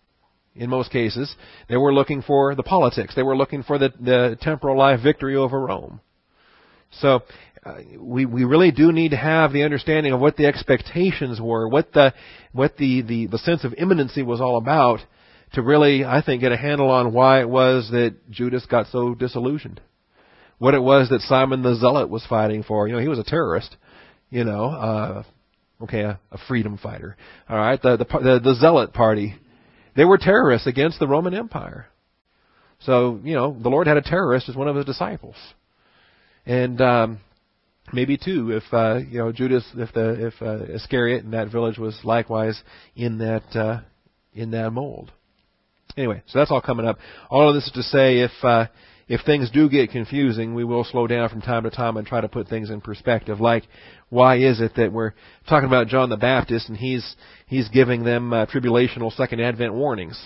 in 0.55 0.69
most 0.69 0.91
cases. 0.91 1.35
They 1.67 1.77
were 1.77 1.93
looking 1.93 2.21
for 2.21 2.55
the 2.55 2.63
politics. 2.63 3.15
They 3.15 3.23
were 3.23 3.37
looking 3.37 3.63
for 3.63 3.77
the, 3.77 3.91
the 3.99 4.37
temporal 4.41 4.77
life 4.77 5.01
victory 5.01 5.35
over 5.35 5.59
Rome. 5.59 6.01
So 6.91 7.21
uh, 7.65 7.77
we 7.99 8.25
we 8.25 8.43
really 8.43 8.71
do 8.71 8.91
need 8.91 9.09
to 9.09 9.17
have 9.17 9.51
the 9.51 9.63
understanding 9.63 10.13
of 10.13 10.19
what 10.19 10.37
the 10.37 10.45
expectations 10.45 11.41
were, 11.41 11.67
what 11.67 11.91
the 11.93 12.13
what 12.51 12.77
the, 12.77 13.01
the, 13.01 13.25
the 13.27 13.37
sense 13.39 13.63
of 13.63 13.73
imminency 13.73 14.21
was 14.21 14.39
all 14.39 14.57
about, 14.57 14.99
to 15.53 15.61
really 15.61 16.05
I 16.05 16.21
think 16.21 16.41
get 16.41 16.51
a 16.51 16.57
handle 16.57 16.91
on 16.91 17.11
why 17.11 17.41
it 17.41 17.49
was 17.49 17.89
that 17.91 18.15
Judas 18.29 18.65
got 18.67 18.87
so 18.87 19.15
disillusioned, 19.15 19.81
what 20.59 20.75
it 20.75 20.81
was 20.81 21.09
that 21.09 21.21
Simon 21.21 21.63
the 21.63 21.75
Zealot 21.75 22.09
was 22.09 22.25
fighting 22.29 22.63
for. 22.63 22.87
You 22.87 22.93
know, 22.93 23.01
he 23.01 23.07
was 23.07 23.19
a 23.19 23.23
terrorist. 23.23 23.75
You 24.29 24.43
know, 24.43 24.65
uh, 24.65 25.23
okay, 25.83 26.01
a, 26.01 26.19
a 26.31 26.37
freedom 26.47 26.77
fighter. 26.77 27.17
All 27.49 27.57
right, 27.57 27.81
the, 27.81 27.97
the 27.97 28.05
the 28.05 28.39
the 28.43 28.55
Zealot 28.55 28.93
party 28.93 29.35
they 29.95 30.05
were 30.05 30.17
terrorists 30.17 30.67
against 30.67 30.99
the 30.99 31.07
Roman 31.07 31.33
Empire. 31.33 31.87
So, 32.81 33.19
you 33.23 33.33
know, 33.33 33.57
the 33.59 33.69
Lord 33.69 33.87
had 33.87 33.97
a 33.97 34.01
terrorist 34.01 34.49
as 34.49 34.55
one 34.55 34.67
of 34.67 34.75
his 34.75 34.85
disciples. 34.85 35.35
And 36.45 36.79
um, 36.81 37.19
maybe 37.93 38.17
two 38.17 38.51
if 38.51 38.63
uh, 38.71 38.99
you 39.09 39.19
know 39.19 39.31
Judas, 39.31 39.65
if 39.75 39.93
the 39.93 40.27
if 40.27 40.33
uh, 40.41 40.73
Iscariot 40.73 41.23
in 41.23 41.31
that 41.31 41.51
village 41.51 41.77
was 41.77 41.97
likewise 42.03 42.61
in 42.95 43.19
that 43.19 43.43
uh, 43.55 43.81
in 44.33 44.51
that 44.51 44.71
mold. 44.71 45.11
Anyway, 45.97 46.21
so 46.27 46.39
that's 46.39 46.51
all 46.51 46.61
coming 46.61 46.85
up. 46.85 46.97
All 47.29 47.47
of 47.49 47.55
this 47.55 47.65
is 47.65 47.71
to 47.71 47.83
say, 47.83 48.19
if 48.19 48.31
uh, 48.43 48.67
if 49.07 49.21
things 49.21 49.51
do 49.51 49.69
get 49.69 49.91
confusing, 49.91 50.55
we 50.55 50.63
will 50.63 50.83
slow 50.83 51.07
down 51.07 51.29
from 51.29 51.41
time 51.41 51.63
to 51.63 51.69
time 51.69 51.95
and 51.95 52.07
try 52.07 52.21
to 52.21 52.27
put 52.27 52.47
things 52.47 52.69
in 52.69 52.81
perspective. 52.81 53.39
Like, 53.39 53.63
why 54.09 54.37
is 54.37 54.59
it 54.59 54.73
that 54.77 54.91
we're 54.91 55.13
talking 55.47 55.67
about 55.67 55.87
John 55.87 56.09
the 56.09 56.17
Baptist 56.17 56.69
and 56.69 56.77
he's 56.77 57.15
he's 57.45 57.69
giving 57.69 58.03
them 58.03 58.33
uh, 58.33 58.45
tribulational 58.47 59.15
second 59.15 59.41
advent 59.41 59.73
warnings? 59.73 60.19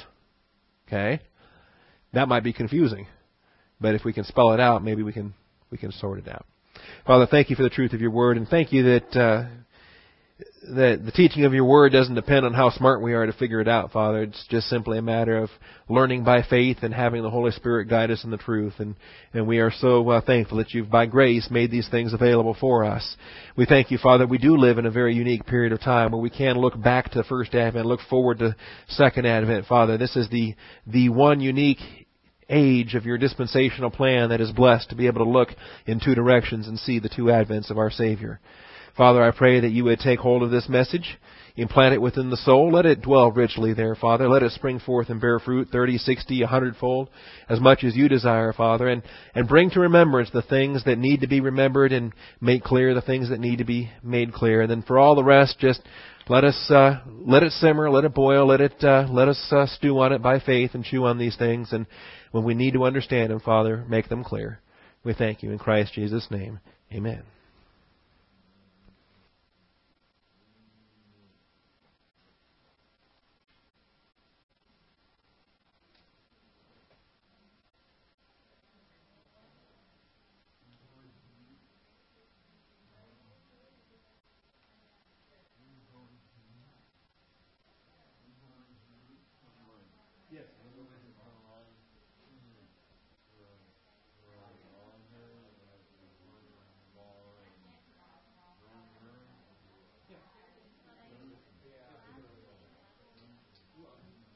Okay, 0.88 1.20
that 2.14 2.28
might 2.28 2.43
be 2.43 2.53
confusing, 2.53 3.05
but 3.80 3.95
if 3.95 4.03
we 4.03 4.14
can 4.14 4.24
spell 4.24 4.53
it 4.53 4.60
out, 4.60 4.84
maybe 4.84 5.03
we 5.03 5.14
can 5.14 5.34
we 5.70 5.78
can 5.78 5.91
sort 5.91 6.18
it 6.18 6.28
out. 6.28 6.45
Father, 7.06 7.28
thank 7.30 7.50
you 7.50 7.56
for 7.56 7.64
the 7.64 7.70
truth 7.70 7.93
of 7.93 8.02
your 8.02 8.12
word, 8.12 8.38
and 8.38 8.47
thank 8.47 8.72
you 8.72 8.84
that 8.84 9.16
uh, 9.16 9.47
that 10.76 11.04
the 11.06 11.12
teaching 11.12 11.45
of 11.45 11.54
your 11.54 11.66
word 11.66 11.91
doesn't 11.91 12.16
depend 12.16 12.45
on 12.45 12.54
how 12.54 12.70
smart 12.70 13.02
we 13.02 13.14
are 13.14 13.26
to 13.26 13.34
figure 13.34 13.62
it 13.62 13.68
out, 13.68 13.91
Father. 13.91 14.24
It's 14.24 14.45
just 14.50 14.68
simply 14.68 14.97
a 14.97 15.02
matter 15.02 15.38
of 15.38 15.50
learning 15.88 16.24
by 16.24 16.43
faith 16.43 16.78
and 16.82 16.93
having 16.93 17.24
the 17.24 17.30
Holy 17.30 17.52
Spirit 17.52 17.89
guide 17.89 18.12
us 18.12 18.24
in 18.24 18.30
the 18.30 18.38
truth. 18.38 18.74
And, 18.78 18.95
and 19.34 19.47
we 19.47 19.60
are 19.60 19.72
so 19.72 20.08
uh, 20.10 20.22
thankful 20.22 20.58
that 20.58 20.74
you've, 20.74 20.89
by 20.89 21.06
grace, 21.06 21.47
made 21.50 21.72
these 21.72 21.89
things 21.89 22.14
available 22.14 22.56
for 22.60 22.86
us. 22.86 23.16
We 23.56 23.66
thank 23.66 23.89
you, 23.89 23.97
Father, 23.97 24.28
we 24.28 24.38
do 24.38 24.58
live 24.58 24.78
in 24.78 24.86
a 24.86 24.91
very 24.91 25.16
unique 25.16 25.45
period 25.45 25.74
of 25.74 25.82
time 25.82 26.12
where 26.12 26.22
we 26.22 26.30
can 26.30 26.58
look 26.58 26.80
back 26.80 27.12
to 27.12 27.18
the 27.18 27.24
first 27.24 27.56
Advent, 27.56 27.86
look 27.86 28.02
forward 28.10 28.39
to 28.39 28.56
second 28.89 29.26
Advent, 29.26 29.66
Father. 29.66 29.97
This 29.97 30.16
is 30.16 30.30
the, 30.30 30.56
the 30.86 31.10
one 31.10 31.39
unique 31.39 31.80
age 32.50 32.95
of 32.95 33.06
your 33.06 33.18
dispensational 33.18 33.91
plan 33.91 34.30
that 34.30 34.41
is 34.41 34.52
blessed 34.52 34.89
to 34.89 34.95
be 34.95 35.08
able 35.08 35.24
to 35.24 35.30
look 35.30 35.50
in 35.86 36.00
two 36.00 36.16
directions 36.16 36.68
and 36.68 36.80
see 36.80 37.00
the 37.00 37.10
two 37.10 37.26
advents 37.26 37.70
of 37.70 37.78
our 37.78 37.91
Savior. 37.91 38.39
Father, 38.97 39.24
I 39.24 39.32
pray 39.32 39.62
that 39.62 39.72
you 39.72 39.86
would 39.86 40.00
take 40.00 40.20
hold 40.20 40.43
of 40.43 40.52
this 40.52 40.68
message, 40.68 41.18
implant 41.56 41.93
it 41.93 42.02
within 42.02 42.30
the 42.30 42.38
soul, 42.38 42.72
let 42.72 42.86
it 42.86 43.02
dwell 43.02 43.32
richly 43.32 43.74
there, 43.74 43.95
Father. 43.95 44.28
Let 44.28 44.43
it 44.43 44.52
spring 44.52 44.80
forth 44.80 45.10
and 45.10 45.22
bear 45.22 45.39
fruit, 45.39 45.70
thirty, 45.72 45.97
sixty, 45.97 46.41
a 46.41 46.47
hundredfold, 46.47 47.10
as 47.47 47.62
much 47.62 47.86
as 47.86 47.95
you 47.95 48.10
desire, 48.10 48.52
Father, 48.52 48.89
and, 48.89 49.04
and 49.36 49.47
bring 49.47 49.70
to 49.70 49.80
remembrance 49.80 50.30
the 50.34 50.41
things 50.41 50.84
that 50.84 50.97
need 50.97 51.22
to 51.22 51.28
be 51.28 51.39
remembered 51.39 51.93
and 51.93 52.12
make 52.41 52.64
clear 52.64 52.93
the 52.93 53.02
things 53.02 53.30
that 53.30 53.39
need 53.39 53.60
to 53.60 53.64
be 53.64 53.89
made 54.04 54.34
clear. 54.34 54.62
And 54.62 54.72
then 54.72 54.82
for 54.82 55.00
all 55.00 55.16
the 55.16 55.24
rest, 55.24 55.60
just 55.60 55.82
let 56.28 56.43
us 56.43 56.70
uh, 56.70 57.00
let 57.08 57.43
it 57.43 57.54
simmer, 57.54 57.89
let 57.89 58.04
it 58.04 58.14
boil, 58.14 58.47
let 58.47 58.60
it 58.60 58.84
uh, 58.84 59.08
let 59.10 59.30
us 59.30 59.47
uh, 59.52 59.66
stew 59.66 59.97
on 60.00 60.12
it 60.12 60.22
by 60.22 60.39
faith 60.39 60.72
and 60.74 60.84
chew 60.84 61.06
on 61.06 61.18
these 61.18 61.38
things. 61.38 61.72
And 61.72 61.86
when 62.32 62.44
we 62.44 62.54
need 62.54 62.74
to 62.74 62.86
understand 62.86 63.32
them, 63.32 63.40
Father, 63.40 63.86
make 63.88 64.10
them 64.10 64.24
clear. 64.24 64.60
We 65.04 65.14
thank 65.14 65.44
you 65.44 65.52
in 65.52 65.58
Christ 65.58 65.94
Jesus' 65.94 66.28
name. 66.30 66.60
Amen. 66.94 67.24